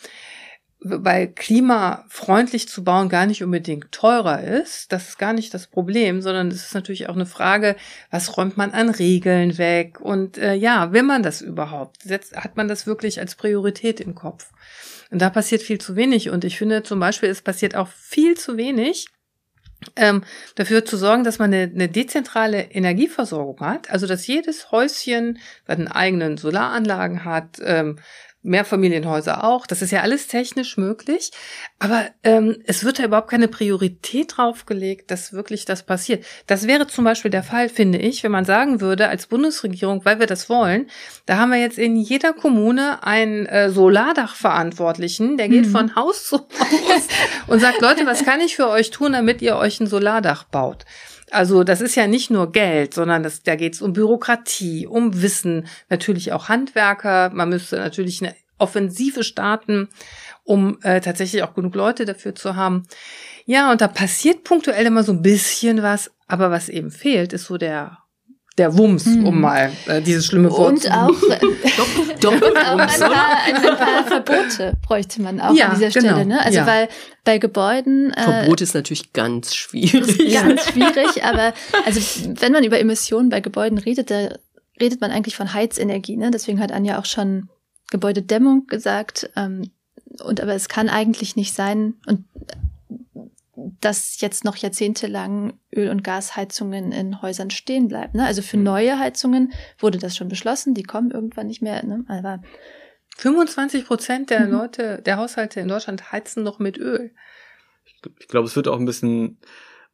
bei 0.82 1.28
klimafreundlich 1.28 2.70
zu 2.70 2.86
bauen 2.86 3.10
gar 3.10 3.26
nicht 3.26 3.44
unbedingt 3.44 3.92
teurer 3.92 4.42
ist. 4.42 4.92
Das 4.94 5.10
ist 5.10 5.18
gar 5.18 5.34
nicht 5.34 5.54
das 5.54 5.68
Problem, 5.68 6.22
sondern 6.22 6.48
es 6.50 6.66
ist 6.68 6.74
natürlich 6.74 7.10
auch 7.10 7.16
eine 7.16 7.26
Frage, 7.26 7.76
was 8.12 8.38
räumt 8.38 8.56
man 8.56 8.72
an 8.72 8.90
Regeln 8.90 9.58
weg? 9.58 10.00
Und 10.00 10.38
äh, 10.38 10.54
ja, 10.54 10.94
will 10.94 11.04
man 11.04 11.22
das 11.22 11.42
überhaupt? 11.42 12.04
Setzt, 12.04 12.36
hat 12.36 12.56
man 12.56 12.70
das 12.70 12.88
wirklich 12.88 13.20
als 13.20 13.36
Priorität 13.36 14.00
im 14.00 14.16
Kopf? 14.16 14.52
Und 15.12 15.22
da 15.22 15.30
passiert 15.30 15.62
viel 15.62 15.80
zu 15.80 15.96
wenig. 15.96 16.30
Und 16.30 16.46
ich 16.46 16.58
finde 16.58 16.84
zum 16.84 17.00
Beispiel, 17.00 17.30
es 17.30 17.42
passiert 17.42 17.76
auch 17.76 17.88
viel 17.90 18.38
zu 18.38 18.56
wenig, 18.56 19.08
ähm, 19.96 20.24
dafür 20.56 20.86
zu 20.86 20.98
sorgen, 20.98 21.24
dass 21.24 21.40
man 21.40 21.54
eine, 21.54 21.72
eine 21.72 21.88
dezentrale 21.88 22.64
Energieversorgung 22.72 23.60
hat, 23.62 23.90
also 23.90 24.08
dass 24.08 24.28
jedes 24.28 24.72
Häuschen 24.72 25.40
seine 25.68 25.94
eigenen 25.96 26.38
Solaranlagen 26.38 27.24
hat, 27.26 27.60
ähm, 27.64 28.00
Mehrfamilienhäuser 28.42 29.44
auch. 29.44 29.68
Das 29.68 29.82
ist 29.82 29.92
ja 29.92 30.02
alles 30.02 30.28
technisch 30.28 30.78
möglich. 30.78 31.32
Aber 31.78 32.06
ähm, 32.24 32.58
es 32.66 32.84
wird 32.86 33.00
da 33.00 33.04
überhaupt 33.04 33.30
keine 33.30 33.48
Priorität 33.48 34.38
draufgelegt, 34.38 35.12
dass 35.12 35.34
wirklich 35.34 35.66
das 35.66 35.84
passiert. 35.84 36.26
Das 36.48 36.66
wäre 36.66 36.88
zum 36.88 37.04
Beispiel 37.04 37.32
der 37.32 37.44
Fall, 37.44 37.68
finde 37.68 37.98
ich, 38.00 38.24
wenn 38.24 38.32
man 38.32 38.46
sagen 38.46 38.80
würde, 38.80 39.10
als 39.10 39.28
Bundesregierung, 39.28 40.06
weil 40.06 40.20
wir 40.20 40.28
das 40.28 40.50
wollen, 40.50 40.90
da 41.26 41.38
haben 41.38 41.52
wir 41.52 41.60
jetzt 41.60 41.78
in 41.78 41.98
jeder 41.98 42.34
Kommune 42.34 43.04
einen 43.04 43.46
äh, 43.46 43.70
Solardachverantwortlichen, 43.70 45.38
der 45.38 45.50
geht 45.50 45.66
mhm. 45.66 45.72
von 45.72 45.96
Haus 45.96 46.26
zu 46.26 46.38
Haus 46.38 47.08
und 47.48 47.60
sagt, 47.60 47.82
Leute, 47.82 48.06
was 48.06 48.24
kann 48.24 48.40
ich 48.40 48.56
für 48.56 48.70
euch 48.70 48.90
tun, 48.90 49.14
damit 49.14 49.42
ihr 49.42 49.58
euch 49.58 49.80
ein 49.80 49.88
Solardach 49.88 50.46
baut? 50.46 50.86
Also 51.32 51.64
das 51.64 51.82
ist 51.82 51.96
ja 51.96 52.08
nicht 52.08 52.30
nur 52.30 52.52
Geld, 52.52 52.94
sondern 52.94 53.24
das, 53.24 53.44
da 53.44 53.56
geht 53.56 53.76
es 53.76 53.82
um 53.82 53.94
Bürokratie, 53.94 54.88
um 54.88 55.22
Wissen, 55.22 55.68
natürlich 55.90 56.32
auch 56.32 56.50
Handwerker. 56.50 57.30
Man 57.34 57.50
müsste 57.50 57.78
natürlich 57.78 58.22
eine 58.22 58.36
Offensive 58.58 59.24
starten, 59.24 59.90
um 60.44 60.80
äh, 60.84 61.02
tatsächlich 61.02 61.44
auch 61.44 61.54
genug 61.54 61.76
Leute 61.76 62.06
dafür 62.06 62.36
zu 62.36 62.56
haben. 62.56 62.88
Ja, 63.46 63.72
und 63.72 63.82
da 63.82 63.88
passiert 63.88 64.44
punktuell 64.44 64.86
immer 64.86 65.04
so 65.04 65.14
ein 65.14 65.22
bisschen 65.22 65.82
was, 65.82 66.12
aber 66.28 66.52
was 66.52 66.70
eben 66.70 66.92
fehlt, 66.92 67.34
ist 67.34 67.46
so 67.46 67.58
der 67.58 68.00
der 68.60 68.78
Wumms, 68.78 69.06
hm. 69.06 69.26
um 69.26 69.42
mal 69.42 69.72
äh, 69.88 70.02
dieses 70.02 70.26
schlimme 70.26 70.52
Wort 70.52 70.74
und 70.74 70.82
zu 70.84 70.92
auch, 70.92 71.08
doch, 72.20 72.20
doch, 72.20 72.34
und 72.34 72.58
auch 72.58 72.78
ein 72.78 73.00
paar, 73.00 73.38
ein 73.46 73.78
paar 73.78 74.04
Verbote 74.06 74.78
bräuchte 74.86 75.22
man 75.22 75.40
auch 75.40 75.56
ja, 75.56 75.70
an 75.70 75.76
dieser 75.76 75.92
Stelle. 75.92 76.10
Genau. 76.10 76.26
Ne? 76.26 76.46
Also 76.46 76.60
ja. 76.60 76.68
weil 76.68 76.90
bei 77.24 77.38
Gebäuden. 77.38 78.12
Äh, 78.14 78.24
Verbot 78.24 78.62
ist 78.62 78.76
natürlich 78.76 79.14
ganz 79.14 79.56
schwierig. 79.56 80.34
Ganz 80.34 80.66
schwierig, 80.66 81.24
aber 81.24 81.54
also 81.86 82.02
wenn 82.42 82.52
man 82.52 82.64
über 82.64 82.80
Emissionen 82.80 83.30
bei 83.30 83.40
Gebäuden 83.40 83.78
redet, 83.78 84.12
da 84.12 84.30
redet 84.80 85.02
man 85.02 85.12
eigentlich 85.12 85.36
von 85.36 85.54
Heizenergie. 85.54 86.18
Ne? 86.18 86.30
Deswegen 86.32 86.60
hat 86.60 86.72
Anja 86.72 87.00
auch 87.00 87.06
schon 87.06 87.50
Gebäudedämmung 87.90 88.68
gesagt. 88.68 89.30
Ähm, 89.36 89.72
und 90.24 90.42
aber 90.42 90.54
es 90.54 90.68
kann 90.68 90.90
eigentlich 90.90 91.36
nicht 91.38 91.56
sein, 91.56 91.94
und 92.06 92.26
dass 93.82 94.20
jetzt 94.22 94.44
noch 94.44 94.56
jahrzehntelang 94.56 95.54
Öl- 95.76 95.90
und 95.90 96.04
Gasheizungen 96.04 96.92
in 96.92 97.22
Häusern 97.22 97.50
stehen 97.50 97.88
bleiben. 97.88 98.18
Ne? 98.18 98.26
Also 98.26 98.42
für 98.42 98.58
mhm. 98.58 98.64
neue 98.64 99.00
Heizungen 99.00 99.54
wurde 99.78 99.98
das 99.98 100.16
schon 100.16 100.28
beschlossen, 100.28 100.74
die 100.74 100.84
kommen 100.84 101.12
irgendwann 101.12 101.48
nicht 101.48 101.62
mehr. 101.62 101.86
Ne? 101.86 102.06
Aber 102.08 102.42
25 103.18 103.86
Prozent 103.86 104.30
der 104.30 104.46
mhm. 104.46 104.52
Leute, 104.52 105.02
der 105.06 105.18
Haushalte 105.18 105.60
in 105.60 105.68
Deutschland 105.68 106.12
heizen 106.12 106.44
noch 106.44 106.60
mit 106.60 106.78
Öl. 106.78 107.12
Ich, 108.20 108.28
glaube, 108.28 108.48
es 108.48 108.56
wird 108.56 108.68
auch 108.68 108.80
ein 108.80 108.86
bisschen 108.86 109.40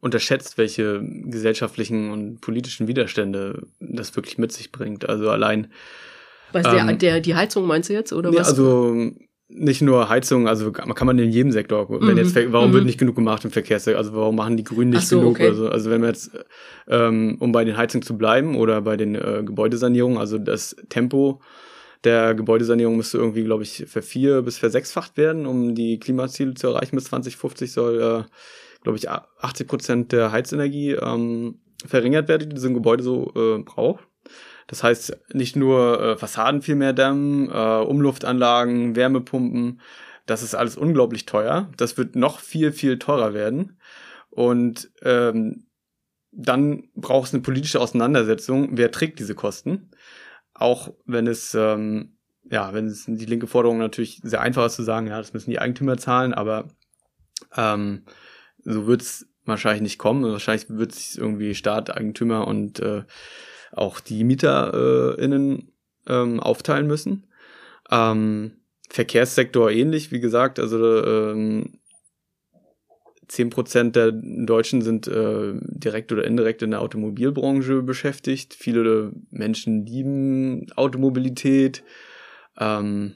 unterschätzt, 0.00 0.58
welche 0.58 1.02
gesellschaftlichen 1.02 2.10
und 2.10 2.40
politischen 2.40 2.86
Widerstände 2.86 3.66
das 3.80 4.14
wirklich 4.14 4.38
mit 4.38 4.52
sich 4.52 4.70
bringt. 4.70 5.08
Also 5.08 5.30
allein. 5.30 5.72
Was, 6.52 6.66
ähm, 6.66 6.86
der, 6.86 6.96
der, 6.96 7.20
die 7.20 7.34
Heizung 7.34 7.66
meinst 7.66 7.88
du 7.88 7.94
jetzt, 7.94 8.12
oder 8.12 8.32
was? 8.32 8.48
Also 8.48 9.10
nicht 9.48 9.80
nur 9.80 10.08
Heizung, 10.08 10.48
also 10.48 10.72
kann 10.72 11.06
man 11.06 11.18
in 11.18 11.30
jedem 11.30 11.52
Sektor. 11.52 11.88
Wenn 11.88 12.12
mhm. 12.12 12.18
jetzt, 12.18 12.34
warum 12.52 12.70
mhm. 12.70 12.74
wird 12.74 12.84
nicht 12.84 12.98
genug 12.98 13.14
gemacht 13.14 13.44
im 13.44 13.50
Verkehrssektor? 13.50 13.98
Also 13.98 14.14
warum 14.14 14.36
machen 14.36 14.56
die 14.56 14.64
Grünen 14.64 14.90
nicht 14.90 15.06
so, 15.06 15.20
genug? 15.20 15.36
Okay. 15.36 15.48
Also, 15.48 15.68
also 15.68 15.90
wenn 15.90 16.00
wir 16.00 16.08
jetzt, 16.08 16.32
ähm, 16.88 17.36
um 17.38 17.52
bei 17.52 17.64
den 17.64 17.76
Heizungen 17.76 18.02
zu 18.02 18.18
bleiben 18.18 18.56
oder 18.56 18.80
bei 18.82 18.96
den 18.96 19.14
äh, 19.14 19.42
Gebäudesanierungen, 19.44 20.18
also 20.18 20.38
das 20.38 20.74
Tempo 20.88 21.40
der 22.04 22.34
Gebäudesanierung 22.34 22.96
müsste 22.96 23.18
irgendwie, 23.18 23.44
glaube 23.44 23.62
ich, 23.62 23.84
vervier- 23.86 24.42
bis 24.42 24.58
versechsfacht 24.58 25.16
werden, 25.16 25.46
um 25.46 25.74
die 25.74 25.98
Klimaziele 25.98 26.54
zu 26.54 26.68
erreichen. 26.68 26.96
Bis 26.96 27.04
2050 27.06 27.72
soll, 27.72 28.00
äh, 28.00 28.82
glaube 28.82 28.98
ich, 28.98 29.08
80 29.08 29.66
Prozent 29.66 30.12
der 30.12 30.32
Heizenergie 30.32 30.92
ähm, 30.92 31.60
verringert 31.84 32.28
werden, 32.28 32.50
die 32.50 32.60
so 32.60 32.68
ein 32.68 32.74
Gebäude 32.74 33.02
so 33.02 33.32
äh, 33.34 33.62
braucht. 33.62 34.06
Das 34.66 34.82
heißt, 34.82 35.16
nicht 35.32 35.56
nur 35.56 36.00
äh, 36.02 36.16
Fassaden 36.16 36.62
viel 36.62 36.74
mehr 36.74 36.92
dämmen, 36.92 37.50
äh, 37.50 37.84
Umluftanlagen, 37.84 38.96
Wärmepumpen, 38.96 39.80
das 40.26 40.42
ist 40.42 40.54
alles 40.54 40.76
unglaublich 40.76 41.24
teuer. 41.24 41.70
Das 41.76 41.96
wird 41.96 42.16
noch 42.16 42.40
viel, 42.40 42.72
viel 42.72 42.98
teurer 42.98 43.32
werden. 43.32 43.78
Und 44.28 44.90
ähm, 45.02 45.66
dann 46.32 46.88
braucht 46.94 47.28
es 47.28 47.34
eine 47.34 47.42
politische 47.42 47.80
Auseinandersetzung, 47.80 48.70
wer 48.72 48.90
trägt 48.90 49.20
diese 49.20 49.34
Kosten. 49.34 49.90
Auch 50.52 50.92
wenn 51.06 51.26
es, 51.26 51.54
ähm, 51.54 52.18
ja, 52.50 52.74
wenn 52.74 52.86
es 52.86 53.04
die 53.06 53.24
linke 53.24 53.46
Forderung 53.46 53.78
natürlich 53.78 54.20
sehr 54.22 54.40
einfach 54.40 54.66
ist 54.66 54.74
zu 54.74 54.82
sagen, 54.82 55.06
ja, 55.06 55.16
das 55.18 55.32
müssen 55.32 55.50
die 55.50 55.60
Eigentümer 55.60 55.96
zahlen, 55.96 56.34
aber 56.34 56.68
ähm, 57.56 58.04
so 58.64 58.86
wird 58.86 59.02
es 59.02 59.28
wahrscheinlich 59.44 59.82
nicht 59.82 59.98
kommen. 59.98 60.24
Wahrscheinlich 60.24 60.68
wird 60.68 60.92
es 60.92 61.16
irgendwie 61.16 61.54
Staat, 61.54 61.96
Eigentümer 61.96 62.46
und 62.46 62.80
äh, 62.80 63.04
auch 63.72 64.00
die 64.00 64.24
MieterInnen 64.24 65.72
äh, 66.06 66.12
ähm, 66.12 66.40
aufteilen 66.40 66.86
müssen. 66.86 67.26
Ähm, 67.90 68.52
Verkehrssektor 68.88 69.70
ähnlich, 69.70 70.12
wie 70.12 70.20
gesagt, 70.20 70.58
also 70.58 71.04
ähm, 71.04 71.80
10% 73.28 73.90
der 73.90 74.12
Deutschen 74.12 74.82
sind 74.82 75.08
äh, 75.08 75.54
direkt 75.54 76.12
oder 76.12 76.24
indirekt 76.24 76.62
in 76.62 76.70
der 76.70 76.80
Automobilbranche 76.80 77.82
beschäftigt. 77.82 78.54
Viele 78.54 79.12
Menschen 79.30 79.84
lieben 79.84 80.70
Automobilität. 80.76 81.82
Ähm, 82.58 83.14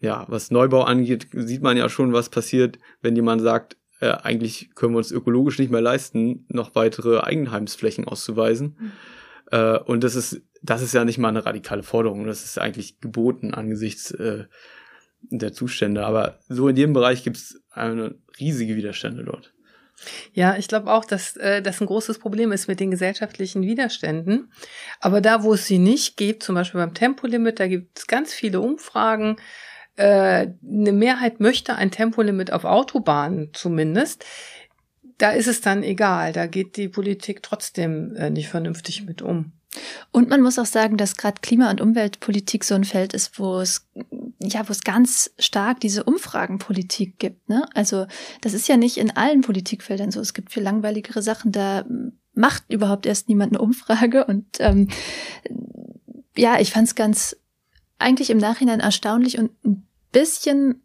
ja, 0.00 0.24
was 0.28 0.50
Neubau 0.50 0.82
angeht, 0.82 1.28
sieht 1.32 1.62
man 1.62 1.76
ja 1.76 1.88
schon, 1.88 2.12
was 2.12 2.28
passiert, 2.28 2.78
wenn 3.00 3.16
jemand 3.16 3.42
sagt, 3.42 3.76
äh, 4.00 4.10
eigentlich 4.10 4.70
können 4.74 4.94
wir 4.94 4.98
uns 4.98 5.10
ökologisch 5.10 5.58
nicht 5.58 5.70
mehr 5.70 5.80
leisten, 5.80 6.44
noch 6.48 6.74
weitere 6.74 7.20
Eigenheimsflächen 7.20 8.06
auszuweisen. 8.06 8.76
Mhm. 8.78 8.92
Äh, 9.50 9.78
und 9.78 10.04
das 10.04 10.14
ist, 10.14 10.42
das 10.62 10.82
ist 10.82 10.94
ja 10.94 11.04
nicht 11.04 11.18
mal 11.18 11.28
eine 11.28 11.44
radikale 11.44 11.82
Forderung. 11.82 12.26
Das 12.26 12.44
ist 12.44 12.58
eigentlich 12.58 13.00
geboten 13.00 13.54
angesichts 13.54 14.10
äh, 14.12 14.44
der 15.22 15.52
Zustände. 15.52 16.04
Aber 16.04 16.38
so 16.48 16.68
in 16.68 16.76
jedem 16.76 16.92
Bereich 16.92 17.24
gibt 17.24 17.36
es 17.36 17.60
riesige 18.40 18.76
Widerstände 18.76 19.24
dort. 19.24 19.52
Ja, 20.32 20.56
ich 20.56 20.68
glaube 20.68 20.92
auch, 20.92 21.04
dass 21.04 21.36
äh, 21.36 21.62
das 21.62 21.80
ein 21.80 21.86
großes 21.86 22.18
Problem 22.18 22.52
ist 22.52 22.68
mit 22.68 22.80
den 22.80 22.90
gesellschaftlichen 22.90 23.62
Widerständen. 23.62 24.52
Aber 25.00 25.20
da, 25.20 25.42
wo 25.42 25.54
es 25.54 25.66
sie 25.66 25.78
nicht 25.78 26.16
gibt, 26.16 26.42
zum 26.42 26.54
Beispiel 26.54 26.80
beim 26.80 26.94
Tempolimit, 26.94 27.58
da 27.58 27.66
gibt 27.66 27.98
es 27.98 28.06
ganz 28.06 28.32
viele 28.32 28.60
Umfragen. 28.60 29.36
Äh, 29.96 30.48
eine 30.62 30.92
Mehrheit 30.92 31.40
möchte 31.40 31.74
ein 31.74 31.90
Tempolimit 31.90 32.52
auf 32.52 32.64
Autobahnen 32.64 33.50
zumindest 33.52 34.24
da 35.18 35.30
ist 35.30 35.48
es 35.48 35.60
dann 35.60 35.82
egal. 35.82 36.32
Da 36.32 36.46
geht 36.46 36.76
die 36.76 36.88
Politik 36.88 37.42
trotzdem 37.42 38.14
äh, 38.16 38.30
nicht 38.30 38.48
vernünftig 38.48 39.04
mit 39.04 39.20
um. 39.22 39.52
Und 40.12 40.28
man 40.28 40.40
muss 40.40 40.58
auch 40.58 40.66
sagen, 40.66 40.96
dass 40.96 41.16
gerade 41.16 41.40
Klima- 41.42 41.70
und 41.70 41.80
Umweltpolitik 41.80 42.64
so 42.64 42.74
ein 42.74 42.84
Feld 42.84 43.12
ist, 43.12 43.38
wo 43.38 43.60
es 43.60 43.86
ja, 44.40 44.66
wo 44.68 44.72
es 44.72 44.82
ganz 44.82 45.32
stark 45.38 45.80
diese 45.80 46.04
Umfragenpolitik 46.04 47.18
gibt. 47.18 47.48
Ne? 47.48 47.68
Also 47.74 48.06
das 48.40 48.54
ist 48.54 48.68
ja 48.68 48.76
nicht 48.76 48.96
in 48.96 49.16
allen 49.16 49.40
Politikfeldern 49.40 50.10
so. 50.10 50.20
Es 50.20 50.32
gibt 50.32 50.52
viel 50.52 50.62
langweiligere 50.62 51.22
Sachen, 51.22 51.50
da 51.50 51.84
macht 52.34 52.64
überhaupt 52.68 53.04
erst 53.04 53.28
niemand 53.28 53.52
eine 53.52 53.60
Umfrage. 53.60 54.24
Und 54.24 54.46
ähm, 54.60 54.88
ja, 56.36 56.60
ich 56.60 56.70
fand 56.70 56.86
es 56.86 56.94
ganz 56.94 57.36
eigentlich 57.98 58.30
im 58.30 58.38
Nachhinein 58.38 58.80
erstaunlich 58.80 59.38
und 59.38 59.50
ein 59.64 59.86
bisschen 60.12 60.82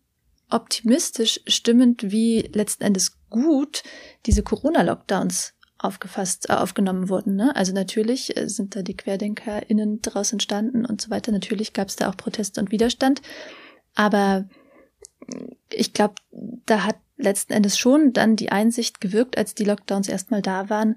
optimistisch 0.49 1.39
stimmend, 1.47 2.11
wie 2.11 2.49
letzten 2.53 2.83
Endes 2.83 3.17
gut 3.33 3.83
diese 4.25 4.43
Corona-Lockdowns 4.43 5.55
aufgefasst, 5.77 6.49
äh, 6.49 6.53
aufgenommen 6.53 7.09
wurden. 7.09 7.35
Ne? 7.35 7.55
Also 7.55 7.73
natürlich 7.73 8.37
äh, 8.37 8.47
sind 8.47 8.75
da 8.75 8.81
die 8.81 8.95
QuerdenkerInnen 8.95 10.01
daraus 10.01 10.31
entstanden 10.31 10.85
und 10.85 11.01
so 11.01 11.09
weiter. 11.09 11.31
Natürlich 11.31 11.73
gab 11.73 11.89
es 11.89 11.97
da 11.97 12.09
auch 12.09 12.17
Proteste 12.17 12.61
und 12.61 12.71
Widerstand. 12.71 13.21
Aber 13.95 14.45
ich 15.71 15.93
glaube, 15.93 16.15
da 16.65 16.85
hat 16.85 16.97
letzten 17.17 17.53
Endes 17.53 17.77
schon 17.77 18.13
dann 18.13 18.35
die 18.35 18.51
Einsicht 18.51 19.01
gewirkt, 19.01 19.37
als 19.37 19.55
die 19.55 19.65
Lockdowns 19.65 20.07
erstmal 20.07 20.41
da 20.41 20.69
waren, 20.69 20.95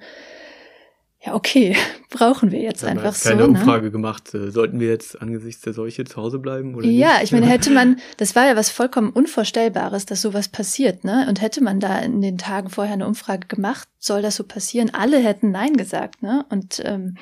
ja, 1.24 1.34
okay, 1.34 1.76
brauchen 2.10 2.50
wir 2.52 2.60
jetzt 2.60 2.84
einfach 2.84 3.04
jetzt 3.14 3.24
keine 3.24 3.44
so. 3.44 3.50
Ne? 3.50 3.58
Umfrage 3.58 3.90
gemacht. 3.90 4.32
Äh, 4.34 4.50
Sollten 4.50 4.78
wir 4.80 4.88
jetzt 4.88 5.20
angesichts 5.20 5.62
der 5.62 5.72
Seuche 5.72 6.04
zu 6.04 6.16
Hause 6.16 6.38
bleiben 6.38 6.74
oder 6.74 6.86
Ja, 6.86 7.14
nicht? 7.14 7.24
ich 7.24 7.32
meine, 7.32 7.46
hätte 7.46 7.70
man, 7.70 7.98
das 8.16 8.36
war 8.36 8.46
ja 8.46 8.56
was 8.56 8.70
vollkommen 8.70 9.10
Unvorstellbares, 9.10 10.06
dass 10.06 10.22
sowas 10.22 10.48
passiert, 10.48 11.04
ne? 11.04 11.26
Und 11.28 11.40
hätte 11.42 11.62
man 11.62 11.80
da 11.80 11.98
in 11.98 12.20
den 12.20 12.38
Tagen 12.38 12.68
vorher 12.70 12.94
eine 12.94 13.06
Umfrage 13.06 13.48
gemacht, 13.48 13.88
soll 13.98 14.22
das 14.22 14.36
so 14.36 14.44
passieren? 14.44 14.90
Alle 14.94 15.18
hätten 15.18 15.50
Nein 15.50 15.72
gesagt, 15.76 16.22
ne? 16.22 16.44
Und 16.48 16.80
ähm, 16.84 17.16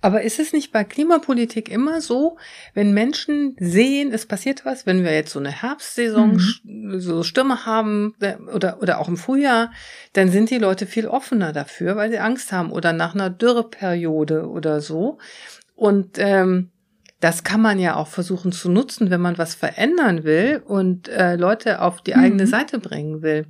Aber 0.00 0.22
ist 0.22 0.40
es 0.40 0.52
nicht 0.52 0.72
bei 0.72 0.82
Klimapolitik 0.82 1.68
immer 1.70 2.00
so, 2.00 2.36
wenn 2.74 2.92
Menschen 2.92 3.54
sehen, 3.60 4.10
es 4.12 4.26
passiert 4.26 4.64
was, 4.64 4.86
wenn 4.86 5.04
wir 5.04 5.12
jetzt 5.14 5.32
so 5.32 5.38
eine 5.38 5.50
Herbstsaison, 5.52 6.40
Mhm. 6.64 6.98
so 7.00 7.22
Stürme 7.22 7.64
haben 7.66 8.14
äh, 8.20 8.36
oder, 8.54 8.82
oder 8.82 8.98
auch 8.98 9.08
im 9.08 9.16
Frühjahr, 9.18 9.70
dann 10.14 10.30
sind 10.30 10.50
die 10.50 10.58
Leute 10.58 10.86
viel 10.86 11.06
offener 11.06 11.52
dafür, 11.52 11.94
weil 11.96 12.10
sie 12.10 12.18
Angst 12.18 12.50
haben 12.52 12.72
oder 12.72 12.92
nach 12.92 13.09
einer 13.14 13.30
Dürreperiode 13.30 14.48
oder 14.48 14.80
so. 14.80 15.18
Und 15.74 16.18
ähm, 16.18 16.70
das 17.20 17.44
kann 17.44 17.60
man 17.60 17.78
ja 17.78 17.96
auch 17.96 18.06
versuchen 18.08 18.50
zu 18.52 18.70
nutzen, 18.70 19.10
wenn 19.10 19.20
man 19.20 19.38
was 19.38 19.54
verändern 19.54 20.24
will 20.24 20.62
und 20.64 21.08
äh, 21.08 21.36
Leute 21.36 21.82
auf 21.82 22.00
die 22.02 22.14
eigene 22.14 22.44
Mhm. 22.44 22.48
Seite 22.48 22.78
bringen 22.78 23.22
will. 23.22 23.46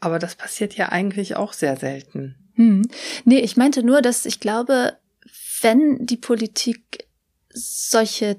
Aber 0.00 0.18
das 0.18 0.34
passiert 0.36 0.74
ja 0.74 0.90
eigentlich 0.90 1.36
auch 1.36 1.52
sehr 1.52 1.76
selten. 1.76 2.36
Hm. 2.54 2.82
Nee, 3.24 3.40
ich 3.40 3.56
meinte 3.56 3.82
nur, 3.82 4.00
dass 4.00 4.26
ich 4.26 4.38
glaube, 4.38 4.92
wenn 5.60 6.06
die 6.06 6.16
Politik 6.16 7.08
solche 7.52 8.36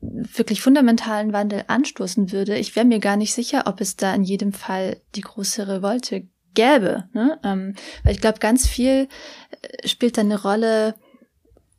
wirklich 0.00 0.60
fundamentalen 0.62 1.32
Wandel 1.32 1.64
anstoßen 1.66 2.30
würde, 2.30 2.56
ich 2.56 2.76
wäre 2.76 2.86
mir 2.86 3.00
gar 3.00 3.16
nicht 3.16 3.34
sicher, 3.34 3.64
ob 3.66 3.80
es 3.80 3.96
da 3.96 4.14
in 4.14 4.22
jedem 4.22 4.52
Fall 4.52 5.00
die 5.16 5.22
große 5.22 5.66
Revolte 5.66 6.28
gäbe. 6.58 7.04
Ne? 7.12 7.38
Ähm, 7.44 7.74
weil 8.02 8.12
ich 8.14 8.20
glaube, 8.20 8.40
ganz 8.40 8.66
viel 8.66 9.06
äh, 9.62 9.86
spielt 9.88 10.18
da 10.18 10.22
eine 10.22 10.42
Rolle, 10.42 10.96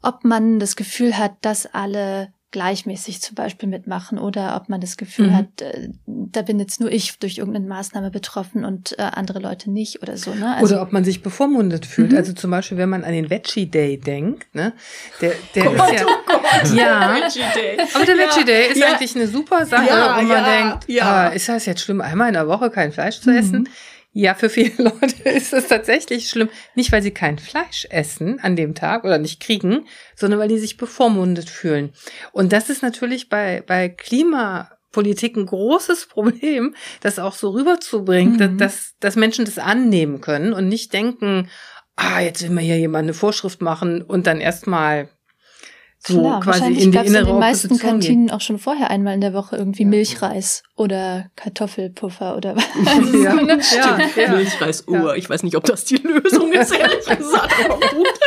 ob 0.01 0.23
man 0.23 0.59
das 0.59 0.77
Gefühl 0.77 1.17
hat, 1.17 1.34
dass 1.41 1.65
alle 1.73 2.30
gleichmäßig 2.51 3.21
zum 3.21 3.36
Beispiel 3.36 3.69
mitmachen 3.69 4.17
oder 4.17 4.55
ob 4.55 4.69
man 4.69 4.82
das 4.82 4.97
Gefühl 4.97 5.27
Mhm. 5.27 5.36
hat, 5.36 5.61
äh, 5.61 5.89
da 6.07 6.41
bin 6.41 6.57
jetzt 6.59 6.80
nur 6.80 6.91
ich 6.91 7.19
durch 7.19 7.38
irgendeine 7.38 7.67
Maßnahme 7.67 8.09
betroffen 8.09 8.65
und 8.65 8.97
äh, 8.97 9.03
andere 9.03 9.38
Leute 9.39 9.69
nicht 9.69 10.01
oder 10.01 10.17
so. 10.17 10.34
Ne? 10.34 10.57
Oder 10.63 10.82
ob 10.82 10.91
man 10.91 11.03
sich 11.03 11.21
bevormundet 11.21 11.86
fühlt. 11.86 12.11
Mhm. 12.11 12.17
Also 12.17 12.34
zum 12.34 12.49
Beispiel, 12.49 12.77
wenn 12.80 12.89
man 12.89 13.03
an 13.03 13.11
den 13.13 13.30
Veggie 13.30 13.67
Day 13.69 13.99
denkt, 13.99 14.55
ne? 14.55 14.73
Der, 15.21 15.34
der 15.53 15.63
Gott, 15.65 15.91
ist 15.93 15.99
ja, 15.99 16.05
oh 16.07 16.25
Gott, 16.25 16.73
ja. 16.75 17.13
der 17.13 17.23
Veggie 17.23 17.53
Day. 17.53 17.77
Aber 17.93 18.05
der 18.05 18.17
Veggie 18.17 18.45
Day 18.45 18.71
ist 18.71 18.77
ja. 18.77 18.88
eigentlich 18.88 19.15
eine 19.15 19.27
super 19.27 19.65
Sache, 19.67 19.88
Ja, 19.88 20.17
wo 20.17 20.21
man 20.23 20.30
ja, 20.30 20.43
denkt, 20.69 20.89
ja. 20.89 21.03
ah, 21.05 21.27
ist 21.27 21.49
das 21.49 21.67
jetzt 21.67 21.82
schlimm, 21.82 22.01
einmal 22.01 22.30
in 22.30 22.34
der 22.34 22.47
Woche 22.47 22.71
kein 22.71 22.91
Fleisch 22.91 23.19
zu 23.21 23.30
Mhm. 23.30 23.67
Ja, 24.12 24.34
für 24.34 24.49
viele 24.49 24.72
Leute 24.84 25.30
ist 25.30 25.53
es 25.53 25.68
tatsächlich 25.68 26.30
schlimm. 26.30 26.49
Nicht, 26.76 26.91
weil 26.91 27.03
sie 27.03 27.12
kein 27.12 27.38
Fleisch 27.38 27.86
essen 27.89 28.39
an 28.39 28.55
dem 28.55 28.74
Tag 28.76 29.03
oder 29.03 29.20
nicht 29.20 29.39
kriegen, 29.39 29.86
sondern 30.16 30.39
weil 30.39 30.47
die 30.47 30.57
sich 30.57 30.78
bevormundet 30.78 31.49
fühlen. 31.49 31.93
Und 32.32 32.51
das 32.51 32.70
ist 32.70 32.82
natürlich 32.82 33.30
bei, 33.30 33.64
bei 33.66 33.88
Klimapolitik 33.89 35.38
ein 35.38 35.45
großes 35.45 36.05
Problem, 36.10 36.76
das 37.01 37.20
auch 37.20 37.34
so 37.34 37.49
rüberzubringen, 37.51 38.53
Mhm. 38.53 38.57
dass, 38.57 38.95
dass, 38.99 39.16
Menschen 39.16 39.45
das 39.45 39.57
annehmen 39.60 40.22
können 40.22 40.53
und 40.53 40.68
nicht 40.68 40.91
denken, 40.93 41.49
ah, 41.95 42.20
jetzt 42.20 42.41
will 42.41 42.49
mir 42.49 42.62
hier 42.62 42.78
jemand 42.80 43.03
eine 43.03 43.14
Vorschrift 43.14 43.62
machen 43.62 44.01
und 44.01 44.26
dann 44.26 44.39
erstmal 44.41 45.10
so 46.01 46.21
Klar, 46.21 46.39
quasi 46.39 46.47
wahrscheinlich 46.61 46.83
in 46.83 46.91
die 46.91 46.97
gab's 46.97 47.09
in 47.09 47.15
innere 47.15 47.31
den 47.31 47.39
meisten 47.39 47.67
Opposition. 47.67 47.91
Kantinen 47.91 48.31
auch 48.31 48.41
schon 48.41 48.57
vorher 48.57 48.89
einmal 48.89 49.13
in 49.15 49.21
der 49.21 49.33
Woche 49.33 49.57
irgendwie 49.57 49.83
Milchreis 49.85 50.63
oder 50.75 51.29
Kartoffelpuffer 51.35 52.37
oder 52.37 52.55
was. 52.55 52.63
Ja, 53.23 53.31
So, 53.37 53.45
ne? 53.45 53.59
ja, 53.75 54.21
ja. 54.23 54.31
Milchreis, 54.31 54.87
oh, 54.87 55.11
ich 55.13 55.29
weiß 55.29 55.43
nicht, 55.43 55.55
ob 55.57 55.65
das 55.65 55.83
die 55.85 55.97
Lösung 55.97 56.53
ist, 56.53 56.71
ehrlich 56.71 57.05
gesagt, 57.17 57.53
aber 57.65 57.79
gut. 57.79 58.07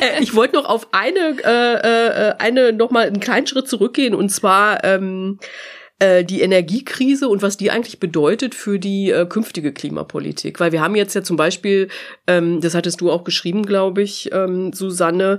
Äh, 0.00 0.22
ich 0.22 0.34
wollte 0.34 0.56
noch 0.56 0.64
auf 0.66 0.88
eine, 0.92 1.36
äh, 1.44 2.28
äh, 2.30 2.34
eine 2.38 2.72
noch 2.72 2.90
mal 2.90 3.06
einen 3.06 3.20
kleinen 3.20 3.46
Schritt 3.46 3.68
zurückgehen 3.68 4.14
und 4.14 4.28
zwar 4.30 4.82
ähm, 4.84 5.38
äh, 6.00 6.24
die 6.24 6.40
Energiekrise 6.40 7.28
und 7.28 7.40
was 7.40 7.56
die 7.56 7.70
eigentlich 7.70 8.00
bedeutet 8.00 8.54
für 8.54 8.80
die 8.80 9.10
äh, 9.10 9.26
künftige 9.26 9.72
Klimapolitik. 9.72 10.58
Weil 10.58 10.72
wir 10.72 10.80
haben 10.80 10.96
jetzt 10.96 11.14
ja 11.14 11.22
zum 11.22 11.36
Beispiel, 11.36 11.88
ähm, 12.26 12.60
das 12.60 12.74
hattest 12.74 13.00
du 13.00 13.12
auch 13.12 13.22
geschrieben, 13.22 13.64
glaube 13.64 14.02
ich, 14.02 14.30
ähm, 14.32 14.72
Susanne, 14.72 15.38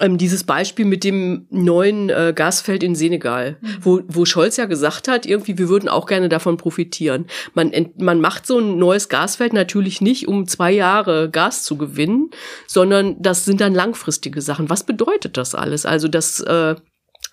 ähm, 0.00 0.18
dieses 0.18 0.42
Beispiel 0.42 0.86
mit 0.86 1.04
dem 1.04 1.46
neuen 1.50 2.10
äh, 2.10 2.32
Gasfeld 2.34 2.82
in 2.82 2.96
Senegal, 2.96 3.58
wo, 3.80 4.00
wo 4.08 4.24
Scholz 4.24 4.56
ja 4.56 4.64
gesagt 4.64 5.06
hat, 5.06 5.24
irgendwie, 5.24 5.56
wir 5.56 5.68
würden 5.68 5.88
auch 5.88 6.06
gerne 6.06 6.28
davon 6.28 6.56
profitieren. 6.56 7.26
Man, 7.54 7.72
ent, 7.72 8.00
man 8.00 8.20
macht 8.20 8.44
so 8.44 8.58
ein 8.58 8.78
neues 8.78 9.08
Gasfeld 9.08 9.52
natürlich 9.52 10.00
nicht, 10.00 10.26
um 10.26 10.48
zwei 10.48 10.72
Jahre 10.72 11.30
Gas 11.30 11.62
zu 11.62 11.76
gewinnen, 11.76 12.30
sondern 12.66 13.22
das 13.22 13.44
sind 13.44 13.60
dann 13.60 13.74
langfristige 13.74 14.40
Sachen. 14.40 14.68
Was 14.68 14.84
bedeutet 14.84 15.36
das 15.36 15.54
alles? 15.54 15.86
Also, 15.86 16.08
dass, 16.08 16.40
äh, 16.40 16.74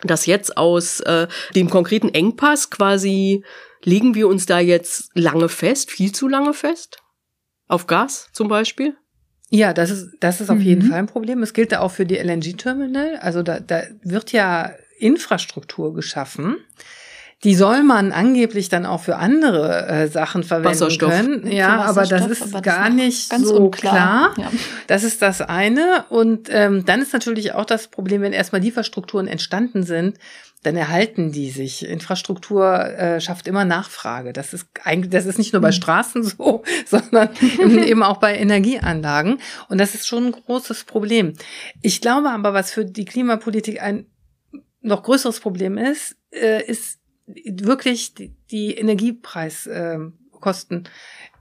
dass 0.04 0.26
jetzt 0.26 0.58
aus 0.58 1.00
äh, 1.02 1.28
dem 1.56 1.70
konkreten 1.70 2.10
Engpass 2.10 2.70
quasi, 2.70 3.44
legen 3.84 4.16
wir 4.16 4.28
uns 4.28 4.46
da 4.46 4.60
jetzt 4.60 5.12
lange 5.14 5.50
fest, 5.50 5.92
viel 5.92 6.12
zu 6.12 6.28
lange 6.28 6.54
fest? 6.54 7.00
Auf 7.68 7.88
Gas 7.88 8.30
zum 8.34 8.48
Beispiel? 8.48 8.96
Ja, 9.52 9.74
das 9.74 9.90
ist, 9.90 10.12
das 10.20 10.42
ist 10.42 10.50
auf 10.50 10.60
jeden 10.60 10.86
Mhm. 10.86 10.90
Fall 10.90 11.00
ein 11.00 11.08
Problem. 11.08 11.42
Es 11.44 11.54
gilt 11.54 11.72
da 11.72 11.80
auch 11.80 11.92
für 11.92 12.06
die 12.06 12.18
LNG-Terminal. 12.18 13.18
Also 13.18 13.42
da, 13.44 13.60
da 13.60 13.84
wird 14.04 14.32
ja 14.32 14.72
Infrastruktur 14.98 15.94
geschaffen. 15.94 16.58
Die 17.46 17.56
soll 17.56 17.84
man 17.84 18.12
angeblich 18.12 18.68
dann 18.68 18.86
auch 18.86 19.02
für 19.02 19.16
andere 19.16 19.88
äh, 19.88 20.08
Sachen 20.10 20.44
verwenden 20.44 20.72
Wasserstoff. 20.72 21.10
können. 21.10 21.50
Ja, 21.50 21.84
aber 21.84 22.06
das 22.06 22.28
ist 22.28 22.42
aber 22.42 22.62
das 22.62 22.62
gar 22.62 22.90
nicht 22.90 23.30
ganz 23.30 23.48
so 23.48 23.56
unklar. 23.56 24.34
klar. 24.34 24.46
Ja. 24.52 24.52
Das 24.88 25.04
ist 25.04 25.22
das 25.22 25.42
eine. 25.42 26.04
Und 26.10 26.50
ähm, 26.52 26.84
dann 26.86 27.02
ist 27.02 27.14
natürlich 27.14 27.54
auch 27.54 27.64
das 27.64 27.88
Problem, 27.88 28.22
wenn 28.22 28.34
erstmal 28.34 28.62
Lieferstrukturen 28.62 29.28
entstanden 29.28 29.84
sind, 29.84 30.18
dann 30.64 30.76
erhalten 30.76 31.32
die 31.32 31.50
sich. 31.50 31.86
Infrastruktur 31.88 32.86
äh, 32.86 33.22
schafft 33.22 33.48
immer 33.48 33.64
Nachfrage. 33.64 34.34
Das 34.34 34.54
ist 34.54 34.68
eigentlich, 34.84 35.12
das 35.12 35.26
ist 35.26 35.38
nicht 35.38 35.54
nur 35.54 35.62
bei 35.62 35.72
Straßen 35.72 36.24
so, 36.24 36.64
sondern 36.86 37.30
eben 37.60 38.04
auch 38.04 38.18
bei 38.18 38.36
Energieanlagen. 38.36 39.40
Und 39.70 39.78
das 39.78 39.96
ist 39.96 40.08
schon 40.08 40.26
ein 40.26 40.32
großes 40.34 40.84
Problem. 40.84 41.34
Ich 41.82 42.02
glaube 42.02 42.30
aber, 42.32 42.54
was 42.54 42.72
für 42.72 42.84
die 42.84 43.06
Klimapolitik 43.06 43.82
ein 43.82 44.08
noch 44.82 45.04
größeres 45.04 45.40
Problem 45.40 45.78
ist, 45.78 46.18
äh, 46.32 46.64
ist 46.66 46.99
wirklich 47.46 48.14
die, 48.52 48.76
Energiepreiskosten. 48.76 50.90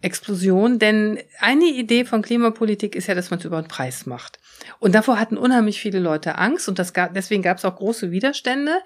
Explosion, 0.00 0.78
denn 0.78 1.18
eine 1.40 1.64
Idee 1.64 2.04
von 2.04 2.22
Klimapolitik 2.22 2.94
ist 2.94 3.08
ja, 3.08 3.16
dass 3.16 3.30
man 3.30 3.40
es 3.40 3.44
über 3.44 3.60
den 3.60 3.66
Preis 3.66 4.06
macht. 4.06 4.38
Und 4.78 4.94
davor 4.94 5.18
hatten 5.18 5.36
unheimlich 5.36 5.80
viele 5.80 5.98
Leute 5.98 6.38
Angst 6.38 6.68
und 6.68 6.78
das 6.78 6.92
gab, 6.92 7.14
deswegen 7.14 7.42
gab 7.42 7.58
es 7.58 7.64
auch 7.64 7.74
große 7.74 8.12
Widerstände 8.12 8.78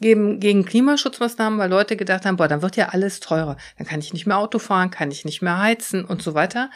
gegen, 0.00 0.40
gegen 0.40 0.64
Klimaschutzmaßnahmen, 0.64 1.58
weil 1.58 1.70
Leute 1.70 1.96
gedacht 1.96 2.26
haben, 2.26 2.36
boah, 2.36 2.48
dann 2.48 2.60
wird 2.60 2.76
ja 2.76 2.90
alles 2.90 3.20
teurer. 3.20 3.56
Dann 3.78 3.86
kann 3.86 4.00
ich 4.00 4.12
nicht 4.12 4.26
mehr 4.26 4.38
Auto 4.38 4.58
fahren, 4.58 4.90
kann 4.90 5.10
ich 5.10 5.24
nicht 5.24 5.40
mehr 5.40 5.58
heizen 5.58 6.04
und 6.04 6.22
so 6.22 6.34
weiter. 6.34 6.70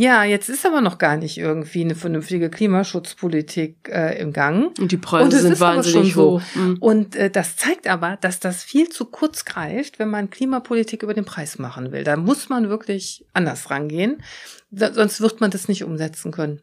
Ja, 0.00 0.22
jetzt 0.22 0.48
ist 0.48 0.64
aber 0.64 0.80
noch 0.80 0.98
gar 0.98 1.16
nicht 1.16 1.38
irgendwie 1.38 1.80
eine 1.80 1.96
vernünftige 1.96 2.50
Klimaschutzpolitik 2.50 3.88
äh, 3.92 4.16
im 4.20 4.32
Gang. 4.32 4.78
Und 4.78 4.92
die 4.92 4.96
Preise 4.96 5.40
sind 5.40 5.58
wahnsinnig 5.58 6.12
schon 6.12 6.22
so. 6.22 6.30
hoch. 6.34 6.42
Mhm. 6.54 6.76
Und 6.78 7.16
äh, 7.16 7.30
das 7.30 7.56
zeigt 7.56 7.88
aber, 7.88 8.16
dass 8.20 8.38
das 8.38 8.62
viel 8.62 8.88
zu 8.90 9.06
kurz 9.06 9.44
greift, 9.44 9.98
wenn 9.98 10.08
man 10.08 10.30
Klimapolitik 10.30 11.02
über 11.02 11.14
den 11.14 11.24
Preis 11.24 11.58
machen 11.58 11.90
will. 11.90 12.04
Da 12.04 12.16
muss 12.16 12.48
man 12.48 12.68
wirklich 12.68 13.26
anders 13.32 13.72
rangehen, 13.72 14.22
da, 14.70 14.92
sonst 14.92 15.20
wird 15.20 15.40
man 15.40 15.50
das 15.50 15.66
nicht 15.66 15.82
umsetzen 15.82 16.30
können. 16.30 16.60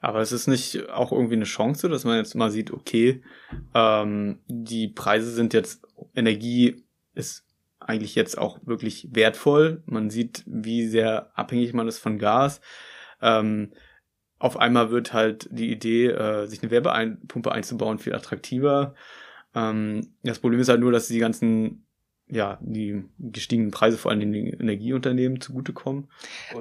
Aber 0.00 0.20
es 0.20 0.32
ist 0.32 0.48
nicht 0.48 0.90
auch 0.90 1.12
irgendwie 1.12 1.36
eine 1.36 1.44
Chance, 1.44 1.88
dass 1.88 2.04
man 2.04 2.18
jetzt 2.18 2.34
mal 2.34 2.50
sieht, 2.50 2.72
okay, 2.72 3.22
ähm, 3.72 4.40
die 4.48 4.88
Preise 4.88 5.30
sind 5.30 5.54
jetzt, 5.54 5.80
Energie 6.14 6.84
ist 7.14 7.45
eigentlich 7.88 8.14
jetzt 8.14 8.38
auch 8.38 8.58
wirklich 8.64 9.08
wertvoll. 9.12 9.82
Man 9.86 10.10
sieht, 10.10 10.42
wie 10.46 10.86
sehr 10.86 11.30
abhängig 11.34 11.72
man 11.72 11.88
ist 11.88 11.98
von 11.98 12.18
Gas. 12.18 12.60
Ähm, 13.22 13.72
auf 14.38 14.58
einmal 14.58 14.90
wird 14.90 15.12
halt 15.12 15.48
die 15.50 15.70
Idee, 15.70 16.08
äh, 16.08 16.46
sich 16.46 16.62
eine 16.62 16.70
Werbepumpe 16.70 17.52
einzubauen, 17.52 17.98
viel 17.98 18.14
attraktiver. 18.14 18.94
Ähm, 19.54 20.08
das 20.22 20.38
Problem 20.38 20.60
ist 20.60 20.68
halt 20.68 20.80
nur, 20.80 20.92
dass 20.92 21.08
die 21.08 21.18
ganzen, 21.18 21.86
ja, 22.28 22.58
die 22.60 23.04
gestiegenen 23.18 23.70
Preise 23.70 23.96
vor 23.96 24.10
allem 24.10 24.20
den 24.20 24.34
Energieunternehmen 24.34 25.40
zugutekommen. 25.40 26.08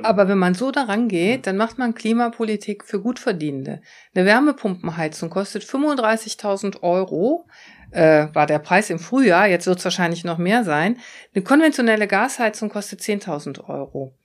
Aber 0.03 0.29
wenn 0.29 0.37
man 0.37 0.53
so 0.53 0.71
daran 0.71 1.09
geht, 1.09 1.47
dann 1.47 1.57
macht 1.57 1.77
man 1.77 1.95
Klimapolitik 1.95 2.85
für 2.85 3.01
Gutverdienende. 3.01 3.81
Eine 4.13 4.25
Wärmepumpenheizung 4.25 5.29
kostet 5.29 5.63
35.000 5.63 6.81
Euro, 6.81 7.47
äh, 7.95 8.27
war 8.33 8.45
der 8.45 8.59
Preis 8.59 8.89
im 8.89 8.99
Frühjahr, 8.99 9.47
jetzt 9.47 9.67
wird 9.67 9.79
es 9.79 9.85
wahrscheinlich 9.85 10.23
noch 10.23 10.37
mehr 10.37 10.63
sein. 10.63 10.97
Eine 11.33 11.43
konventionelle 11.43 12.07
Gasheizung 12.07 12.69
kostet 12.69 13.01
10.000 13.01 13.67
Euro. 13.69 14.15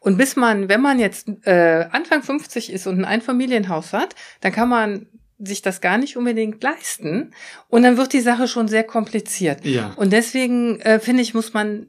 Und 0.00 0.18
bis 0.18 0.36
man, 0.36 0.68
wenn 0.68 0.80
man 0.80 0.98
jetzt 0.98 1.28
äh, 1.44 1.86
Anfang 1.92 2.22
50 2.22 2.72
ist 2.72 2.86
und 2.86 2.98
ein 2.98 3.04
Einfamilienhaus 3.04 3.92
hat, 3.92 4.14
dann 4.40 4.52
kann 4.52 4.68
man 4.68 5.06
sich 5.38 5.62
das 5.62 5.80
gar 5.80 5.96
nicht 5.96 6.16
unbedingt 6.16 6.62
leisten. 6.62 7.32
Und 7.68 7.82
dann 7.84 7.96
wird 7.96 8.12
die 8.12 8.20
Sache 8.20 8.48
schon 8.48 8.68
sehr 8.68 8.84
kompliziert. 8.84 9.64
ja. 9.64 9.92
Und 9.96 10.12
deswegen 10.12 10.80
äh, 10.80 10.98
finde 10.98 11.22
ich, 11.22 11.32
muss 11.32 11.54
man 11.54 11.86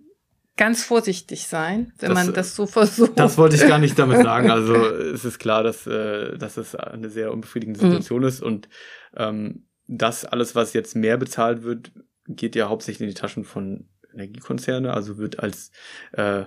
ganz 0.58 0.84
vorsichtig 0.84 1.48
sein, 1.48 1.92
wenn 2.00 2.14
das, 2.14 2.26
man 2.26 2.34
das 2.34 2.56
so 2.56 2.68
versucht. 2.68 3.18
Das 3.18 3.38
wollte 3.38 3.56
ich 3.56 3.68
gar 3.68 3.80
nicht 3.80 3.98
damit 3.98 4.22
sagen. 4.24 4.52
Also 4.52 4.76
es 4.76 5.26
ist 5.26 5.40
klar, 5.40 5.64
dass, 5.64 5.88
äh, 5.88 6.38
dass 6.38 6.58
es 6.58 6.76
eine 6.76 7.10
sehr 7.10 7.32
unbefriedigende 7.32 7.84
mhm. 7.84 7.90
Situation 7.90 8.22
mhm. 8.22 8.28
ist 8.28 8.44
und 8.44 8.70
ähm, 9.18 9.66
das 9.88 10.26
alles, 10.26 10.56
was 10.56 10.74
jetzt 10.74 10.96
mehr 10.96 11.18
bezahlt 11.18 11.64
wird, 11.64 11.92
geht 12.28 12.56
ja 12.56 12.70
hauptsächlich 12.70 13.02
in 13.02 13.14
die 13.14 13.20
Taschen 13.20 13.44
von 13.44 13.90
Energiekonzerne, 14.14 14.94
also 14.94 15.18
wird 15.18 15.40
als 15.40 15.72
äh, 16.14 16.46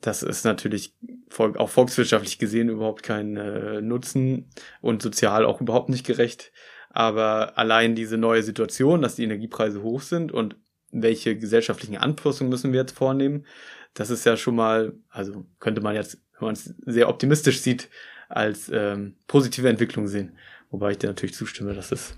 das 0.00 0.22
ist 0.22 0.44
natürlich 0.44 0.94
auch 1.38 1.68
volkswirtschaftlich 1.68 2.38
gesehen 2.38 2.68
überhaupt 2.68 3.02
kein 3.02 3.36
äh, 3.36 3.80
Nutzen 3.80 4.50
und 4.80 5.02
sozial 5.02 5.44
auch 5.44 5.60
überhaupt 5.60 5.88
nicht 5.88 6.06
gerecht. 6.06 6.52
Aber 6.90 7.58
allein 7.58 7.94
diese 7.94 8.16
neue 8.16 8.42
Situation, 8.42 9.02
dass 9.02 9.16
die 9.16 9.24
Energiepreise 9.24 9.82
hoch 9.82 10.00
sind 10.00 10.32
und 10.32 10.56
welche 10.92 11.36
gesellschaftlichen 11.36 11.96
Anpassungen 11.96 12.50
müssen 12.50 12.72
wir 12.72 12.80
jetzt 12.80 12.96
vornehmen, 12.96 13.46
das 13.94 14.10
ist 14.10 14.24
ja 14.24 14.36
schon 14.36 14.56
mal, 14.56 14.94
also 15.08 15.46
könnte 15.58 15.80
man 15.80 15.94
jetzt, 15.94 16.22
wenn 16.38 16.46
man 16.46 16.54
es 16.54 16.74
sehr 16.86 17.08
optimistisch 17.08 17.60
sieht, 17.60 17.88
als 18.28 18.70
ähm, 18.72 19.16
positive 19.26 19.68
Entwicklung 19.68 20.06
sehen. 20.08 20.36
Wobei 20.70 20.92
ich 20.92 20.98
dir 20.98 21.08
natürlich 21.08 21.34
zustimme, 21.34 21.74
dass 21.74 21.92
es 21.92 22.14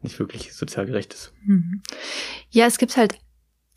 nicht 0.00 0.18
wirklich 0.18 0.52
sozial 0.54 0.86
gerecht 0.86 1.14
ist. 1.14 1.32
Mhm. 1.44 1.82
Ja, 2.50 2.66
es 2.66 2.78
gibt 2.78 2.96
halt 2.96 3.18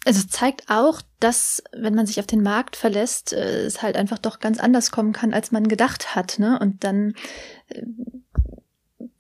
also 0.06 0.20
es 0.20 0.28
zeigt 0.28 0.70
auch, 0.70 1.02
dass, 1.20 1.64
wenn 1.76 1.96
man 1.96 2.06
sich 2.06 2.20
auf 2.20 2.28
den 2.28 2.44
Markt 2.44 2.76
verlässt, 2.76 3.34
äh, 3.34 3.66
es 3.66 3.82
halt 3.82 3.98
einfach 3.98 4.20
doch 4.20 4.40
ganz 4.40 4.60
anders 4.60 4.92
kommen 4.92 5.14
kann, 5.14 5.34
als 5.34 5.52
man 5.52 5.68
gedacht 5.68 6.16
hat. 6.16 6.38
Ne? 6.38 6.60
Und 6.60 6.84
dann 6.84 7.16
äh, 7.70 7.82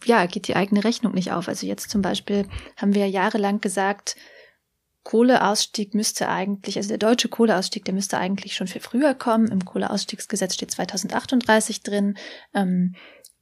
ja, 0.05 0.27
geht 0.27 0.47
die 0.47 0.55
eigene 0.55 0.83
Rechnung 0.83 1.15
nicht 1.15 1.31
auf. 1.31 1.47
Also 1.47 1.65
jetzt 1.65 1.89
zum 1.89 2.03
Beispiel 2.03 2.47
haben 2.77 2.93
wir 2.93 3.09
jahrelang 3.09 3.61
gesagt, 3.61 4.15
Kohleausstieg 5.03 5.95
müsste 5.95 6.29
eigentlich, 6.29 6.77
also 6.77 6.89
der 6.89 6.99
deutsche 6.99 7.29
Kohleausstieg, 7.29 7.83
der 7.85 7.93
müsste 7.95 8.19
eigentlich 8.19 8.55
schon 8.55 8.67
viel 8.67 8.81
früher 8.81 9.15
kommen. 9.15 9.47
Im 9.47 9.65
Kohleausstiegsgesetz 9.65 10.53
steht 10.53 10.69
2038 10.69 11.81
drin. 11.81 12.15
Ähm, 12.53 12.95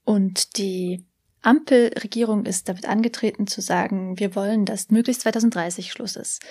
und 0.05 0.57
die 0.57 1.05
Ampelregierung 1.43 2.45
ist 2.45 2.69
damit 2.69 2.87
angetreten 2.87 3.47
zu 3.47 3.61
sagen, 3.61 4.17
wir 4.17 4.35
wollen, 4.35 4.65
dass 4.65 4.89
möglichst 4.89 5.21
2030 5.23 5.91
Schluss 5.91 6.15
ist. 6.15 6.41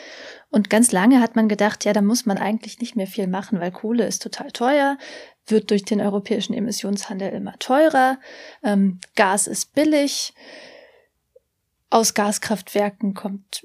Und 0.51 0.71
ganz 0.71 0.93
lange 0.93 1.21
hat 1.21 1.35
man 1.35 1.49
gedacht, 1.49 1.85
ja, 1.85 1.93
da 1.93 2.03
muss 2.03 2.27
man 2.27 2.39
eigentlich 2.39 2.79
nicht 2.79 2.95
mehr 2.95 3.07
viel 3.07 3.27
machen, 3.27 3.59
weil 3.59 3.73
Kohle 3.73 4.07
ist 4.07 4.23
total 4.23 4.51
teuer, 4.53 4.99
wird 5.47 5.71
durch 5.71 5.85
den 5.85 6.01
europäischen 6.01 6.55
Emissionshandel 6.55 7.31
immer 7.31 7.59
teurer, 7.59 8.19
ähm, 8.63 9.01
Gas 9.17 9.47
ist 9.47 9.75
billig, 9.75 10.35
aus 11.91 12.15
Gaskraftwerken 12.15 13.13
kommt, 13.13 13.65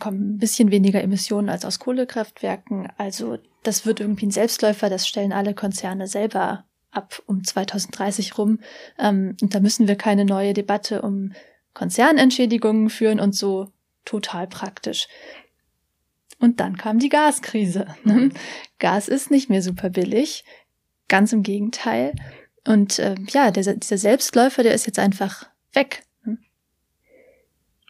kommen 0.00 0.34
ein 0.34 0.38
bisschen 0.38 0.70
weniger 0.70 1.02
Emissionen 1.02 1.50
als 1.50 1.64
aus 1.64 1.78
Kohlekraftwerken. 1.78 2.88
Also 2.96 3.38
das 3.64 3.84
wird 3.84 4.00
irgendwie 4.00 4.26
ein 4.26 4.30
Selbstläufer, 4.30 4.88
das 4.88 5.06
stellen 5.06 5.32
alle 5.32 5.54
Konzerne 5.54 6.06
selber 6.06 6.64
ab 6.96 7.22
um 7.26 7.44
2030 7.44 8.38
rum. 8.38 8.60
Ähm, 8.98 9.36
und 9.40 9.54
da 9.54 9.60
müssen 9.60 9.86
wir 9.86 9.96
keine 9.96 10.24
neue 10.24 10.54
Debatte 10.54 11.02
um 11.02 11.32
Konzernentschädigungen 11.74 12.88
führen 12.88 13.20
und 13.20 13.34
so 13.34 13.70
total 14.04 14.46
praktisch. 14.46 15.08
Und 16.38 16.60
dann 16.60 16.76
kam 16.76 16.98
die 16.98 17.08
Gaskrise. 17.08 17.86
Ne? 18.04 18.30
Gas 18.78 19.08
ist 19.08 19.30
nicht 19.30 19.48
mehr 19.48 19.62
super 19.62 19.90
billig, 19.90 20.44
ganz 21.08 21.32
im 21.32 21.42
Gegenteil. 21.42 22.14
Und 22.66 22.98
äh, 22.98 23.14
ja, 23.28 23.50
der, 23.50 23.74
dieser 23.74 23.98
Selbstläufer, 23.98 24.62
der 24.62 24.74
ist 24.74 24.86
jetzt 24.86 24.98
einfach 24.98 25.46
weg. 25.72 26.04
Ne? 26.24 26.38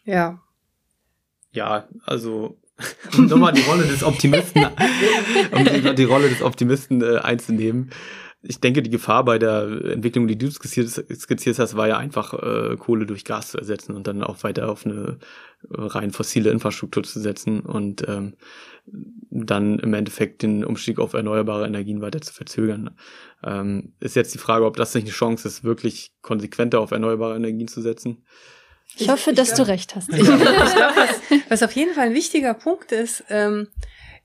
Ja. 0.04 0.42
Ja, 1.52 1.88
also 2.04 2.59
um 3.16 3.26
nochmal 3.26 3.52
die 3.52 3.62
Rolle 3.62 3.86
des 3.86 4.02
Optimisten, 4.02 4.64
um 5.52 5.94
die 5.96 6.04
Rolle 6.04 6.28
des 6.28 6.42
Optimisten 6.42 7.02
äh, 7.02 7.18
einzunehmen 7.18 7.90
ich 8.43 8.61
denke, 8.61 8.82
die 8.82 8.91
Gefahr 8.91 9.24
bei 9.24 9.39
der 9.39 9.62
Entwicklung, 9.84 10.28
die 10.28 10.39
du 10.39 10.51
skizziert, 10.51 10.89
skizziert 10.89 11.59
hast, 11.59 11.76
war 11.76 11.89
ja 11.89 11.97
einfach, 11.97 12.34
äh, 12.34 12.76
Kohle 12.76 13.07
durch 13.07 13.24
Gas 13.24 13.51
zu 13.51 13.59
ersetzen 13.59 13.95
und 13.95 14.07
dann 14.07 14.22
auch 14.22 14.43
weiter 14.45 14.68
auf 14.68 14.87
eine 14.87 15.18
äh, 15.68 15.80
rein 15.80 16.12
fossile 16.12 16.51
Infrastruktur 16.51 17.03
zu 17.03 17.20
setzen 17.20 17.61
und 17.61 18.07
ähm, 18.09 18.34
dann 19.30 19.78
im 19.78 19.95
Endeffekt 19.95 20.43
den 20.43 20.64
Umstieg 20.64 20.99
auf 20.99 21.14
erneuerbare 21.14 21.66
Energien 21.66 22.01
weiter 22.01 22.20
zu 22.20 22.32
verzögern. 22.32 22.91
Ähm, 23.43 23.95
ist 24.01 24.16
jetzt 24.16 24.34
die 24.34 24.39
Frage, 24.39 24.64
ob 24.64 24.76
das 24.76 24.95
nicht 24.95 25.05
eine 25.05 25.12
Chance 25.12 25.49
ist, 25.49 25.64
wirklich 25.64 26.12
konsequenter 26.22 26.80
auf 26.80 26.93
erneuerbare 26.93 27.37
Energien 27.37 27.68
zu 27.68 27.80
setzen. 27.80 28.24
Ich 28.97 29.09
hoffe, 29.09 29.32
dass 29.32 29.51
ich, 29.51 29.55
du 29.57 29.66
recht 29.66 29.97
hast. 29.97 30.09
Ich, 30.12 30.20
ich 30.20 30.26
glaube, 30.26 30.45
was, 30.95 31.20
was 31.49 31.62
auf 31.62 31.72
jeden 31.72 31.95
Fall 31.95 32.09
ein 32.09 32.14
wichtiger 32.14 32.55
Punkt 32.55 32.93
ist, 32.93 33.24
ähm, 33.28 33.68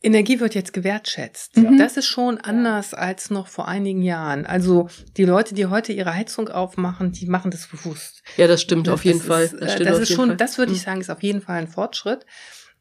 Energie 0.04 0.39
wird 0.39 0.56
jetzt 0.56 0.74
gewertschätzt. 0.74 1.58
Mhm. 1.58 1.78
Das 1.78 1.95
ist 1.95 2.08
schon 2.08 2.39
anders 2.39 2.93
als 2.93 3.30
noch 3.30 3.47
vor 3.47 3.68
einigen 3.68 4.02
Jahren. 4.02 4.45
Also 4.45 4.89
die 5.18 5.26
Leute, 5.26 5.54
die 5.54 5.68
heute 5.68 5.93
ihre 5.93 6.16
Heizung 6.16 6.49
aufmachen, 6.49 7.12
die 7.12 7.28
machen 7.28 7.52
das 7.52 7.68
bewusst. 7.68 8.24
Ja, 8.36 8.47
das 8.47 8.62
stimmt 8.62 8.88
das 8.88 8.95
auf 8.95 9.06
jeden 9.06 9.20
ist, 9.20 9.28
Fall. 9.28 9.47
Das, 9.47 9.76
das 9.76 9.99
ist 9.99 10.14
schon, 10.14 10.30
Fall. 10.30 10.38
das 10.38 10.58
würde 10.58 10.72
ich 10.72 10.80
mhm. 10.80 10.84
sagen, 10.84 11.02
ist 11.02 11.10
auf 11.12 11.22
jeden 11.22 11.41
Fall 11.41 11.60
ein 11.60 11.68
Fortschritt. 11.68 12.26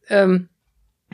Ähm, 0.08 0.48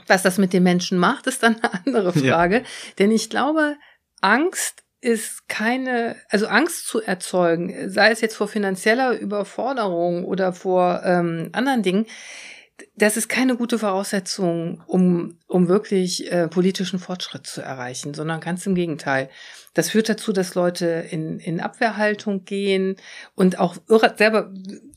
was 0.06 0.22
das 0.22 0.38
mit 0.38 0.52
den 0.52 0.62
Menschen 0.62 0.98
macht, 0.98 1.26
ist 1.26 1.42
dann 1.42 1.56
eine 1.62 1.74
andere 1.86 2.12
Frage. 2.12 2.58
Ja. 2.58 2.64
Denn 2.98 3.10
ich 3.10 3.28
glaube, 3.28 3.76
Angst 4.20 4.84
ist 5.00 5.48
keine, 5.48 6.16
also 6.28 6.46
Angst 6.46 6.86
zu 6.86 7.02
erzeugen, 7.02 7.90
sei 7.90 8.10
es 8.10 8.20
jetzt 8.20 8.36
vor 8.36 8.48
finanzieller 8.48 9.18
Überforderung 9.18 10.24
oder 10.24 10.52
vor 10.52 11.02
ähm, 11.04 11.50
anderen 11.52 11.82
Dingen, 11.82 12.06
das 12.96 13.16
ist 13.16 13.28
keine 13.28 13.56
gute 13.56 13.78
Voraussetzung, 13.78 14.82
um, 14.86 15.38
um 15.46 15.68
wirklich 15.68 16.30
äh, 16.30 16.48
politischen 16.48 16.98
Fortschritt 16.98 17.46
zu 17.46 17.62
erreichen, 17.62 18.14
sondern 18.14 18.40
ganz 18.40 18.66
im 18.66 18.74
Gegenteil. 18.74 19.30
Das 19.74 19.90
führt 19.90 20.08
dazu, 20.08 20.32
dass 20.32 20.54
Leute 20.54 21.06
in, 21.10 21.38
in 21.38 21.60
Abwehrhaltung 21.60 22.44
gehen 22.44 22.96
und 23.34 23.58
auch 23.58 23.76
selber 24.16 24.52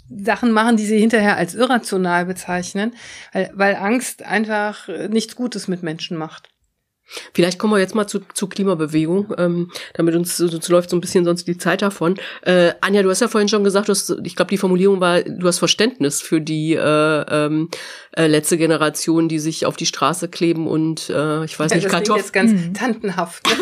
Sachen 0.09 0.51
machen, 0.51 0.77
die 0.77 0.85
sie 0.85 0.99
hinterher 0.99 1.37
als 1.37 1.55
irrational 1.55 2.25
bezeichnen, 2.25 2.95
weil, 3.31 3.51
weil 3.53 3.75
Angst 3.75 4.23
einfach 4.23 4.87
nichts 5.09 5.35
Gutes 5.35 5.67
mit 5.67 5.83
Menschen 5.83 6.17
macht. 6.17 6.49
Vielleicht 7.33 7.59
kommen 7.59 7.73
wir 7.73 7.79
jetzt 7.79 7.95
mal 7.95 8.07
zu, 8.07 8.19
zu 8.33 8.47
Klimabewegung, 8.47 9.33
ähm, 9.37 9.71
damit 9.93 10.15
uns 10.15 10.37
so, 10.37 10.47
so 10.47 10.59
läuft 10.71 10.89
so 10.89 10.97
ein 10.97 11.01
bisschen 11.01 11.25
sonst 11.25 11.47
die 11.47 11.57
Zeit 11.57 11.81
davon. 11.81 12.19
Äh, 12.41 12.73
Anja, 12.81 13.01
du 13.01 13.09
hast 13.09 13.21
ja 13.21 13.27
vorhin 13.27 13.49
schon 13.49 13.63
gesagt, 13.63 13.87
du 13.87 13.91
hast, 13.91 14.15
ich 14.23 14.35
glaube, 14.35 14.49
die 14.49 14.57
Formulierung 14.57 14.99
war, 15.01 15.21
du 15.21 15.47
hast 15.47 15.59
Verständnis 15.59 16.21
für 16.21 16.39
die 16.39 16.73
äh, 16.73 16.79
ähm, 17.29 17.69
äh, 18.11 18.27
letzte 18.27 18.57
Generation, 18.57 19.27
die 19.27 19.39
sich 19.39 19.65
auf 19.65 19.75
die 19.75 19.85
Straße 19.85 20.29
kleben 20.29 20.67
und 20.67 21.09
äh, 21.09 21.43
ich 21.45 21.59
weiß 21.59 21.71
ja, 21.71 21.77
nicht, 21.77 21.89
Kartoffeln. 21.89 22.19
jetzt 22.19 22.33
ganz 22.33 22.51
hm. 22.51 22.73
tantenhaft. 22.73 23.47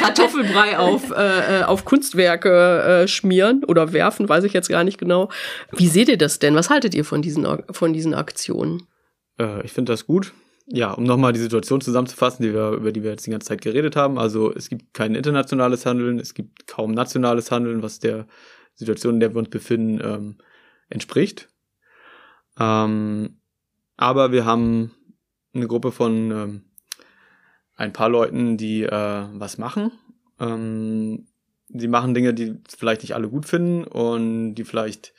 Kartoffelbrei 0.00 0.78
auf, 0.78 1.10
äh, 1.10 1.60
äh, 1.60 1.62
auf 1.64 1.84
Kunstwerke 1.84 3.02
äh, 3.02 3.08
schmieren 3.08 3.64
oder 3.64 3.92
werfen, 3.92 4.28
weiß 4.28 4.44
ich 4.44 4.52
jetzt 4.52 4.68
gar 4.68 4.84
nicht 4.84 4.98
genau. 4.98 5.30
Wie 5.72 5.88
seht 5.88 6.08
ihr 6.08 6.18
das 6.18 6.38
denn? 6.38 6.54
Was 6.54 6.70
haltet 6.70 6.94
ihr 6.94 7.04
von 7.04 7.22
diesen, 7.22 7.46
von 7.70 7.92
diesen 7.92 8.14
Aktionen? 8.14 8.84
Äh, 9.38 9.64
ich 9.64 9.72
finde 9.72 9.92
das 9.92 10.06
gut 10.06 10.32
ja, 10.72 10.92
um 10.92 11.04
nochmal 11.04 11.32
die 11.32 11.40
Situation 11.40 11.80
zusammenzufassen, 11.80 12.44
die 12.44 12.54
wir, 12.54 12.70
über 12.70 12.92
die 12.92 13.02
wir 13.02 13.10
jetzt 13.10 13.26
die 13.26 13.30
ganze 13.30 13.48
Zeit 13.48 13.60
geredet 13.60 13.96
haben. 13.96 14.18
Also 14.18 14.54
es 14.54 14.68
gibt 14.68 14.94
kein 14.94 15.16
internationales 15.16 15.84
Handeln, 15.84 16.20
es 16.20 16.32
gibt 16.32 16.68
kaum 16.68 16.92
nationales 16.92 17.50
Handeln, 17.50 17.82
was 17.82 17.98
der 17.98 18.26
Situation, 18.74 19.14
in 19.14 19.20
der 19.20 19.34
wir 19.34 19.40
uns 19.40 19.50
befinden, 19.50 20.00
ähm, 20.02 20.38
entspricht. 20.88 21.48
Ähm, 22.58 23.40
aber 23.96 24.30
wir 24.30 24.44
haben 24.44 24.92
eine 25.52 25.66
Gruppe 25.66 25.90
von 25.90 26.30
ähm, 26.30 26.64
ein 27.74 27.92
paar 27.92 28.08
Leuten, 28.08 28.56
die 28.56 28.84
äh, 28.84 29.26
was 29.32 29.58
machen. 29.58 29.90
Ähm, 30.38 31.26
die 31.68 31.88
machen 31.88 32.14
Dinge, 32.14 32.32
die 32.32 32.60
vielleicht 32.68 33.02
nicht 33.02 33.14
alle 33.14 33.28
gut 33.28 33.46
finden 33.46 33.84
und 33.84 34.54
die 34.54 34.64
vielleicht, 34.64 35.14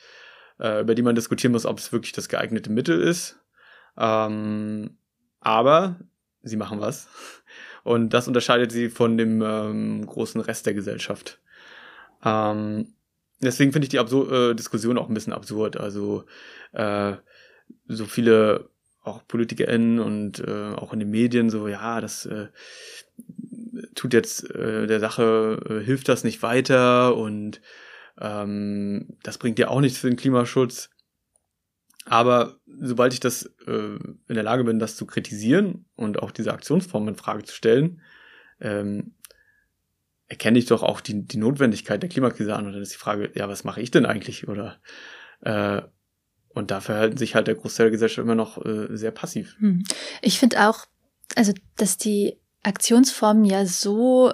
äh, 0.58 0.80
über 0.80 0.94
die 0.94 1.02
man 1.02 1.14
diskutieren 1.14 1.52
muss, 1.52 1.66
ob 1.66 1.78
es 1.78 1.92
wirklich 1.92 2.12
das 2.12 2.30
geeignete 2.30 2.70
Mittel 2.70 3.00
ist. 3.00 3.38
Ähm, 3.98 4.96
aber 5.42 5.96
sie 6.42 6.56
machen 6.56 6.80
was. 6.80 7.08
Und 7.84 8.10
das 8.10 8.28
unterscheidet 8.28 8.72
sie 8.72 8.88
von 8.88 9.16
dem 9.16 9.42
ähm, 9.42 10.06
großen 10.06 10.40
Rest 10.40 10.66
der 10.66 10.74
Gesellschaft. 10.74 11.40
Ähm, 12.24 12.94
deswegen 13.40 13.72
finde 13.72 13.86
ich 13.86 13.90
die 13.90 13.98
Absur 13.98 14.50
äh, 14.50 14.54
Diskussion 14.54 14.98
auch 14.98 15.08
ein 15.08 15.14
bisschen 15.14 15.32
absurd. 15.32 15.76
Also 15.76 16.24
äh, 16.72 17.14
so 17.88 18.06
viele 18.06 18.68
auch 19.02 19.26
PolitikerInnen 19.26 19.98
und 19.98 20.38
äh, 20.40 20.74
auch 20.74 20.92
in 20.92 21.00
den 21.00 21.10
Medien 21.10 21.50
so, 21.50 21.66
ja, 21.66 22.00
das 22.00 22.24
äh, 22.26 22.48
tut 23.94 24.12
jetzt 24.14 24.48
äh, 24.54 24.86
der 24.86 25.00
Sache, 25.00 25.60
äh, 25.68 25.84
hilft 25.84 26.08
das 26.08 26.22
nicht 26.22 26.42
weiter 26.42 27.16
und 27.16 27.60
ähm, 28.20 29.16
das 29.24 29.38
bringt 29.38 29.58
ja 29.58 29.68
auch 29.68 29.80
nichts 29.80 29.98
für 29.98 30.08
den 30.08 30.16
Klimaschutz. 30.16 30.90
Aber 32.04 32.56
sobald 32.66 33.12
ich 33.12 33.20
das 33.20 33.44
äh, 33.66 33.96
in 33.96 34.34
der 34.34 34.42
Lage 34.42 34.64
bin, 34.64 34.78
das 34.78 34.96
zu 34.96 35.06
kritisieren 35.06 35.86
und 35.94 36.20
auch 36.20 36.30
diese 36.30 36.52
Aktionsform 36.52 37.08
in 37.08 37.16
Frage 37.16 37.44
zu 37.44 37.54
stellen, 37.54 38.00
ähm, 38.60 39.14
erkenne 40.28 40.58
ich 40.58 40.66
doch 40.66 40.82
auch 40.82 41.00
die, 41.00 41.26
die 41.26 41.36
Notwendigkeit 41.36 42.02
der 42.02 42.08
Klimakrise 42.08 42.56
an. 42.56 42.66
Und 42.66 42.72
dann 42.72 42.82
ist 42.82 42.92
die 42.92 42.98
Frage, 42.98 43.30
ja, 43.34 43.48
was 43.48 43.64
mache 43.64 43.80
ich 43.80 43.90
denn 43.90 44.06
eigentlich? 44.06 44.48
Oder 44.48 44.80
äh, 45.40 45.82
und 46.54 46.70
da 46.70 46.80
verhalten 46.80 47.16
sich 47.16 47.34
halt 47.34 47.46
der 47.46 47.54
Großteil 47.54 47.86
der 47.86 47.92
Gesellschaft 47.92 48.24
immer 48.24 48.34
noch 48.34 48.64
äh, 48.64 48.88
sehr 48.96 49.10
passiv. 49.10 49.56
Hm. 49.58 49.84
Ich 50.20 50.38
finde 50.38 50.68
auch, 50.68 50.86
also, 51.34 51.52
dass 51.76 51.96
die 51.96 52.38
Aktionsformen 52.62 53.44
ja 53.44 53.64
so 53.66 54.32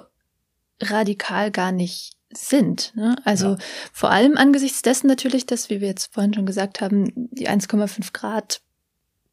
radikal 0.81 1.51
gar 1.51 1.71
nicht 1.71 2.13
sind. 2.31 2.95
Ne? 2.95 3.15
Also 3.25 3.51
ja. 3.51 3.57
vor 3.91 4.11
allem 4.11 4.37
angesichts 4.37 4.81
dessen 4.81 5.07
natürlich, 5.07 5.45
dass, 5.45 5.69
wie 5.69 5.81
wir 5.81 5.87
jetzt 5.87 6.13
vorhin 6.13 6.33
schon 6.33 6.45
gesagt 6.45 6.81
haben, 6.81 7.11
die 7.15 7.49
1,5 7.49 8.13
Grad 8.13 8.61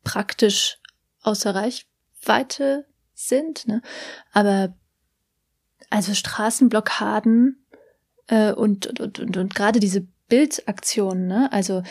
praktisch 0.04 0.78
außer 1.22 1.54
Reichweite 1.54 2.86
sind. 3.14 3.66
Ne? 3.68 3.82
Aber 4.32 4.74
also 5.90 6.14
Straßenblockaden 6.14 7.66
äh, 8.28 8.52
und, 8.52 8.86
und, 9.00 9.18
und, 9.18 9.36
und 9.36 9.54
gerade 9.54 9.80
diese 9.80 10.06
Bildaktionen, 10.28 11.26
ne? 11.26 11.52
also 11.52 11.82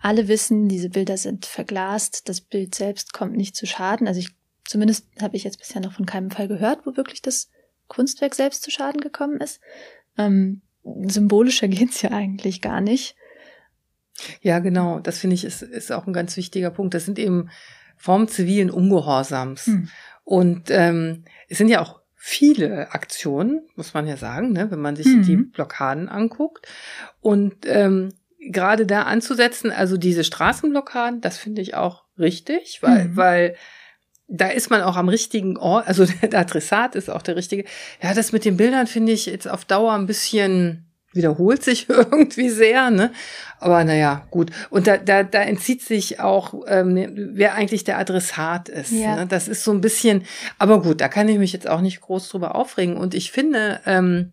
alle 0.00 0.26
wissen, 0.26 0.68
diese 0.68 0.90
Bilder 0.90 1.16
sind 1.16 1.46
verglast, 1.46 2.28
das 2.28 2.40
Bild 2.40 2.74
selbst 2.74 3.12
kommt 3.12 3.36
nicht 3.36 3.54
zu 3.54 3.66
Schaden. 3.66 4.08
Also 4.08 4.18
ich 4.18 4.30
zumindest 4.64 5.06
habe 5.20 5.36
ich 5.36 5.44
jetzt 5.44 5.58
bisher 5.58 5.80
noch 5.80 5.92
von 5.92 6.06
keinem 6.06 6.30
Fall 6.30 6.48
gehört, 6.48 6.86
wo 6.86 6.96
wirklich 6.96 7.22
das 7.22 7.50
Kunstwerk 7.88 8.34
selbst 8.34 8.62
zu 8.62 8.70
Schaden 8.70 9.00
gekommen 9.00 9.40
ist. 9.40 9.60
Ähm, 10.16 10.62
symbolischer 10.82 11.68
geht's 11.68 12.02
ja 12.02 12.10
eigentlich 12.10 12.60
gar 12.60 12.80
nicht. 12.80 13.16
Ja, 14.40 14.58
genau. 14.58 15.00
Das 15.00 15.18
finde 15.18 15.34
ich 15.34 15.44
ist, 15.44 15.62
ist 15.62 15.92
auch 15.92 16.06
ein 16.06 16.12
ganz 16.12 16.36
wichtiger 16.36 16.70
Punkt. 16.70 16.94
Das 16.94 17.04
sind 17.04 17.18
eben 17.18 17.50
Formen 17.96 18.28
zivilen 18.28 18.70
Ungehorsams. 18.70 19.66
Hm. 19.66 19.88
Und 20.24 20.70
ähm, 20.70 21.24
es 21.48 21.58
sind 21.58 21.68
ja 21.68 21.80
auch 21.80 22.02
viele 22.24 22.92
Aktionen, 22.92 23.66
muss 23.74 23.94
man 23.94 24.06
ja 24.06 24.16
sagen, 24.16 24.52
ne, 24.52 24.70
wenn 24.70 24.80
man 24.80 24.94
sich 24.94 25.06
mhm. 25.06 25.22
die 25.24 25.36
Blockaden 25.36 26.08
anguckt. 26.08 26.68
Und 27.20 27.66
ähm, 27.66 28.10
gerade 28.38 28.86
da 28.86 29.02
anzusetzen, 29.02 29.72
also 29.72 29.96
diese 29.96 30.22
Straßenblockaden, 30.22 31.20
das 31.20 31.36
finde 31.36 31.62
ich 31.62 31.74
auch 31.74 32.04
richtig, 32.18 32.80
weil, 32.80 33.08
mhm. 33.08 33.16
weil 33.16 33.56
da 34.28 34.48
ist 34.48 34.70
man 34.70 34.82
auch 34.82 34.96
am 34.96 35.08
richtigen 35.08 35.56
Ort, 35.56 35.86
also 35.86 36.04
der 36.22 36.40
Adressat 36.40 36.94
ist 36.94 37.10
auch 37.10 37.22
der 37.22 37.36
richtige. 37.36 37.64
Ja, 38.02 38.14
das 38.14 38.32
mit 38.32 38.44
den 38.44 38.56
Bildern 38.56 38.86
finde 38.86 39.12
ich 39.12 39.26
jetzt 39.26 39.48
auf 39.48 39.64
Dauer 39.64 39.92
ein 39.92 40.06
bisschen 40.06 40.86
wiederholt 41.12 41.62
sich 41.62 41.88
irgendwie 41.90 42.48
sehr, 42.48 42.90
ne? 42.90 43.12
Aber 43.58 43.84
naja, 43.84 44.26
gut. 44.30 44.50
Und 44.70 44.86
da, 44.86 44.96
da, 44.96 45.22
da 45.22 45.42
entzieht 45.42 45.82
sich 45.82 46.20
auch, 46.20 46.54
ähm, 46.66 47.30
wer 47.34 47.54
eigentlich 47.54 47.84
der 47.84 47.98
Adressat 47.98 48.68
ist. 48.68 48.92
Ja. 48.92 49.16
Ne? 49.16 49.26
Das 49.26 49.48
ist 49.48 49.64
so 49.64 49.72
ein 49.72 49.80
bisschen, 49.80 50.24
aber 50.58 50.82
gut, 50.82 51.00
da 51.00 51.08
kann 51.08 51.28
ich 51.28 51.38
mich 51.38 51.52
jetzt 51.52 51.68
auch 51.68 51.80
nicht 51.80 52.00
groß 52.00 52.28
drüber 52.28 52.54
aufregen. 52.54 52.96
Und 52.96 53.14
ich 53.14 53.30
finde, 53.30 53.80
ähm, 53.86 54.32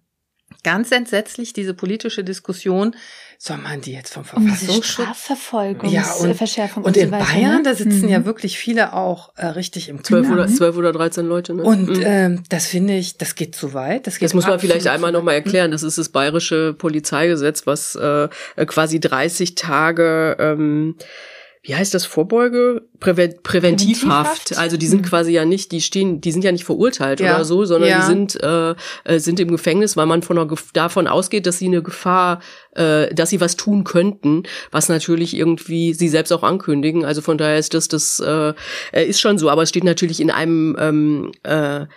ganz 0.63 0.91
entsetzlich, 0.91 1.53
diese 1.53 1.73
politische 1.73 2.23
Diskussion, 2.23 2.95
soll 3.41 3.55
man 3.55 3.79
die 3.79 3.93
jetzt 3.93 4.13
vom 4.13 4.25
Verfassungsschutz? 4.25 4.75
Um 4.75 4.83
Strafverfolgung, 4.83 5.89
ja, 5.89 6.11
und, 6.15 6.35
Verschärfung 6.35 6.83
und, 6.83 6.89
und 6.89 6.97
in 6.97 7.05
so 7.05 7.11
weiter, 7.13 7.25
Bayern, 7.25 7.55
ne? 7.55 7.63
da 7.63 7.73
sitzen 7.73 8.01
mhm. 8.01 8.09
ja 8.09 8.25
wirklich 8.25 8.57
viele 8.57 8.91
auch 8.91 9.31
äh, 9.37 9.45
richtig 9.45 9.87
im 9.87 10.03
zwölf 10.03 10.29
oder, 10.29 10.45
zwölf 10.47 10.75
oder 10.75 10.91
13 10.91 11.25
Leute. 11.25 11.53
Ne? 11.53 11.63
Und 11.63 11.87
mhm. 11.87 12.03
ähm, 12.03 12.43
das 12.49 12.65
finde 12.65 12.97
ich, 12.97 13.17
das 13.17 13.35
geht 13.35 13.55
zu 13.55 13.73
weit. 13.73 14.07
Das, 14.07 14.15
geht 14.15 14.25
das 14.25 14.33
muss 14.33 14.45
man 14.45 14.59
vielleicht 14.59 14.87
einmal 14.87 15.13
nochmal 15.13 15.35
erklären. 15.35 15.71
Das 15.71 15.83
ist 15.83 15.97
das 15.97 16.09
bayerische 16.09 16.73
Polizeigesetz, 16.73 17.65
was 17.65 17.95
äh, 17.95 18.27
quasi 18.65 18.99
30 18.99 19.55
Tage 19.55 20.35
ähm, 20.37 20.95
wie 21.61 21.75
heißt 21.75 21.93
das, 21.93 22.05
Vorbeuge? 22.05 22.87
Präve 22.99 23.35
Präventivhaft. 23.43 24.57
Also 24.57 24.77
die 24.77 24.87
sind 24.87 25.01
mhm. 25.01 25.05
quasi 25.05 25.31
ja 25.31 25.43
nicht, 25.43 25.73
die 25.73 25.81
stehen, 25.81 26.21
die 26.21 26.31
sind 26.31 26.43
ja 26.43 26.53
nicht 26.53 26.63
verurteilt 26.63 27.19
ja. 27.19 27.35
oder 27.35 27.43
so, 27.43 27.65
sondern 27.65 27.89
ja. 27.89 27.99
die 27.99 28.05
sind, 28.05 28.41
äh, 28.41 28.75
äh, 29.03 29.19
sind 29.19 29.41
im 29.41 29.49
Gefängnis, 29.49 29.97
weil 29.97 30.05
man 30.05 30.21
von 30.21 30.37
einer, 30.37 30.53
davon 30.73 31.07
ausgeht, 31.07 31.45
dass 31.45 31.57
sie 31.57 31.67
eine 31.67 31.83
Gefahr, 31.83 32.39
äh, 32.75 33.13
dass 33.13 33.29
sie 33.29 33.41
was 33.41 33.57
tun 33.57 33.83
könnten, 33.83 34.43
was 34.71 34.87
natürlich 34.87 35.35
irgendwie 35.35 35.93
sie 35.93 36.07
selbst 36.07 36.31
auch 36.31 36.43
ankündigen. 36.43 37.03
Also 37.03 37.21
von 37.21 37.37
daher 37.37 37.57
ist 37.57 37.73
das, 37.73 37.89
das 37.89 38.21
äh, 38.21 38.53
ist 38.93 39.19
schon 39.19 39.37
so, 39.37 39.49
aber 39.49 39.63
es 39.63 39.69
steht 39.69 39.83
natürlich 39.83 40.21
in 40.21 40.31
einem 40.31 40.77
ähm, 40.79 41.31
äh, 41.43 41.87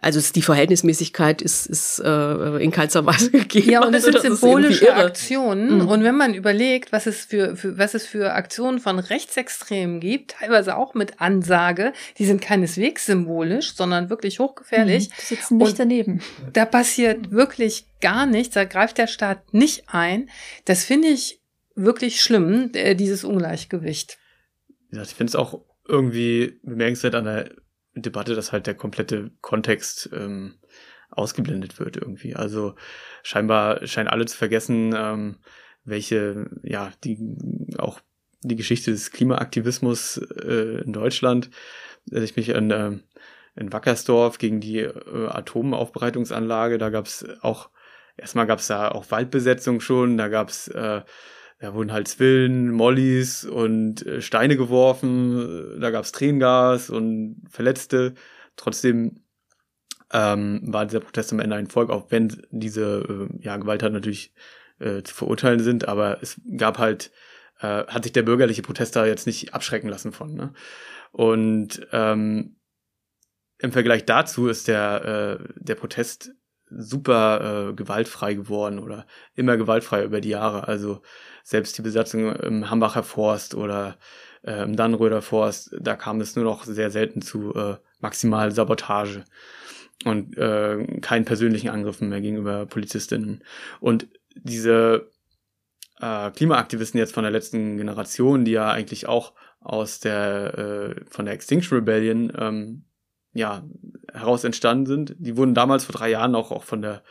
also 0.00 0.20
die 0.32 0.42
Verhältnismäßigkeit 0.42 1.42
ist, 1.42 1.66
ist 1.66 1.98
äh, 1.98 2.56
in 2.62 2.70
keinster 2.70 3.04
Weise 3.04 3.30
gegeben. 3.32 3.70
Ja, 3.70 3.84
und 3.84 3.94
es 3.94 4.04
also, 4.04 4.20
sind 4.20 4.38
symbolische 4.38 4.94
Aktionen. 4.94 5.82
Mhm. 5.82 5.88
Und 5.88 6.04
wenn 6.04 6.16
man 6.16 6.34
überlegt, 6.34 6.92
was 6.92 7.06
es 7.06 7.24
für, 7.24 7.56
für 7.56 7.78
was 7.78 7.94
es 7.94 8.06
für 8.06 8.32
Aktionen 8.32 8.78
von 8.78 8.98
Rechtsextremen 8.98 10.00
gibt, 10.00 10.32
teilweise 10.32 10.76
auch 10.76 10.94
mit 10.94 11.20
Ansage, 11.20 11.92
die 12.18 12.26
sind 12.26 12.40
keineswegs 12.40 13.06
symbolisch, 13.06 13.74
sondern 13.74 14.08
wirklich 14.08 14.38
hochgefährlich. 14.38 15.08
Mhm, 15.08 15.12
die 15.18 15.34
sitzen 15.34 15.56
nicht 15.56 15.70
und 15.70 15.78
daneben. 15.80 16.20
Da 16.52 16.64
passiert 16.64 17.32
wirklich 17.32 17.86
gar 18.00 18.26
nichts, 18.26 18.54
da 18.54 18.64
greift 18.64 18.98
der 18.98 19.08
Staat 19.08 19.52
nicht 19.52 19.84
ein. 19.88 20.30
Das 20.64 20.84
finde 20.84 21.08
ich 21.08 21.40
wirklich 21.74 22.22
schlimm, 22.22 22.70
äh, 22.74 22.94
dieses 22.94 23.24
Ungleichgewicht. 23.24 24.18
Ja, 24.92 25.02
ich 25.02 25.14
finde 25.14 25.30
es 25.30 25.36
auch 25.36 25.64
irgendwie 25.86 26.60
bemerkenswert 26.62 27.14
an 27.14 27.24
der 27.24 27.50
Debatte, 28.02 28.34
dass 28.34 28.52
halt 28.52 28.66
der 28.66 28.74
komplette 28.74 29.30
Kontext 29.40 30.10
ähm, 30.12 30.54
ausgeblendet 31.10 31.78
wird 31.78 31.96
irgendwie. 31.96 32.34
Also 32.34 32.74
scheinbar 33.22 33.86
scheinen 33.86 34.08
alle 34.08 34.26
zu 34.26 34.36
vergessen, 34.36 34.94
ähm, 34.96 35.36
welche, 35.84 36.50
ja, 36.62 36.92
die 37.04 37.18
auch 37.78 38.00
die 38.42 38.56
Geschichte 38.56 38.90
des 38.90 39.10
Klimaaktivismus 39.10 40.18
äh, 40.18 40.82
in 40.84 40.92
Deutschland, 40.92 41.50
dass 42.06 42.22
ich 42.22 42.36
mich 42.36 42.54
an 42.54 42.70
äh, 42.70 42.98
in 43.56 43.72
Wackersdorf 43.72 44.38
gegen 44.38 44.60
die 44.60 44.78
äh, 44.78 44.92
Atomaufbereitungsanlage, 45.28 46.78
da 46.78 46.90
gab's 46.90 47.24
auch, 47.40 47.70
erstmal 48.16 48.46
gab's 48.46 48.68
da 48.68 48.90
auch 48.90 49.10
Waldbesetzung 49.10 49.80
schon, 49.80 50.16
da 50.16 50.28
gab's 50.28 50.68
äh, 50.68 51.02
da 51.58 51.74
wurden 51.74 51.92
halt 51.92 52.08
Zwillen, 52.08 52.70
Mollys 52.70 53.44
und 53.44 54.06
äh, 54.06 54.22
Steine 54.22 54.56
geworfen, 54.56 55.80
da 55.80 55.90
gab's 55.90 56.12
Tränengas 56.12 56.90
und 56.90 57.42
Verletzte. 57.48 58.14
Trotzdem 58.56 59.24
ähm, 60.12 60.60
war 60.64 60.86
dieser 60.86 61.00
Protest 61.00 61.32
am 61.32 61.40
Ende 61.40 61.56
ein 61.56 61.66
Volk, 61.66 61.90
auch 61.90 62.10
wenn 62.10 62.42
diese 62.50 63.28
äh, 63.30 63.44
ja, 63.44 63.56
Gewalttaten 63.56 63.94
natürlich 63.94 64.32
äh, 64.78 65.02
zu 65.02 65.14
verurteilen 65.14 65.60
sind, 65.60 65.88
aber 65.88 66.22
es 66.22 66.40
gab 66.56 66.78
halt, 66.78 67.10
äh, 67.60 67.84
hat 67.86 68.04
sich 68.04 68.12
der 68.12 68.22
bürgerliche 68.22 68.62
Protest 68.62 68.96
da 68.96 69.06
jetzt 69.06 69.26
nicht 69.26 69.54
abschrecken 69.54 69.88
lassen 69.88 70.12
von. 70.12 70.34
Ne? 70.34 70.52
Und 71.10 71.86
ähm, 71.92 72.56
im 73.58 73.72
Vergleich 73.72 74.04
dazu 74.04 74.46
ist 74.46 74.68
der, 74.68 75.40
äh, 75.40 75.52
der 75.56 75.74
Protest 75.74 76.30
super 76.70 77.70
äh, 77.70 77.74
gewaltfrei 77.74 78.34
geworden 78.34 78.78
oder 78.78 79.06
immer 79.34 79.56
gewaltfrei 79.56 80.04
über 80.04 80.20
die 80.20 80.28
Jahre. 80.30 80.68
Also 80.68 81.02
selbst 81.42 81.76
die 81.78 81.82
Besatzung 81.82 82.34
im 82.36 82.70
Hambacher 82.70 83.02
Forst 83.02 83.54
oder 83.54 83.96
äh, 84.42 84.62
im 84.62 84.76
Dannröder 84.76 85.22
Forst, 85.22 85.74
da 85.80 85.96
kam 85.96 86.20
es 86.20 86.36
nur 86.36 86.44
noch 86.44 86.64
sehr 86.64 86.90
selten 86.90 87.22
zu 87.22 87.54
äh, 87.54 87.76
maximal 88.00 88.52
Sabotage 88.52 89.24
und 90.04 90.36
äh, 90.36 91.00
keinen 91.00 91.24
persönlichen 91.24 91.70
Angriffen 91.70 92.08
mehr 92.08 92.20
gegenüber 92.20 92.66
Polizistinnen. 92.66 93.42
Und 93.80 94.08
diese 94.34 95.10
äh, 96.00 96.30
Klimaaktivisten 96.30 96.98
jetzt 96.98 97.14
von 97.14 97.24
der 97.24 97.32
letzten 97.32 97.76
Generation, 97.76 98.44
die 98.44 98.52
ja 98.52 98.70
eigentlich 98.70 99.08
auch 99.08 99.32
aus 99.60 100.00
der 100.00 100.58
äh, 100.58 101.04
von 101.08 101.24
der 101.24 101.34
Extinction 101.34 101.78
Rebellion 101.78 102.32
ähm, 102.38 102.84
ja 103.32 103.64
heraus 104.12 104.44
entstanden 104.44 104.86
sind, 104.86 105.14
die 105.18 105.36
wurden 105.36 105.54
damals 105.54 105.84
vor 105.84 105.94
drei 105.94 106.10
Jahren 106.10 106.34
auch 106.34 106.52
auch 106.52 106.62
von 106.62 106.82
der 106.82 107.02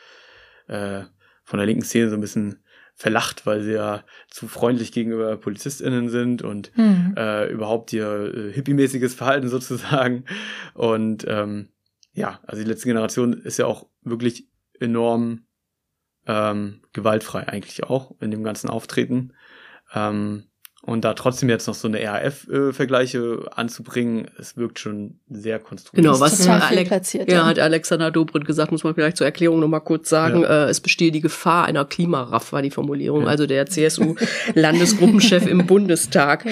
äh, 0.68 1.04
von 1.44 1.60
der 1.60 1.66
linken 1.66 1.84
Szene 1.84 2.10
so 2.10 2.16
ein 2.16 2.22
bisschen 2.22 2.64
verlacht, 2.98 3.46
weil 3.46 3.62
sie 3.62 3.74
ja 3.74 4.04
zu 4.28 4.48
freundlich 4.48 4.92
gegenüber 4.92 5.38
PolizistInnen 5.38 6.10
sind 6.10 6.42
und 6.42 6.76
mhm. 6.76 7.14
äh, 7.16 7.48
überhaupt 7.48 7.94
ihr 7.94 8.34
äh, 8.34 8.52
hippie-mäßiges 8.54 9.14
Verhalten 9.14 9.48
sozusagen. 9.50 10.26
Und 10.74 11.24
ähm, 11.28 11.70
ja, 12.14 12.40
also 12.48 12.64
die 12.64 12.68
letzte 12.68 12.88
Generation 12.88 13.34
ist 13.34 13.58
ja 13.58 13.68
auch 13.68 13.86
wirklich 14.02 14.50
enorm 14.80 15.46
ähm, 16.26 16.82
gewaltfrei 16.92 17.48
eigentlich 17.48 17.84
auch 17.84 18.16
in 18.20 18.32
dem 18.32 18.44
ganzen 18.44 18.68
Auftreten. 18.68 19.34
Ähm, 19.94 20.46
und 20.84 21.04
da 21.04 21.16
trotzdem 21.16 21.50
jetzt 21.50 21.68
noch 21.68 21.74
so 21.74 21.88
eine 21.88 22.02
RAF-Vergleiche 22.02 23.18
äh, 23.18 23.50
anzubringen, 23.56 24.30
es 24.40 24.58
wirkt 24.58 24.80
schon 24.80 25.20
sehr 25.28 25.60
konstruktiv. 25.60 26.04
Genau, 26.04 26.20
was 26.20 26.48
Alex, 26.48 27.14
ja, 27.14 27.46
hat 27.46 27.60
Alexander 27.60 28.12
Dobrindt 28.12 28.46
gesagt, 28.48 28.72
muss 28.72 28.84
man 28.84 28.94
vielleicht 28.94 29.18
zur 29.18 29.26
Erklärung 29.26 29.60
nochmal 29.60 29.82
kurz 29.82 30.08
sagen. 30.08 30.44
Ja. 30.44 30.66
Äh, 30.66 30.70
es 30.70 30.80
bestehe 30.80 31.12
die 31.12 31.20
Gefahr 31.20 31.66
einer 31.66 31.84
Klimaraff, 31.84 32.54
war 32.54 32.62
die 32.62 32.70
Formulierung, 32.70 33.24
ja. 33.24 33.28
also 33.28 33.48
der 33.48 33.66
CSU-Landesgruppenchef 33.66 35.48
im 35.48 35.66
Bundestag. 35.68 36.46
Ja. 36.46 36.52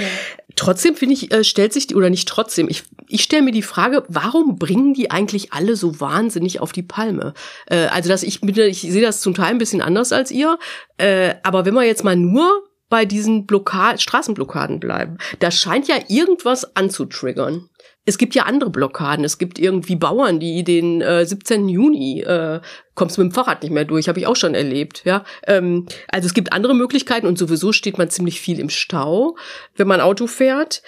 Trotzdem 0.55 0.95
finde 0.95 1.13
ich, 1.13 1.31
äh, 1.31 1.43
stellt 1.43 1.71
sich 1.71 1.87
die, 1.87 1.95
oder 1.95 2.09
nicht 2.09 2.27
trotzdem, 2.27 2.67
ich, 2.67 2.83
ich 3.07 3.21
stelle 3.21 3.43
mir 3.43 3.51
die 3.51 3.61
Frage, 3.61 4.03
warum 4.07 4.57
bringen 4.57 4.93
die 4.93 5.11
eigentlich 5.11 5.53
alle 5.53 5.75
so 5.75 5.99
wahnsinnig 6.01 6.59
auf 6.59 6.71
die 6.71 6.83
Palme? 6.83 7.35
Äh, 7.67 7.85
also, 7.85 8.09
dass 8.09 8.23
ich, 8.23 8.41
ich 8.43 8.81
sehe 8.81 9.01
das 9.01 9.21
zum 9.21 9.35
Teil 9.35 9.51
ein 9.51 9.59
bisschen 9.59 9.81
anders 9.81 10.11
als 10.11 10.31
ihr, 10.31 10.57
äh, 10.97 11.35
aber 11.43 11.65
wenn 11.65 11.75
man 11.75 11.85
jetzt 11.85 12.03
mal 12.03 12.15
nur 12.15 12.63
bei 12.95 13.03
diesen 13.03 13.45
Blockad 13.45 14.01
Straßenblockaden 14.01 14.79
bleiben. 14.79 15.17
Da 15.39 15.51
scheint 15.51 15.89
ja 15.89 15.97
irgendwas 16.07 16.77
anzutriggern. 16.77 17.69
Es 18.05 18.17
gibt 18.17 18.35
ja 18.35 18.43
andere 18.43 18.69
Blockaden. 18.69 19.25
Es 19.25 19.37
gibt 19.37 19.59
irgendwie 19.59 19.97
Bauern, 19.97 20.39
die 20.39 20.63
den 20.63 21.01
äh, 21.01 21.25
17. 21.25 21.67
Juni 21.67 22.21
äh, 22.21 22.61
kommst 22.93 23.17
mit 23.17 23.25
dem 23.25 23.33
Fahrrad 23.33 23.63
nicht 23.63 23.73
mehr 23.73 23.83
durch, 23.83 24.07
habe 24.07 24.17
ich 24.17 24.27
auch 24.27 24.37
schon 24.37 24.55
erlebt. 24.55 25.01
Ja, 25.03 25.25
ähm, 25.45 25.87
also 26.07 26.25
es 26.25 26.33
gibt 26.33 26.53
andere 26.53 26.73
Möglichkeiten 26.73 27.27
und 27.27 27.37
sowieso 27.37 27.73
steht 27.73 27.97
man 27.97 28.09
ziemlich 28.09 28.39
viel 28.39 28.61
im 28.61 28.69
Stau, 28.69 29.35
wenn 29.75 29.89
man 29.89 29.99
Auto 29.99 30.25
fährt. 30.25 30.81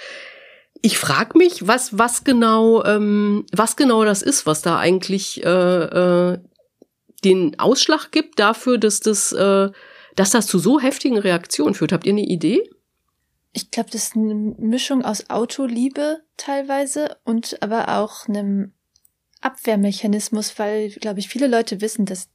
ich 0.82 0.98
frage 0.98 1.38
mich, 1.38 1.68
was, 1.68 1.98
was 1.98 2.24
genau, 2.24 2.86
ähm, 2.86 3.46
was 3.52 3.76
genau 3.76 4.06
das 4.06 4.22
ist, 4.22 4.46
was 4.46 4.62
da 4.62 4.78
eigentlich 4.80 5.44
äh, 5.44 5.50
äh, 5.50 6.38
den 7.26 7.60
Ausschlag 7.60 8.14
gibt 8.14 8.40
dafür, 8.40 8.78
dass 8.78 9.02
das, 9.02 9.34
äh, 9.34 9.72
dass 10.18 10.32
das 10.32 10.48
zu 10.48 10.60
so 10.60 10.82
heftigen 10.82 11.18
Reaktionen 11.18 11.76
führt. 11.76 11.94
Habt 11.94 12.06
ihr 12.06 12.12
eine 12.12 12.26
Idee? 12.26 12.70
Ich 13.54 13.72
glaube, 13.72 13.90
das 13.92 14.04
ist 14.04 14.16
eine 14.16 14.34
Mischung 14.34 15.06
aus 15.06 15.30
Autoliebe 15.30 16.22
teilweise 16.36 17.18
und 17.24 17.62
aber 17.62 18.00
auch 18.00 18.28
einem 18.28 18.74
Abwehrmechanismus, 19.42 20.58
weil, 20.60 20.90
glaube 20.90 21.20
ich, 21.20 21.30
viele 21.30 21.48
Leute 21.48 21.82
wissen, 21.82 22.06
dass 22.06 22.30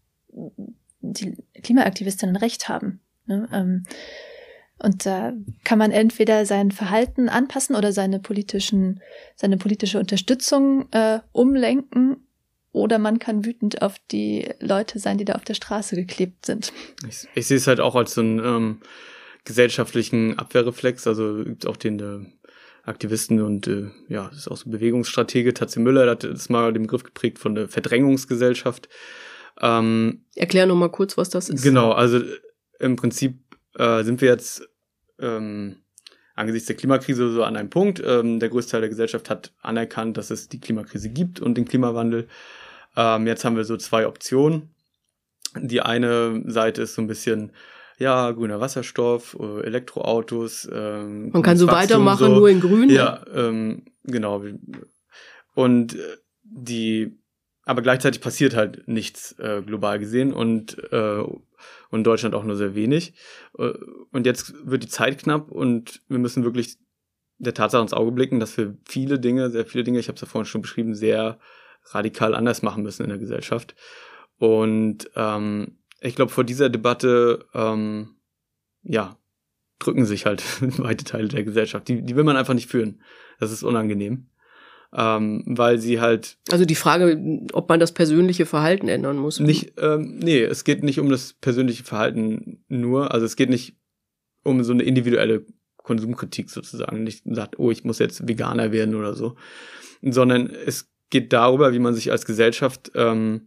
die 1.00 1.36
Klimaaktivistinnen 1.62 2.36
recht 2.36 2.68
haben. 2.68 3.00
Ne? 3.26 3.48
Ähm, 3.52 3.84
und 4.78 5.04
da 5.04 5.32
kann 5.64 5.78
man 5.78 5.90
entweder 5.90 6.46
sein 6.46 6.70
Verhalten 6.70 7.28
anpassen 7.28 7.74
oder 7.74 7.92
seine 7.92 8.20
politischen, 8.20 9.00
seine 9.34 9.56
politische 9.56 9.98
Unterstützung 9.98 10.90
äh, 10.92 11.20
umlenken 11.32 12.28
oder 12.72 12.98
man 12.98 13.18
kann 13.18 13.44
wütend 13.44 13.82
auf 13.82 13.96
die 14.10 14.48
Leute 14.58 14.98
sein, 14.98 15.18
die 15.18 15.24
da 15.24 15.34
auf 15.34 15.44
der 15.44 15.54
Straße 15.54 15.94
geklebt 15.94 16.46
sind. 16.46 16.72
Ich, 17.08 17.28
ich 17.34 17.46
sehe 17.46 17.58
es 17.58 17.66
halt 17.66 17.80
auch 17.80 17.94
als 17.94 18.14
so 18.14 18.22
einen 18.22 18.38
ähm, 18.38 18.80
gesellschaftlichen 19.44 20.38
Abwehrreflex, 20.38 21.06
also 21.06 21.44
gibt 21.44 21.66
auch 21.66 21.76
den 21.76 22.00
äh, 22.00 22.26
Aktivisten 22.84 23.40
und 23.40 23.66
äh, 23.66 23.90
ja, 24.08 24.28
das 24.28 24.38
ist 24.38 24.48
auch 24.48 24.56
so 24.56 24.70
Bewegungsstratege. 24.70 25.54
Tatze 25.54 25.80
Müller 25.80 26.10
hat 26.10 26.24
das 26.24 26.48
mal 26.48 26.72
den 26.72 26.82
Begriff 26.82 27.04
geprägt 27.04 27.38
von 27.38 27.54
der 27.54 27.68
Verdrängungsgesellschaft. 27.68 28.88
Ähm, 29.60 30.24
Erklär 30.34 30.66
noch 30.66 30.76
mal 30.76 30.90
kurz, 30.90 31.16
was 31.16 31.30
das 31.30 31.48
ist. 31.48 31.62
Genau, 31.62 31.92
also 31.92 32.20
im 32.80 32.96
Prinzip 32.96 33.38
äh, 33.78 34.02
sind 34.02 34.20
wir 34.20 34.28
jetzt 34.28 34.68
ähm, 35.20 35.76
angesichts 36.34 36.66
der 36.66 36.76
Klimakrise 36.76 37.32
so 37.32 37.44
an 37.44 37.56
einem 37.56 37.70
Punkt. 37.70 38.02
Ähm, 38.04 38.40
der 38.40 38.48
größte 38.48 38.72
Teil 38.72 38.80
der 38.80 38.90
Gesellschaft 38.90 39.30
hat 39.30 39.52
anerkannt, 39.60 40.16
dass 40.16 40.30
es 40.30 40.48
die 40.48 40.60
Klimakrise 40.60 41.10
gibt 41.10 41.40
und 41.40 41.56
den 41.56 41.66
Klimawandel. 41.66 42.28
Ähm, 42.96 43.26
jetzt 43.26 43.44
haben 43.44 43.56
wir 43.56 43.64
so 43.64 43.76
zwei 43.76 44.06
Optionen. 44.06 44.74
Die 45.56 45.80
eine 45.80 46.42
Seite 46.46 46.82
ist 46.82 46.94
so 46.94 47.02
ein 47.02 47.06
bisschen, 47.06 47.52
ja, 47.98 48.30
grüner 48.30 48.60
Wasserstoff, 48.60 49.36
äh, 49.38 49.60
Elektroautos. 49.64 50.68
Ähm, 50.72 51.30
Man 51.30 51.42
kann 51.42 51.56
so 51.56 51.66
weitermachen, 51.66 52.26
so. 52.26 52.34
nur 52.34 52.48
in 52.48 52.60
grün. 52.60 52.90
Ja, 52.90 53.24
ähm, 53.34 53.84
genau. 54.04 54.42
Und 55.54 55.94
äh, 55.94 55.98
die, 56.42 57.18
aber 57.64 57.82
gleichzeitig 57.82 58.20
passiert 58.20 58.56
halt 58.56 58.88
nichts 58.88 59.32
äh, 59.38 59.62
global 59.62 59.98
gesehen 59.98 60.32
und 60.32 60.76
äh, 60.92 61.22
und 61.90 62.04
Deutschland 62.04 62.34
auch 62.34 62.44
nur 62.44 62.56
sehr 62.56 62.74
wenig. 62.74 63.14
Äh, 63.58 63.72
und 64.10 64.26
jetzt 64.26 64.54
wird 64.64 64.82
die 64.82 64.88
Zeit 64.88 65.18
knapp 65.18 65.50
und 65.50 66.02
wir 66.08 66.18
müssen 66.18 66.42
wirklich 66.42 66.78
der 67.38 67.54
Tatsache 67.54 67.82
ins 67.82 67.92
Auge 67.92 68.12
blicken, 68.12 68.40
dass 68.40 68.56
wir 68.56 68.76
viele 68.88 69.18
Dinge, 69.18 69.50
sehr 69.50 69.66
viele 69.66 69.84
Dinge, 69.84 69.98
ich 69.98 70.08
habe 70.08 70.16
es 70.16 70.22
ja 70.22 70.26
vorhin 70.26 70.46
schon 70.46 70.62
beschrieben, 70.62 70.94
sehr 70.94 71.38
radikal 71.86 72.34
anders 72.34 72.62
machen 72.62 72.82
müssen 72.82 73.02
in 73.02 73.10
der 73.10 73.18
Gesellschaft. 73.18 73.74
Und 74.38 75.10
ähm, 75.14 75.78
ich 76.00 76.14
glaube, 76.14 76.32
vor 76.32 76.44
dieser 76.44 76.68
Debatte, 76.68 77.46
ähm, 77.54 78.16
ja, 78.82 79.16
drücken 79.78 80.04
sich 80.04 80.26
halt 80.26 80.42
weite 80.82 81.04
Teile 81.04 81.28
der 81.28 81.44
Gesellschaft. 81.44 81.88
Die, 81.88 82.02
die 82.02 82.16
will 82.16 82.24
man 82.24 82.36
einfach 82.36 82.54
nicht 82.54 82.70
führen. 82.70 83.02
Das 83.38 83.52
ist 83.52 83.62
unangenehm 83.62 84.28
ähm, 84.94 85.42
weil 85.46 85.78
sie 85.78 86.00
halt. 86.00 86.36
Also 86.50 86.64
die 86.64 86.74
Frage, 86.74 87.18
ob 87.52 87.68
man 87.68 87.80
das 87.80 87.92
persönliche 87.92 88.46
Verhalten 88.46 88.88
ändern 88.88 89.16
muss. 89.16 89.40
Nicht, 89.40 89.72
ähm, 89.78 90.18
nee, 90.18 90.42
es 90.42 90.64
geht 90.64 90.82
nicht 90.82 91.00
um 91.00 91.08
das 91.08 91.32
persönliche 91.34 91.84
Verhalten 91.84 92.64
nur. 92.68 93.12
Also 93.12 93.24
es 93.26 93.36
geht 93.36 93.50
nicht 93.50 93.76
um 94.44 94.62
so 94.64 94.72
eine 94.72 94.82
individuelle 94.82 95.46
Konsumkritik 95.76 96.50
sozusagen. 96.50 97.04
Nicht 97.04 97.24
sagt, 97.24 97.58
oh, 97.58 97.70
ich 97.70 97.84
muss 97.84 97.98
jetzt 97.98 98.28
Veganer 98.28 98.72
werden 98.72 98.94
oder 98.94 99.14
so, 99.14 99.36
sondern 100.02 100.50
es 100.50 100.91
geht 101.12 101.32
darüber, 101.32 101.72
wie 101.72 101.78
man 101.78 101.94
sich 101.94 102.10
als 102.10 102.26
Gesellschaft 102.26 102.90
ähm, 102.96 103.46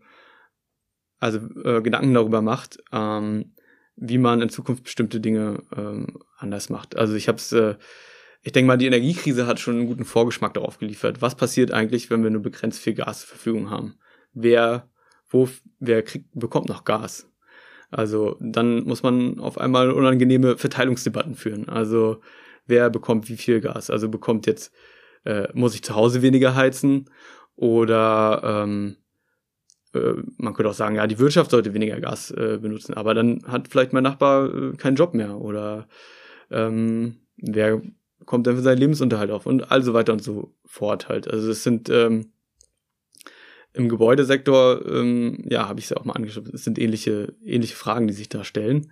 also 1.19 1.39
äh, 1.63 1.81
Gedanken 1.81 2.13
darüber 2.13 2.41
macht, 2.41 2.77
ähm, 2.93 3.53
wie 3.97 4.17
man 4.17 4.41
in 4.41 4.49
Zukunft 4.49 4.83
bestimmte 4.83 5.19
Dinge 5.19 5.63
ähm, 5.75 6.19
anders 6.37 6.69
macht. 6.69 6.95
Also 6.95 7.15
ich 7.15 7.27
habe 7.27 7.37
es 7.37 7.51
äh, 7.51 7.75
ich 8.45 8.51
denke 8.51 8.67
mal, 8.67 8.77
die 8.77 8.85
Energiekrise 8.85 9.47
hat 9.47 9.59
schon 9.59 9.75
einen 9.75 9.87
guten 9.87 10.05
Vorgeschmack 10.05 10.53
darauf 10.53 10.77
geliefert. 10.77 11.19
Was 11.19 11.33
passiert 11.33 11.71
eigentlich, 11.71 12.11
wenn 12.11 12.21
wir 12.21 12.29
nur 12.29 12.43
begrenzt 12.43 12.79
viel 12.79 12.93
Gas 12.93 13.21
zur 13.21 13.29
Verfügung 13.29 13.71
haben? 13.71 13.95
Wer, 14.33 14.87
wo, 15.29 15.49
wer 15.79 16.03
kriegt, 16.03 16.29
bekommt 16.35 16.69
noch 16.69 16.83
Gas? 16.83 17.27
Also 17.89 18.37
dann 18.39 18.83
muss 18.83 19.01
man 19.01 19.39
auf 19.39 19.57
einmal 19.57 19.89
unangenehme 19.89 20.57
Verteilungsdebatten 20.57 21.33
führen. 21.33 21.69
Also 21.69 22.21
wer 22.67 22.91
bekommt 22.91 23.29
wie 23.29 23.37
viel 23.37 23.61
Gas? 23.61 23.89
Also 23.89 24.09
bekommt 24.09 24.45
jetzt, 24.45 24.71
äh, 25.23 25.47
muss 25.55 25.73
ich 25.73 25.83
zu 25.83 25.95
Hause 25.95 26.21
weniger 26.21 26.53
heizen? 26.53 27.09
Oder 27.55 28.41
ähm, 28.43 28.97
äh, 29.93 30.13
man 30.37 30.53
könnte 30.53 30.69
auch 30.69 30.75
sagen, 30.75 30.95
ja, 30.95 31.07
die 31.07 31.19
Wirtschaft 31.19 31.51
sollte 31.51 31.73
weniger 31.73 31.99
Gas 31.99 32.31
äh, 32.31 32.59
benutzen, 32.61 32.93
aber 32.93 33.13
dann 33.13 33.43
hat 33.47 33.67
vielleicht 33.69 33.93
mein 33.93 34.03
Nachbar 34.03 34.53
äh, 34.53 34.71
keinen 34.75 34.95
Job 34.95 35.13
mehr. 35.13 35.39
Oder 35.39 35.87
ähm, 36.51 37.17
wer 37.37 37.81
kommt 38.25 38.47
dann 38.47 38.55
für 38.55 38.61
seinen 38.61 38.79
Lebensunterhalt 38.79 39.31
auf 39.31 39.45
und 39.45 39.71
all 39.71 39.83
so 39.83 39.93
weiter 39.93 40.13
und 40.13 40.23
so 40.23 40.55
fort 40.65 41.09
halt. 41.09 41.29
Also 41.29 41.49
es 41.49 41.63
sind 41.63 41.89
ähm, 41.89 42.31
im 43.73 43.89
Gebäudesektor, 43.89 44.85
ähm, 44.85 45.43
ja, 45.49 45.67
habe 45.67 45.79
ich 45.79 45.85
es 45.85 45.89
ja 45.89 45.97
auch 45.97 46.05
mal 46.05 46.13
angeschaut, 46.13 46.47
es 46.47 46.63
sind 46.63 46.79
ähnliche, 46.79 47.35
ähnliche 47.43 47.75
Fragen, 47.75 48.07
die 48.07 48.13
sich 48.13 48.29
da 48.29 48.43
stellen. 48.43 48.91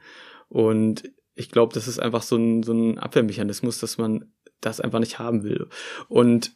Und 0.50 1.04
ich 1.36 1.50
glaube, 1.50 1.74
das 1.74 1.88
ist 1.88 2.00
einfach 2.00 2.22
so 2.22 2.36
ein, 2.36 2.64
so 2.64 2.74
ein 2.74 3.00
Abwehrmechanismus, 3.00 3.80
dass 3.80 3.98
man 3.98 4.32
das 4.62 4.82
einfach 4.82 5.00
nicht 5.00 5.20
haben 5.20 5.44
will. 5.44 5.68
Und 6.10 6.52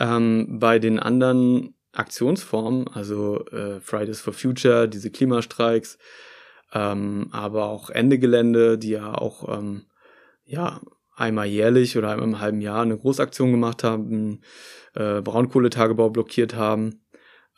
ähm, 0.00 0.58
bei 0.58 0.78
den 0.80 0.98
anderen 0.98 1.74
Aktionsformen, 1.92 2.88
also 2.88 3.44
äh, 3.46 3.80
Fridays 3.80 4.20
for 4.20 4.32
Future, 4.32 4.88
diese 4.88 5.10
Klimastreiks, 5.10 5.98
ähm, 6.72 7.28
aber 7.32 7.66
auch 7.66 7.90
Ende 7.90 8.18
Gelände, 8.18 8.78
die 8.78 8.90
ja 8.90 9.14
auch 9.14 9.56
ähm, 9.56 9.86
ja 10.44 10.80
einmal 11.14 11.46
jährlich 11.46 11.98
oder 11.98 12.10
einmal 12.10 12.28
im 12.28 12.40
halben 12.40 12.60
Jahr 12.60 12.82
eine 12.82 12.96
Großaktion 12.96 13.50
gemacht 13.50 13.84
haben, 13.84 14.40
äh, 14.94 15.20
Braunkohletagebau 15.20 16.10
blockiert 16.10 16.54
haben. 16.54 17.04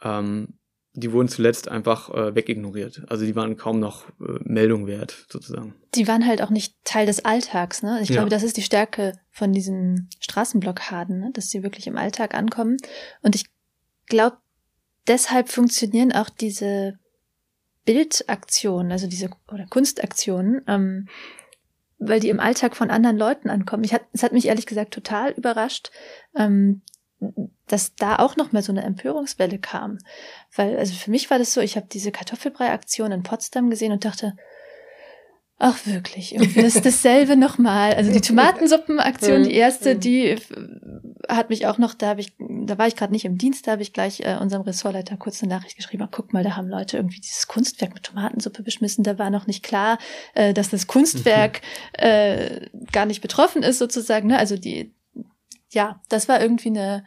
Ähm, 0.03 0.59
die 0.95 1.13
wurden 1.13 1.29
zuletzt 1.29 1.69
einfach 1.69 2.11
äh, 2.11 2.35
wegignoriert. 2.35 3.03
Also 3.09 3.25
die 3.25 3.35
waren 3.35 3.57
kaum 3.57 3.81
noch 3.81 4.09
äh, 4.21 4.39
Meldung 4.45 4.87
wert, 4.87 5.27
sozusagen. 5.31 5.75
Die 5.95 6.07
waren 6.07 6.27
halt 6.27 6.43
auch 6.43 6.51
nicht 6.51 6.75
Teil 6.85 7.07
des 7.07 7.25
Alltags, 7.25 7.83
ne? 7.83 8.01
Ich 8.03 8.11
ja. 8.11 8.17
glaube, 8.17 8.29
das 8.29 8.43
ist 8.43 8.57
die 8.57 8.63
Stärke 8.63 9.15
von 9.31 9.53
diesen 9.53 10.11
Straßenblockaden, 10.21 11.19
ne? 11.19 11.31
dass 11.33 11.49
sie 11.49 11.63
wirklich 11.63 11.87
im 11.87 11.97
Alltag 11.97 12.35
ankommen. 12.35 12.77
Und 13.23 13.35
ich 13.35 13.47
glaube, 14.07 14.37
deshalb 15.07 15.49
funktionieren 15.49 16.13
auch 16.13 16.29
diese 16.29 16.99
Bildaktionen, 17.85 18.93
also 18.93 19.07
diese 19.07 19.31
oder 19.51 19.67
Kunstaktionen, 19.67 20.63
ähm, 20.69 21.09
weil 21.99 22.21
die 22.21 22.29
im 22.29 22.41
Alltag 22.41 22.77
von 22.77 22.91
anderen 22.91 23.17
Leuten 23.17 23.49
ankommen. 23.49 23.85
Ich 23.85 23.95
hat, 23.95 24.03
es 24.13 24.23
hat 24.23 24.33
mich 24.33 24.47
ehrlich 24.47 24.67
gesagt 24.67 24.93
total 24.93 25.31
überrascht, 25.33 25.91
ähm, 26.37 26.83
dass 27.67 27.95
da 27.95 28.17
auch 28.17 28.37
noch 28.37 28.53
mal 28.53 28.63
so 28.63 28.73
eine 28.73 28.83
Empörungswelle 28.83 29.59
kam. 29.59 29.99
Weil, 30.55 30.77
also 30.79 30.95
für 30.95 31.11
mich 31.11 31.31
war 31.31 31.39
das 31.39 31.53
so, 31.53 31.61
ich 31.61 31.77
habe 31.77 31.87
diese 31.91 32.13
Kartoffelbrei-Aktion 32.13 33.13
in 33.13 33.23
Potsdam 33.23 33.71
gesehen 33.71 33.93
und 33.93 34.05
dachte, 34.05 34.35
Ach 35.65 35.79
wirklich, 35.87 36.35
das 36.37 36.75
ist 36.75 36.85
dasselbe 36.85 37.37
nochmal. 37.37 37.95
Also 37.95 38.13
die 38.13 38.21
Tomatensuppenaktion, 38.21 39.45
die 39.45 39.55
erste, 39.55 39.95
die 39.95 40.35
hat 41.29 41.51
mich 41.51 41.69
auch 41.69 41.79
noch, 41.79 41.95
da 41.95 42.09
habe 42.09 42.21
ich, 42.21 42.33
da 42.39 42.79
war 42.79 42.89
ich 42.89 42.97
gerade 42.97 43.13
nicht 43.13 43.25
im 43.25 43.39
Dienst, 43.39 43.69
da 43.69 43.73
habe 43.73 43.83
ich 43.83 43.93
gleich 43.93 44.19
äh, 44.21 44.39
unserem 44.41 44.63
Ressortleiter 44.63 45.17
kurz 45.17 45.41
eine 45.41 45.55
Nachricht 45.55 45.77
geschrieben, 45.77 46.09
guck 46.11 46.33
mal, 46.33 46.43
da 46.43 46.57
haben 46.57 46.69
Leute 46.69 46.97
irgendwie 46.97 47.21
dieses 47.21 47.47
Kunstwerk 47.47 47.95
mit 47.95 48.03
Tomatensuppe 48.03 48.65
beschmissen. 48.65 49.05
Da 49.05 49.21
war 49.21 49.31
noch 49.31 49.47
nicht 49.47 49.63
klar, 49.63 49.99
äh, 50.35 50.53
dass 50.53 50.71
das 50.71 50.89
Kunstwerk 50.89 51.61
äh, 51.93 52.67
gar 52.91 53.07
nicht 53.07 53.21
betroffen 53.21 53.63
ist, 53.63 53.79
sozusagen. 53.79 54.27
Ne? 54.27 54.39
Also 54.39 54.57
die, 54.57 54.93
ja, 55.73 56.01
das 56.09 56.29
war 56.29 56.41
irgendwie 56.41 56.69
eine 56.69 57.05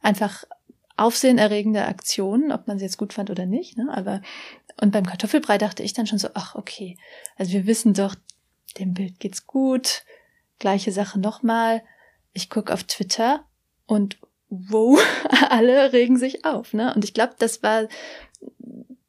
einfach 0.00 0.44
aufsehenerregende 0.96 1.84
Aktion, 1.84 2.52
ob 2.52 2.66
man 2.66 2.78
sie 2.78 2.84
jetzt 2.84 2.98
gut 2.98 3.12
fand 3.12 3.30
oder 3.30 3.46
nicht. 3.46 3.76
Ne? 3.76 3.88
Aber 3.92 4.22
und 4.80 4.92
beim 4.92 5.06
Kartoffelbrei 5.06 5.58
dachte 5.58 5.82
ich 5.82 5.92
dann 5.92 6.06
schon 6.06 6.18
so, 6.18 6.28
ach 6.34 6.54
okay, 6.54 6.96
also 7.36 7.52
wir 7.52 7.66
wissen 7.66 7.94
doch, 7.94 8.14
dem 8.78 8.94
Bild 8.94 9.20
geht's 9.20 9.46
gut. 9.46 10.04
Gleiche 10.58 10.92
Sache 10.92 11.18
nochmal. 11.18 11.82
Ich 12.32 12.50
guck 12.50 12.70
auf 12.70 12.84
Twitter 12.84 13.44
und 13.86 14.18
wow, 14.48 14.98
alle 15.48 15.92
regen 15.92 16.18
sich 16.18 16.44
auf. 16.44 16.72
Ne? 16.72 16.94
Und 16.94 17.04
ich 17.04 17.14
glaube, 17.14 17.34
das 17.38 17.62
war 17.62 17.88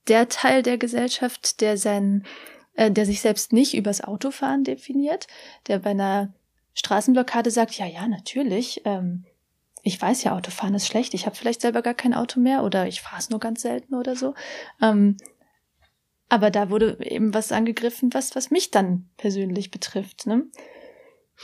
der 0.07 0.30
Teil 0.30 0.63
der 0.63 0.78
Gesellschaft, 0.78 1.61
der 1.61 1.78
sein, 1.78 2.25
äh, 2.75 2.91
der 2.91 3.05
sich 3.05 3.21
selbst 3.21 3.51
nicht 3.51 3.75
übers 3.75 4.01
Autofahren 4.01 4.63
definiert, 4.63 5.28
der 5.67 5.80
bei 5.80 5.91
einer 5.91 6.34
Straßenblockade 6.78 7.49
sagt, 7.49 7.73
ja, 7.80 7.88
ja, 7.88 8.07
natürlich, 8.07 8.82
ähm, 8.86 9.25
ich 9.82 9.99
weiß 9.99 10.23
ja, 10.23 10.36
Autofahren 10.36 10.75
ist 10.75 10.86
schlecht, 10.86 11.15
ich 11.15 11.25
habe 11.25 11.36
vielleicht 11.36 11.61
selber 11.61 11.82
gar 11.82 11.95
kein 11.95 12.13
Auto 12.13 12.39
mehr 12.39 12.63
oder 12.63 12.88
ich 12.88 13.01
fahre 13.01 13.19
es 13.19 13.32
nur 13.32 13.39
ganz 13.39 13.63
selten 13.63 13.95
oder 13.95 14.15
so. 14.15 14.36
Ähm, 14.82 15.17
aber 16.30 16.51
da 16.51 16.69
wurde 16.69 16.97
eben 17.01 17.34
was 17.34 17.51
angegriffen, 17.51 18.13
was, 18.13 18.36
was 18.36 18.51
mich 18.51 18.69
dann 18.69 19.09
persönlich 19.17 19.71
betrifft. 19.71 20.28
Ne? 20.28 20.43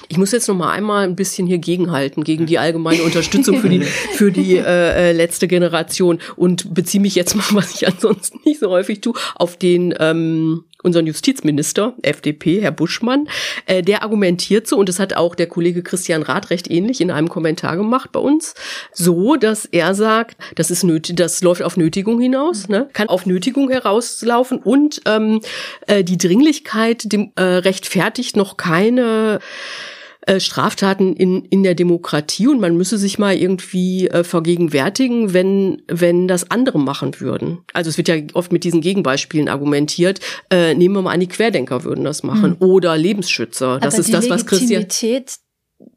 Ich 0.07 0.17
muss 0.17 0.33
jetzt 0.33 0.47
noch 0.47 0.55
mal 0.55 0.71
einmal 0.71 1.05
ein 1.05 1.15
bisschen 1.15 1.47
hier 1.47 1.57
gegenhalten 1.57 2.23
gegen 2.23 2.45
die 2.45 2.59
allgemeine 2.59 3.01
Unterstützung 3.03 3.59
für 3.59 3.69
die 3.69 3.81
für 3.81 4.31
die 4.31 4.57
äh, 4.57 5.09
äh, 5.09 5.11
letzte 5.13 5.47
Generation 5.47 6.19
und 6.35 6.75
beziehe 6.75 7.01
mich 7.01 7.15
jetzt 7.15 7.35
mal, 7.35 7.45
was 7.51 7.73
ich 7.73 7.87
ansonsten 7.87 8.39
nicht 8.45 8.59
so 8.59 8.69
häufig 8.69 9.01
tue, 9.01 9.13
auf 9.33 9.57
den 9.57 9.95
ähm, 9.99 10.65
unseren 10.83 11.07
Justizminister, 11.07 11.95
FDP, 12.03 12.61
Herr 12.61 12.71
Buschmann, 12.71 13.27
äh, 13.65 13.81
der 13.81 14.03
argumentiert 14.03 14.67
so, 14.67 14.77
und 14.77 14.89
das 14.89 14.99
hat 14.99 15.15
auch 15.15 15.33
der 15.33 15.47
Kollege 15.47 15.81
Christian 15.81 16.21
Rath 16.21 16.49
recht 16.49 16.69
ähnlich 16.69 17.01
in 17.01 17.09
einem 17.09 17.29
Kommentar 17.29 17.75
gemacht 17.77 18.11
bei 18.11 18.19
uns, 18.19 18.53
so, 18.91 19.35
dass 19.35 19.65
er 19.65 19.95
sagt, 19.95 20.37
das 20.55 20.69
ist 20.69 20.83
nötig, 20.83 21.15
das 21.15 21.41
läuft 21.41 21.63
auf 21.63 21.77
Nötigung 21.77 22.19
hinaus, 22.19 22.69
ne? 22.69 22.89
kann 22.93 23.09
auf 23.09 23.25
Nötigung 23.25 23.69
herauslaufen 23.69 24.59
und 24.59 25.01
ähm, 25.05 25.41
äh, 25.87 26.03
die 26.03 26.17
Dringlichkeit 26.17 27.11
dem, 27.11 27.31
äh, 27.35 27.41
rechtfertigt 27.41 28.35
noch 28.35 28.57
keine 28.57 29.39
äh, 30.25 30.39
Straftaten 30.39 31.15
in, 31.15 31.45
in 31.45 31.63
der 31.63 31.75
Demokratie 31.75 32.47
und 32.47 32.59
man 32.59 32.77
müsse 32.77 32.97
sich 32.97 33.19
mal 33.19 33.35
irgendwie 33.35 34.07
äh, 34.07 34.23
vergegenwärtigen, 34.23 35.33
wenn, 35.33 35.81
wenn 35.87 36.27
das 36.27 36.49
andere 36.49 36.79
machen 36.79 37.19
würden. 37.19 37.59
Also 37.73 37.89
es 37.89 37.97
wird 37.97 38.07
ja 38.07 38.15
oft 38.33 38.51
mit 38.51 38.63
diesen 38.63 38.81
Gegenbeispielen 38.81 39.49
argumentiert. 39.49 40.19
Äh, 40.49 40.75
nehmen 40.75 40.95
wir 40.95 41.01
mal 41.01 41.11
an, 41.11 41.19
die 41.19 41.27
Querdenker 41.27 41.83
würden 41.83 42.03
das 42.03 42.23
machen 42.23 42.33
Hm. 42.59 42.67
oder 42.67 42.97
Lebensschützer. 42.97 43.79
Das 43.79 43.95
Aber 43.95 44.01
ist 44.01 44.13
das, 44.13 44.29
was 44.29 44.45
Christian. 44.45 44.87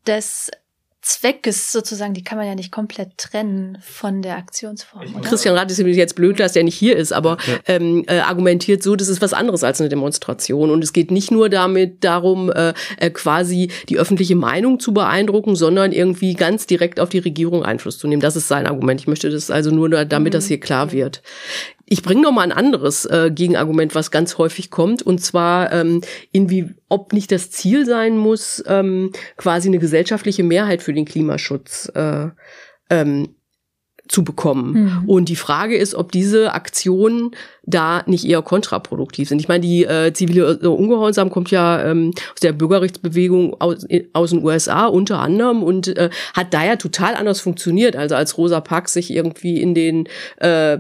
Des 0.07 0.51
Zweckes 1.07 1.71
sozusagen, 1.71 2.15
die 2.15 2.25
kann 2.25 2.37
man 2.37 2.49
ja 2.49 2.57
nicht 2.57 2.73
komplett 2.73 3.17
trennen 3.17 3.79
von 3.81 4.23
der 4.23 4.37
Aktionsform. 4.39 5.15
Oder? 5.15 5.29
Christian 5.29 5.55
Rath 5.57 5.71
ist 5.71 5.79
nämlich 5.79 5.97
jetzt 5.97 6.17
blöd, 6.17 6.41
dass 6.41 6.53
der 6.53 6.65
nicht 6.65 6.75
hier 6.75 6.97
ist, 6.97 7.13
aber 7.13 7.37
ähm, 7.67 8.03
äh, 8.09 8.19
argumentiert 8.19 8.83
so, 8.83 8.97
das 8.97 9.07
ist 9.07 9.23
was 9.23 9.33
anderes 9.33 9.63
als 9.63 9.79
eine 9.81 9.89
Demonstration. 9.89 10.69
Und 10.71 10.83
es 10.83 10.93
geht 10.93 11.13
nicht 11.13 11.31
nur 11.31 11.49
damit 11.49 12.03
darum, 12.03 12.51
äh, 12.51 12.75
äh, 12.97 13.11
quasi 13.11 13.71
die 13.89 13.99
öffentliche 13.99 14.35
Meinung 14.35 14.81
zu 14.81 14.93
beeindrucken, 14.93 15.55
sondern 15.55 15.93
irgendwie 15.93 16.35
ganz 16.35 16.67
direkt 16.67 16.99
auf 16.99 17.09
die 17.09 17.19
Regierung 17.21 17.63
Einfluss 17.65 17.99
zu 17.99 18.09
nehmen. 18.09 18.21
Das 18.21 18.35
ist 18.35 18.49
sein 18.49 18.67
Argument. 18.67 19.01
Ich 19.01 19.07
möchte 19.07 19.31
das 19.31 19.49
also 19.49 19.71
nur, 19.71 19.89
da- 19.89 20.05
damit 20.05 20.35
das 20.35 20.47
hier 20.49 20.59
klar 20.59 20.91
wird. 20.91 21.23
Ich 21.89 22.03
bringe 22.03 22.23
noch 22.23 22.33
mal 22.33 22.43
ein 22.43 22.53
anderes 22.53 23.05
äh, 23.07 23.31
Gegenargument, 23.33 23.95
was 23.95 24.11
ganz 24.11 24.39
häufig 24.39 24.71
kommt, 24.71 25.03
und 25.03 25.21
zwar 25.21 25.73
ähm, 25.73 26.01
inwie, 26.33 26.75
ob 26.89 27.13
nicht 27.13 27.31
das 27.31 27.51
Ziel 27.51 27.87
sein 27.87 28.19
muss, 28.19 28.63
ähm, 28.67 29.13
quasi 29.37 29.69
eine 29.69 29.79
gesellschaftliche 29.79 30.43
Mehrheit 30.43 30.83
für 30.83 30.93
den 30.93 31.05
Klimaschutz 31.05 31.91
äh, 31.95 32.29
ähm, 32.91 33.29
zu 34.09 34.23
bekommen. 34.25 34.73
Mhm. 35.03 35.09
Und 35.09 35.29
die 35.29 35.37
Frage 35.37 35.77
ist, 35.77 35.95
ob 35.95 36.13
diese 36.13 36.53
Aktionen 36.55 37.33
da 37.65 38.03
nicht 38.07 38.25
eher 38.25 38.43
kontraproduktiv 38.43 39.29
sind. 39.29 39.41
Ich 39.41 39.49
meine, 39.49 39.61
die 39.63 39.85
äh, 39.85 40.13
zivile 40.13 40.59
äh, 40.63 40.67
Ungehorsam 40.67 41.31
kommt 41.31 41.51
ja 41.51 41.85
ähm, 41.85 42.13
aus 42.33 42.41
der 42.41 42.53
Bürgerrechtsbewegung 42.53 43.61
aus, 43.61 43.83
in- 43.85 44.09
aus 44.13 44.31
den 44.31 44.45
USA 44.45 44.87
unter 44.87 45.19
anderem 45.19 45.63
und 45.65 45.89
äh, 45.97 46.11
hat 46.35 46.55
da 46.55 46.65
ja 46.65 46.77
total 46.77 47.15
anders 47.17 47.41
funktioniert. 47.41 47.97
Also 47.97 48.15
als 48.15 48.39
Rosa 48.39 48.61
Parks 48.61 48.93
sich 48.93 49.11
irgendwie 49.13 49.61
in 49.61 49.75
den 49.75 50.09
äh, 50.39 50.79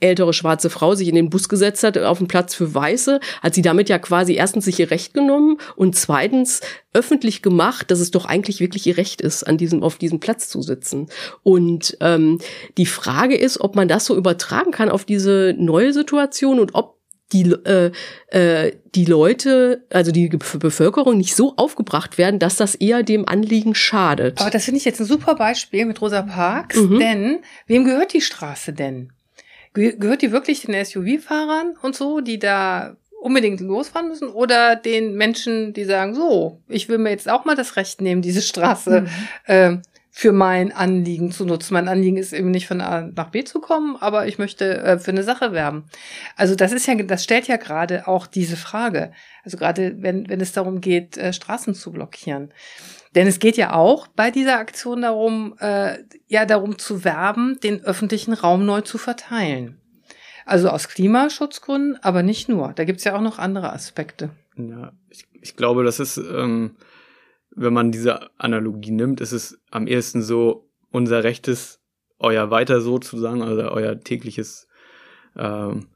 ältere 0.00 0.32
schwarze 0.32 0.70
Frau 0.70 0.94
sich 0.94 1.08
in 1.08 1.14
den 1.14 1.30
Bus 1.30 1.48
gesetzt 1.48 1.82
hat 1.82 1.98
auf 1.98 2.18
den 2.18 2.28
Platz 2.28 2.54
für 2.54 2.74
Weiße, 2.74 3.20
hat 3.42 3.54
sie 3.54 3.62
damit 3.62 3.88
ja 3.88 3.98
quasi 3.98 4.34
erstens 4.34 4.64
sich 4.64 4.78
ihr 4.78 4.90
Recht 4.90 5.14
genommen 5.14 5.58
und 5.76 5.96
zweitens 5.96 6.60
öffentlich 6.92 7.42
gemacht, 7.42 7.90
dass 7.90 8.00
es 8.00 8.10
doch 8.10 8.24
eigentlich 8.24 8.60
wirklich 8.60 8.86
ihr 8.86 8.96
Recht 8.96 9.20
ist, 9.20 9.42
an 9.44 9.56
diesem 9.58 9.82
auf 9.82 9.96
diesem 9.98 10.20
Platz 10.20 10.48
zu 10.48 10.62
sitzen. 10.62 11.08
Und 11.42 11.96
ähm, 12.00 12.38
die 12.76 12.86
Frage 12.86 13.36
ist, 13.36 13.60
ob 13.60 13.76
man 13.76 13.88
das 13.88 14.04
so 14.04 14.16
übertragen 14.16 14.70
kann 14.70 14.88
auf 14.88 15.04
diese 15.04 15.54
neue 15.58 15.92
Situation 15.92 16.58
und 16.60 16.74
ob 16.74 16.98
die, 17.32 17.42
äh, 17.50 17.90
äh, 18.28 18.72
die 18.94 19.04
Leute, 19.04 19.84
also 19.90 20.12
die 20.12 20.28
Bevölkerung 20.28 21.18
nicht 21.18 21.36
so 21.36 21.54
aufgebracht 21.56 22.16
werden, 22.16 22.38
dass 22.38 22.56
das 22.56 22.74
eher 22.74 23.02
dem 23.02 23.28
Anliegen 23.28 23.74
schadet. 23.74 24.40
Aber 24.40 24.50
das 24.50 24.64
finde 24.64 24.78
ich 24.78 24.86
jetzt 24.86 25.00
ein 25.00 25.06
super 25.06 25.34
Beispiel 25.34 25.84
mit 25.84 26.00
Rosa 26.00 26.22
Parks, 26.22 26.76
Mhm. 26.76 26.98
denn 26.98 27.38
wem 27.66 27.84
gehört 27.84 28.14
die 28.14 28.22
Straße 28.22 28.72
denn? 28.72 29.12
Ge 29.78 29.96
gehört 29.96 30.22
die 30.22 30.32
wirklich 30.32 30.62
den 30.62 30.84
SUV-Fahrern 30.84 31.76
und 31.80 31.94
so, 31.94 32.20
die 32.20 32.38
da 32.38 32.96
unbedingt 33.20 33.60
losfahren 33.60 34.08
müssen 34.08 34.28
oder 34.28 34.76
den 34.76 35.14
Menschen, 35.14 35.72
die 35.72 35.84
sagen, 35.84 36.14
so, 36.14 36.60
ich 36.68 36.88
will 36.88 36.98
mir 36.98 37.10
jetzt 37.10 37.28
auch 37.28 37.44
mal 37.44 37.56
das 37.56 37.76
Recht 37.76 38.00
nehmen, 38.00 38.22
diese 38.22 38.42
Straße 38.42 39.06
äh, 39.46 39.76
für 40.10 40.32
mein 40.32 40.72
Anliegen 40.72 41.30
zu 41.30 41.44
nutzen. 41.44 41.74
Mein 41.74 41.86
Anliegen 41.86 42.16
ist 42.16 42.32
eben 42.32 42.50
nicht 42.50 42.66
von 42.66 42.80
A 42.80 43.02
nach 43.14 43.30
B 43.30 43.44
zu 43.44 43.60
kommen, 43.60 43.96
aber 43.96 44.26
ich 44.26 44.38
möchte 44.38 44.78
äh, 44.78 44.98
für 44.98 45.12
eine 45.12 45.22
Sache 45.22 45.52
werben. 45.52 45.84
Also 46.36 46.56
das 46.56 46.72
ist 46.72 46.86
ja, 46.86 46.94
das 46.96 47.22
stellt 47.22 47.46
ja 47.46 47.56
gerade 47.56 48.08
auch 48.08 48.26
diese 48.26 48.56
Frage. 48.56 49.12
Also 49.44 49.56
gerade 49.58 50.02
wenn, 50.02 50.28
wenn 50.28 50.40
es 50.40 50.50
darum 50.50 50.80
geht, 50.80 51.16
äh, 51.16 51.32
Straßen 51.32 51.74
zu 51.74 51.92
blockieren. 51.92 52.52
Denn 53.14 53.26
es 53.26 53.38
geht 53.38 53.56
ja 53.56 53.72
auch 53.72 54.06
bei 54.08 54.30
dieser 54.30 54.58
Aktion 54.58 55.02
darum, 55.02 55.54
äh, 55.60 55.98
ja 56.26 56.44
darum 56.44 56.78
zu 56.78 57.04
werben, 57.04 57.58
den 57.60 57.82
öffentlichen 57.82 58.32
Raum 58.32 58.66
neu 58.66 58.82
zu 58.82 58.98
verteilen. 58.98 59.80
Also 60.44 60.70
aus 60.70 60.88
Klimaschutzgründen, 60.88 61.98
aber 62.02 62.22
nicht 62.22 62.48
nur. 62.48 62.72
Da 62.72 62.84
gibt's 62.84 63.04
ja 63.04 63.14
auch 63.16 63.20
noch 63.20 63.38
andere 63.38 63.72
Aspekte. 63.72 64.30
Ja, 64.56 64.92
ich, 65.10 65.26
ich 65.40 65.56
glaube, 65.56 65.84
das 65.84 66.00
ist, 66.00 66.16
ähm, 66.16 66.76
wenn 67.50 67.72
man 67.72 67.92
diese 67.92 68.30
Analogie 68.38 68.90
nimmt, 68.90 69.20
ist 69.20 69.32
es 69.32 69.60
am 69.70 69.86
ehesten 69.86 70.22
so, 70.22 70.70
unser 70.90 71.22
Recht 71.22 71.48
ist 71.48 71.80
euer 72.18 72.50
weiter 72.50 72.80
sozusagen, 72.80 73.42
also 73.42 73.62
euer 73.70 74.00
tägliches, 74.00 74.68
ähm, 75.36 75.88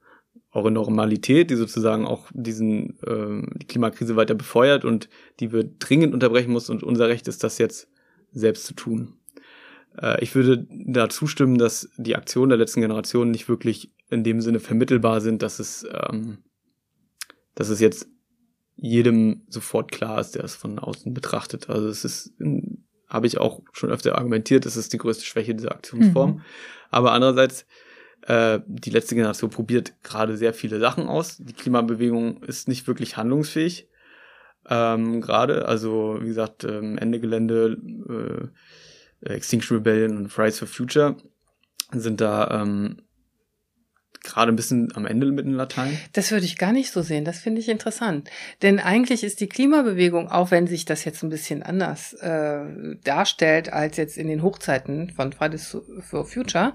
eure 0.52 0.70
Normalität, 0.70 1.50
die 1.50 1.56
sozusagen 1.56 2.06
auch 2.06 2.30
diesen, 2.32 2.98
ähm, 3.06 3.48
die 3.56 3.66
Klimakrise 3.66 4.16
weiter 4.16 4.34
befeuert 4.34 4.84
und 4.84 5.08
die 5.40 5.52
wir 5.52 5.64
dringend 5.64 6.12
unterbrechen 6.12 6.52
muss 6.52 6.68
und 6.70 6.82
unser 6.82 7.08
Recht 7.08 7.26
ist, 7.26 7.42
das 7.42 7.58
jetzt 7.58 7.88
selbst 8.32 8.66
zu 8.66 8.74
tun. 8.74 9.14
Äh, 10.00 10.22
ich 10.22 10.34
würde 10.34 10.66
da 10.68 11.08
zustimmen, 11.08 11.58
dass 11.58 11.90
die 11.96 12.16
Aktionen 12.16 12.50
der 12.50 12.58
letzten 12.58 12.82
Generation 12.82 13.30
nicht 13.30 13.48
wirklich 13.48 13.92
in 14.10 14.24
dem 14.24 14.40
Sinne 14.40 14.60
vermittelbar 14.60 15.20
sind, 15.22 15.42
dass 15.42 15.58
es, 15.58 15.86
ähm, 15.90 16.38
dass 17.54 17.70
es 17.70 17.80
jetzt 17.80 18.08
jedem 18.76 19.42
sofort 19.48 19.90
klar 19.90 20.20
ist, 20.20 20.34
der 20.34 20.44
es 20.44 20.54
von 20.54 20.78
außen 20.78 21.14
betrachtet. 21.14 21.70
Also 21.70 21.88
es 21.88 22.04
ist, 22.04 22.34
ähm, 22.40 22.84
habe 23.08 23.26
ich 23.26 23.38
auch 23.38 23.62
schon 23.72 23.90
öfter 23.90 24.16
argumentiert, 24.16 24.66
es 24.66 24.76
ist 24.76 24.92
die 24.92 24.98
größte 24.98 25.24
Schwäche 25.24 25.54
dieser 25.54 25.72
Aktionsform. 25.72 26.30
Mhm. 26.30 26.40
Aber 26.90 27.12
andererseits, 27.12 27.66
äh, 28.26 28.60
die 28.66 28.90
letzte 28.90 29.14
Generation 29.14 29.50
probiert 29.50 29.94
gerade 30.02 30.36
sehr 30.36 30.54
viele 30.54 30.78
Sachen 30.78 31.08
aus. 31.08 31.38
Die 31.38 31.52
Klimabewegung 31.52 32.42
ist 32.42 32.68
nicht 32.68 32.86
wirklich 32.86 33.16
handlungsfähig. 33.16 33.88
Ähm, 34.68 35.20
gerade, 35.20 35.66
also 35.66 36.18
wie 36.20 36.28
gesagt, 36.28 36.64
ähm, 36.64 36.98
Ende 36.98 37.18
Gelände, 37.18 38.50
äh, 39.24 39.34
Extinction 39.34 39.76
Rebellion 39.78 40.16
und 40.16 40.28
Fridays 40.28 40.58
for 40.58 40.68
Future 40.68 41.16
sind 41.92 42.20
da 42.20 42.62
ähm, 42.62 43.02
gerade 44.22 44.52
ein 44.52 44.56
bisschen 44.56 44.94
am 44.94 45.06
Ende 45.06 45.26
mit 45.26 45.46
den 45.46 45.54
Latein. 45.54 45.98
Das 46.12 46.30
würde 46.30 46.44
ich 46.44 46.56
gar 46.56 46.72
nicht 46.72 46.92
so 46.92 47.02
sehen. 47.02 47.24
Das 47.24 47.38
finde 47.38 47.60
ich 47.60 47.68
interessant. 47.68 48.30
Denn 48.62 48.78
eigentlich 48.78 49.24
ist 49.24 49.40
die 49.40 49.48
Klimabewegung, 49.48 50.30
auch 50.30 50.50
wenn 50.50 50.66
sich 50.66 50.84
das 50.84 51.04
jetzt 51.04 51.22
ein 51.22 51.28
bisschen 51.28 51.62
anders 51.62 52.12
äh, 52.14 52.60
darstellt 53.04 53.72
als 53.72 53.96
jetzt 53.96 54.16
in 54.16 54.28
den 54.28 54.42
Hochzeiten 54.42 55.10
von 55.10 55.32
Fridays 55.32 55.76
for 56.00 56.24
Future, 56.24 56.72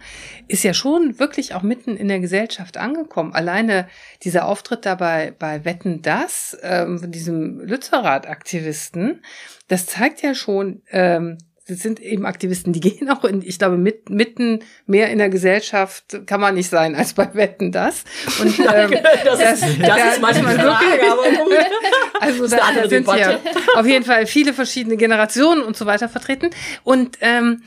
ist 0.48 0.64
ja 0.64 0.74
schon 0.74 1.20
wirklich 1.20 1.54
auch 1.54 1.64
mitten 1.64 1.96
in 1.96 2.10
der 2.10 2.20
Gesellschaft 2.20 2.78
angekommen. 2.78 3.34
Alleine 3.34 3.88
dieser 4.24 4.46
Auftritt 4.46 4.86
dabei 4.86 5.34
bei 5.38 5.64
Wetten 5.64 6.02
das, 6.02 6.58
ähm, 6.62 7.00
von 7.00 7.12
diesem 7.12 7.62
Lützerath-Aktivisten, 7.62 9.22
das 9.68 9.86
zeigt 9.86 10.22
ja 10.22 10.36
schon, 10.36 10.82
ähm, 10.92 11.38
das 11.68 11.80
sind 11.80 12.00
eben 12.00 12.26
Aktivisten, 12.26 12.74
die 12.74 12.80
gehen 12.88 13.10
auch 13.10 13.24
in, 13.24 13.42
ich 13.42 13.60
glaube, 13.60 13.78
mit, 13.78 14.10
mitten 14.10 14.60
mehr 14.86 15.10
in 15.12 15.18
der 15.18 15.30
Gesellschaft 15.30 16.22
kann 16.26 16.40
man 16.42 16.56
nicht 16.56 16.70
sein 16.70 16.96
als 16.96 17.14
bei 17.14 17.34
Wetten 17.34 17.72
das. 17.72 18.04
Und 18.42 18.58
ähm, 18.74 18.92
Das 19.26 19.40
ist- 19.62 19.82
das 19.82 20.14
ist 20.14 20.22
manchmal 20.22 20.54
eine 20.58 20.64
Frage, 20.64 21.12
aber 21.12 21.30
gut. 21.44 21.54
also 22.22 22.44
Das 22.44 22.52
ist 22.54 22.60
da, 22.60 22.82
da 22.82 22.90
sind 22.90 23.08
ja 23.08 23.16
Debatte. 23.38 23.40
auf 23.76 23.86
jeden 23.86 24.06
Fall 24.06 24.26
viele 24.28 24.54
verschiedene 24.54 24.98
Generationen 24.98 25.62
und 25.62 25.76
so 25.78 25.86
weiter 25.86 26.10
vertreten. 26.10 26.50
Und 26.84 27.18
ähm, 27.22 27.64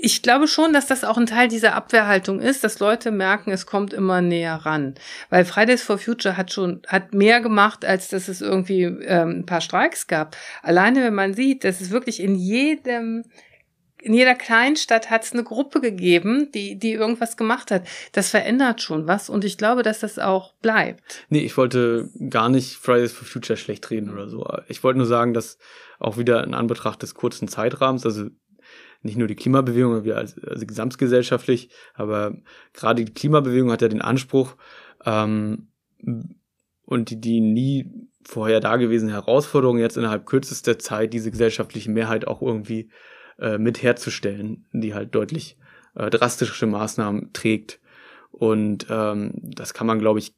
ich 0.00 0.22
glaube 0.22 0.48
schon, 0.48 0.72
dass 0.72 0.86
das 0.86 1.04
auch 1.04 1.18
ein 1.18 1.26
Teil 1.26 1.48
dieser 1.48 1.74
Abwehrhaltung 1.74 2.40
ist, 2.40 2.64
dass 2.64 2.78
Leute 2.78 3.10
merken, 3.10 3.50
es 3.50 3.66
kommt 3.66 3.92
immer 3.92 4.20
näher 4.22 4.54
ran. 4.64 4.94
Weil 5.30 5.44
Fridays 5.44 5.82
for 5.82 5.98
Future 5.98 6.36
hat 6.36 6.52
schon 6.52 6.82
hat 6.88 7.12
mehr 7.14 7.40
gemacht, 7.40 7.84
als 7.84 8.08
dass 8.08 8.28
es 8.28 8.40
irgendwie 8.40 8.82
ähm, 8.84 9.40
ein 9.40 9.46
paar 9.46 9.60
Streiks 9.60 10.06
gab. 10.06 10.36
Alleine 10.62 11.02
wenn 11.04 11.14
man 11.14 11.34
sieht, 11.34 11.64
dass 11.64 11.80
es 11.80 11.90
wirklich 11.90 12.20
in 12.20 12.34
jedem 12.34 13.24
in 14.02 14.14
jeder 14.14 14.34
Kleinstadt 14.34 15.10
hat 15.10 15.24
es 15.24 15.32
eine 15.32 15.44
Gruppe 15.44 15.80
gegeben, 15.80 16.50
die, 16.52 16.78
die 16.78 16.92
irgendwas 16.92 17.36
gemacht 17.36 17.70
hat. 17.70 17.86
Das 18.12 18.30
verändert 18.30 18.82
schon 18.82 19.06
was 19.06 19.30
und 19.30 19.44
ich 19.44 19.58
glaube, 19.58 19.82
dass 19.82 20.00
das 20.00 20.18
auch 20.18 20.54
bleibt. 20.54 21.24
Nee, 21.28 21.40
ich 21.40 21.56
wollte 21.56 22.10
gar 22.28 22.48
nicht 22.48 22.76
Fridays 22.76 23.12
for 23.12 23.26
Future 23.26 23.56
schlecht 23.56 23.90
reden 23.90 24.10
oder 24.10 24.28
so. 24.28 24.46
Ich 24.68 24.82
wollte 24.82 24.98
nur 24.98 25.06
sagen, 25.06 25.34
dass 25.34 25.58
auch 25.98 26.18
wieder 26.18 26.42
in 26.44 26.54
Anbetracht 26.54 27.02
des 27.02 27.14
kurzen 27.14 27.48
Zeitrahmens, 27.48 28.04
also 28.04 28.26
nicht 29.02 29.16
nur 29.16 29.28
die 29.28 29.36
Klimabewegung, 29.36 30.04
wir 30.04 30.16
als, 30.16 30.38
also 30.38 30.66
gesamtgesellschaftlich, 30.66 31.70
aber 31.94 32.36
gerade 32.72 33.04
die 33.04 33.12
Klimabewegung 33.12 33.70
hat 33.70 33.82
ja 33.82 33.88
den 33.88 34.02
Anspruch, 34.02 34.56
ähm, 35.04 35.68
und 36.84 37.10
die, 37.10 37.20
die 37.20 37.40
nie 37.40 37.90
vorher 38.24 38.60
dagewesene 38.60 39.12
Herausforderung 39.12 39.78
jetzt 39.78 39.96
innerhalb 39.96 40.26
kürzester 40.26 40.78
Zeit 40.78 41.12
diese 41.12 41.30
gesellschaftliche 41.30 41.90
Mehrheit 41.90 42.26
auch 42.26 42.42
irgendwie 42.42 42.90
äh, 43.38 43.58
mit 43.58 43.82
herzustellen, 43.82 44.64
die 44.72 44.94
halt 44.94 45.14
deutlich 45.14 45.56
äh, 45.94 46.10
drastische 46.10 46.66
Maßnahmen 46.66 47.32
trägt. 47.32 47.80
Und 48.30 48.86
ähm, 48.88 49.32
das 49.34 49.74
kann 49.74 49.86
man, 49.86 49.98
glaube 49.98 50.18
ich, 50.18 50.34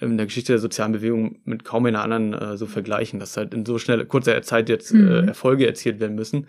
in 0.00 0.16
der 0.16 0.26
Geschichte 0.26 0.52
der 0.52 0.60
sozialen 0.60 0.92
Bewegung 0.92 1.40
mit 1.44 1.64
kaum 1.64 1.86
einer 1.86 2.02
anderen 2.02 2.34
äh, 2.34 2.56
so 2.56 2.66
vergleichen, 2.66 3.20
dass 3.20 3.36
halt 3.36 3.54
in 3.54 3.66
so 3.66 3.78
schnell 3.78 4.04
kurzer 4.06 4.40
Zeit 4.42 4.68
jetzt 4.68 4.92
äh, 4.92 4.96
mhm. 4.96 5.28
Erfolge 5.28 5.66
erzielt 5.66 6.00
werden 6.00 6.14
müssen. 6.14 6.46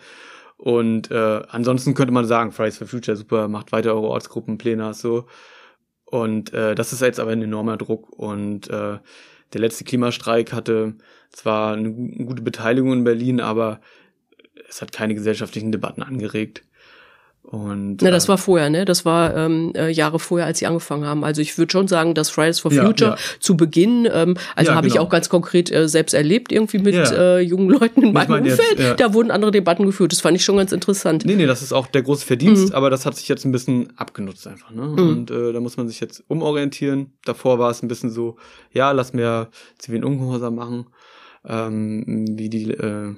Und 0.58 1.10
äh, 1.10 1.42
ansonsten 1.48 1.94
könnte 1.94 2.14
man 2.14 2.26
sagen, 2.26 2.52
Fridays 2.52 2.78
for 2.78 2.88
Future, 2.88 3.16
super, 3.16 3.48
macht 3.48 3.72
weiter 3.72 3.94
eure 3.94 4.08
Ortsgruppen, 4.08 4.58
Pläne, 4.58 4.94
so. 4.94 5.26
Und 6.04 6.54
äh, 6.54 6.76
das 6.76 6.92
ist 6.92 7.02
jetzt 7.02 7.20
aber 7.20 7.32
ein 7.32 7.42
enormer 7.42 7.78
Druck. 7.78 8.10
Und 8.10 8.70
äh, 8.70 8.98
der 9.54 9.62
letzte 9.62 9.84
Klimastreik 9.84 10.52
hatte 10.52 10.96
zwar 11.30 11.74
eine, 11.74 11.88
eine 11.88 12.26
gute 12.26 12.42
Beteiligung 12.42 12.94
in 12.94 13.04
Berlin, 13.04 13.40
aber 13.40 13.80
es 14.68 14.82
hat 14.82 14.92
keine 14.92 15.16
gesellschaftlichen 15.16 15.72
Debatten 15.72 16.04
angeregt. 16.04 16.64
Und, 17.42 18.04
Na, 18.04 18.12
das 18.12 18.26
äh, 18.26 18.28
war 18.28 18.38
vorher, 18.38 18.70
ne? 18.70 18.86
Das 18.86 19.06
war 19.06 19.36
ähm, 19.36 19.72
äh, 19.74 19.90
Jahre 19.90 20.20
vorher, 20.20 20.46
als 20.46 20.60
sie 20.60 20.68
angefangen 20.68 21.06
haben. 21.06 21.24
Also 21.24 21.42
ich 21.42 21.58
würde 21.58 21.72
schon 21.72 21.88
sagen, 21.88 22.14
dass 22.14 22.30
Fridays 22.30 22.60
for 22.60 22.70
Future 22.70 23.12
ja, 23.12 23.16
ja. 23.16 23.22
zu 23.40 23.58
Beginn, 23.58 24.08
ähm, 24.12 24.36
also 24.56 24.70
ja, 24.72 24.76
habe 24.76 24.88
genau. 24.88 24.96
ich 24.96 25.00
auch 25.00 25.10
ganz 25.10 25.30
konkret 25.30 25.72
äh, 25.72 25.90
selbst 25.90 26.14
erlebt, 26.14 26.52
irgendwie 26.52 26.78
mit 26.78 26.94
äh, 26.94 27.40
jungen 27.40 27.70
Leuten 27.70 28.04
in 28.04 28.14
meinem 28.14 28.44
Umfeld. 28.44 28.78
Jetzt, 28.78 29.00
da 29.00 29.16
wurden 29.16 29.32
andere 29.32 29.50
Debatten 29.50 29.88
geführt. 29.88 30.12
Das 30.12 30.22
fand 30.22 30.38
ich 30.38 30.46
schon 30.46 30.58
ganz 30.58 30.72
interessant. 30.72 31.26
Nee, 31.26 31.36
nee, 31.36 31.48
das 31.48 31.64
ist 31.64 31.74
auch 31.74 31.88
der 31.88 32.04
große 32.04 32.24
Verdienst, 32.24 32.70
mhm. 32.70 32.76
aber 32.76 32.92
das 32.92 33.08
hat 33.08 33.16
sich 33.16 33.28
jetzt 33.28 33.46
ein 33.46 33.52
bisschen 33.52 33.98
abgenutzt 33.98 34.46
einfach. 34.46 34.70
Ne? 34.70 34.84
Mhm. 34.84 35.00
Und 35.00 35.32
äh, 35.32 35.52
da 35.52 35.60
muss 35.60 35.76
man 35.76 35.88
sich 35.88 36.00
jetzt 36.00 36.24
umorientieren. 36.28 37.14
Davor 37.26 37.58
war 37.58 37.72
es 37.72 37.82
ein 37.82 37.88
bisschen 37.88 38.12
so, 38.12 38.38
ja, 38.72 38.92
lass 38.92 39.14
mehr 39.14 39.50
zivilen 39.80 40.04
Ungehorsam 40.04 40.54
machen, 40.54 40.86
ähm, 41.48 42.28
wie 42.38 42.50
die 42.50 42.70
äh, 42.70 43.16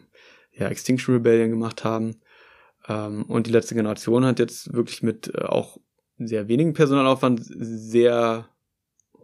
ja, 0.52 0.68
Extinction 0.68 1.16
Rebellion 1.16 1.50
gemacht 1.50 1.84
haben. 1.84 2.22
Ähm, 2.88 3.24
und 3.24 3.48
die 3.48 3.52
letzte 3.52 3.76
Generation 3.76 4.26
hat 4.26 4.40
jetzt 4.40 4.74
wirklich 4.74 5.04
mit 5.04 5.34
äh, 5.34 5.44
auch 5.44 5.78
sehr 6.18 6.48
wenigen 6.48 6.74
Personalaufwand 6.74 7.42
sehr 7.44 8.48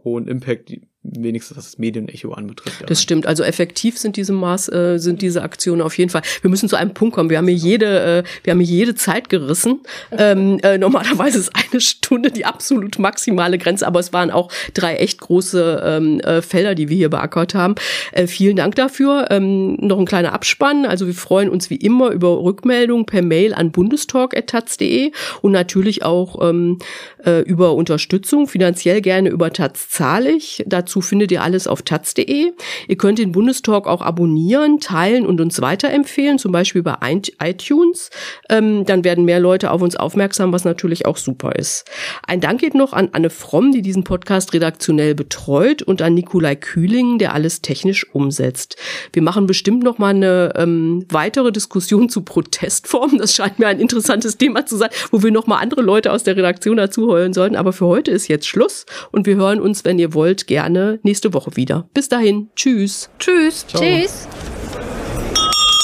hohen 0.03 0.27
Impact 0.27 0.73
wenigstens 1.11 1.57
was 1.57 1.65
das 1.65 1.77
Medienecho 1.77 2.33
anbetrifft. 2.33 2.83
Das 2.87 3.01
stimmt. 3.01 3.25
Also 3.25 3.43
effektiv 3.43 3.97
sind 3.97 4.17
diese 4.17 4.33
Maß, 4.33 4.69
äh, 4.69 4.97
sind 4.97 5.21
diese 5.21 5.41
Aktionen 5.41 5.81
auf 5.81 5.97
jeden 5.97 6.09
Fall. 6.09 6.21
Wir 6.41 6.49
müssen 6.49 6.69
zu 6.69 6.75
einem 6.75 6.93
Punkt 6.93 7.15
kommen. 7.15 7.29
Wir 7.29 7.37
haben 7.37 7.47
hier 7.47 7.55
jede, 7.55 8.23
äh, 8.23 8.23
wir 8.43 8.51
haben 8.51 8.59
hier 8.59 8.77
jede 8.77 8.95
Zeit 8.95 9.29
gerissen. 9.29 9.81
Ähm, 10.11 10.59
äh, 10.63 10.77
normalerweise 10.77 11.39
ist 11.39 11.51
eine 11.55 11.81
Stunde 11.81 12.31
die 12.31 12.45
absolut 12.45 12.99
maximale 12.99 13.57
Grenze, 13.57 13.87
aber 13.87 13.99
es 13.99 14.13
waren 14.13 14.31
auch 14.31 14.51
drei 14.73 14.95
echt 14.95 15.19
große 15.19 15.81
ähm, 15.83 16.19
äh, 16.19 16.41
Felder, 16.41 16.75
die 16.75 16.89
wir 16.89 16.97
hier 16.97 17.09
beackert 17.09 17.53
haben. 17.55 17.75
Äh, 18.11 18.27
vielen 18.27 18.55
Dank 18.55 18.75
dafür. 18.75 19.27
Ähm, 19.29 19.75
noch 19.75 19.99
ein 19.99 20.05
kleiner 20.05 20.33
Abspann. 20.33 20.85
Also 20.85 21.07
wir 21.07 21.13
freuen 21.13 21.49
uns 21.49 21.69
wie 21.69 21.75
immer 21.75 22.11
über 22.11 22.41
Rückmeldungen 22.41 23.05
per 23.05 23.21
Mail 23.21 23.53
an 23.53 23.71
bundestalk.taz.de 23.71 25.11
und 25.41 25.51
natürlich 25.51 26.03
auch 26.03 26.47
ähm, 26.47 26.79
äh, 27.25 27.41
über 27.41 27.73
Unterstützung, 27.73 28.47
finanziell 28.47 29.01
gerne 29.01 29.29
über 29.29 29.51
Taz 29.51 29.89
zahlig. 29.89 30.63
Dazu 30.67 30.96
Dazu 30.97 31.07
findet 31.09 31.31
ihr 31.31 31.43
alles 31.43 31.67
auf 31.67 31.83
taz.de. 31.83 32.53
Ihr 32.87 32.97
könnt 32.97 33.19
den 33.19 33.31
Bundestalk 33.31 33.85
auch 33.85 34.01
abonnieren, 34.01 34.79
teilen 34.79 35.27
und 35.27 35.39
uns 35.39 35.61
weiterempfehlen, 35.61 36.39
zum 36.39 36.51
Beispiel 36.51 36.81
bei 36.81 36.95
iTunes. 37.39 38.09
Ähm, 38.49 38.83
dann 38.83 39.03
werden 39.03 39.23
mehr 39.23 39.39
Leute 39.39 39.69
auf 39.69 39.83
uns 39.83 39.95
aufmerksam, 39.95 40.51
was 40.51 40.65
natürlich 40.65 41.05
auch 41.05 41.17
super 41.17 41.55
ist. 41.55 41.85
Ein 42.25 42.41
Dank 42.41 42.61
geht 42.61 42.73
noch 42.73 42.93
an 42.93 43.09
Anne 43.11 43.29
Fromm, 43.29 43.71
die 43.71 43.83
diesen 43.83 44.05
Podcast 44.05 44.53
redaktionell 44.53 45.13
betreut 45.13 45.83
und 45.83 46.01
an 46.01 46.15
Nikolai 46.15 46.55
Kühling, 46.55 47.19
der 47.19 47.35
alles 47.35 47.61
technisch 47.61 48.07
umsetzt. 48.11 48.75
Wir 49.13 49.21
machen 49.21 49.45
bestimmt 49.45 49.83
noch 49.83 49.99
mal 49.99 50.15
eine 50.15 50.53
ähm, 50.55 51.05
weitere 51.09 51.51
Diskussion 51.51 52.09
zu 52.09 52.21
Protestformen. 52.21 53.19
Das 53.19 53.35
scheint 53.35 53.59
mir 53.59 53.67
ein 53.67 53.79
interessantes 53.79 54.39
Thema 54.39 54.65
zu 54.65 54.77
sein, 54.77 54.89
wo 55.11 55.21
wir 55.21 55.29
noch 55.29 55.45
mal 55.45 55.57
andere 55.57 55.83
Leute 55.83 56.11
aus 56.11 56.23
der 56.23 56.35
Redaktion 56.35 56.77
dazu 56.77 57.07
heulen 57.07 57.33
sollten. 57.33 57.55
Aber 57.55 57.71
für 57.71 57.85
heute 57.85 58.09
ist 58.09 58.27
jetzt 58.29 58.47
Schluss 58.47 58.87
und 59.11 59.27
wir 59.27 59.35
hören 59.35 59.61
uns, 59.61 59.85
wenn 59.85 59.99
ihr 59.99 60.15
wollt, 60.15 60.47
gerne 60.87 60.99
nächste 61.03 61.33
Woche 61.33 61.55
wieder. 61.55 61.87
Bis 61.93 62.09
dahin, 62.09 62.49
tschüss. 62.55 63.09
Tschüss. 63.19 63.65
Ciao. 63.67 63.81
Tschüss. 63.81 64.27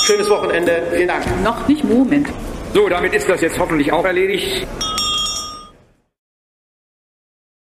Schönes 0.06 0.30
Wochenende. 0.30 0.84
Vielen 0.91 1.08
Dank. 1.08 1.24
Noch 1.43 1.68
nicht 1.68 1.84
Moment. 1.84 2.28
So, 2.74 2.89
damit 2.89 3.14
ist 3.14 3.30
das 3.30 3.41
jetzt 3.41 3.58
hoffentlich 3.60 3.91
auch 3.91 4.06
erledigt. 4.06 4.68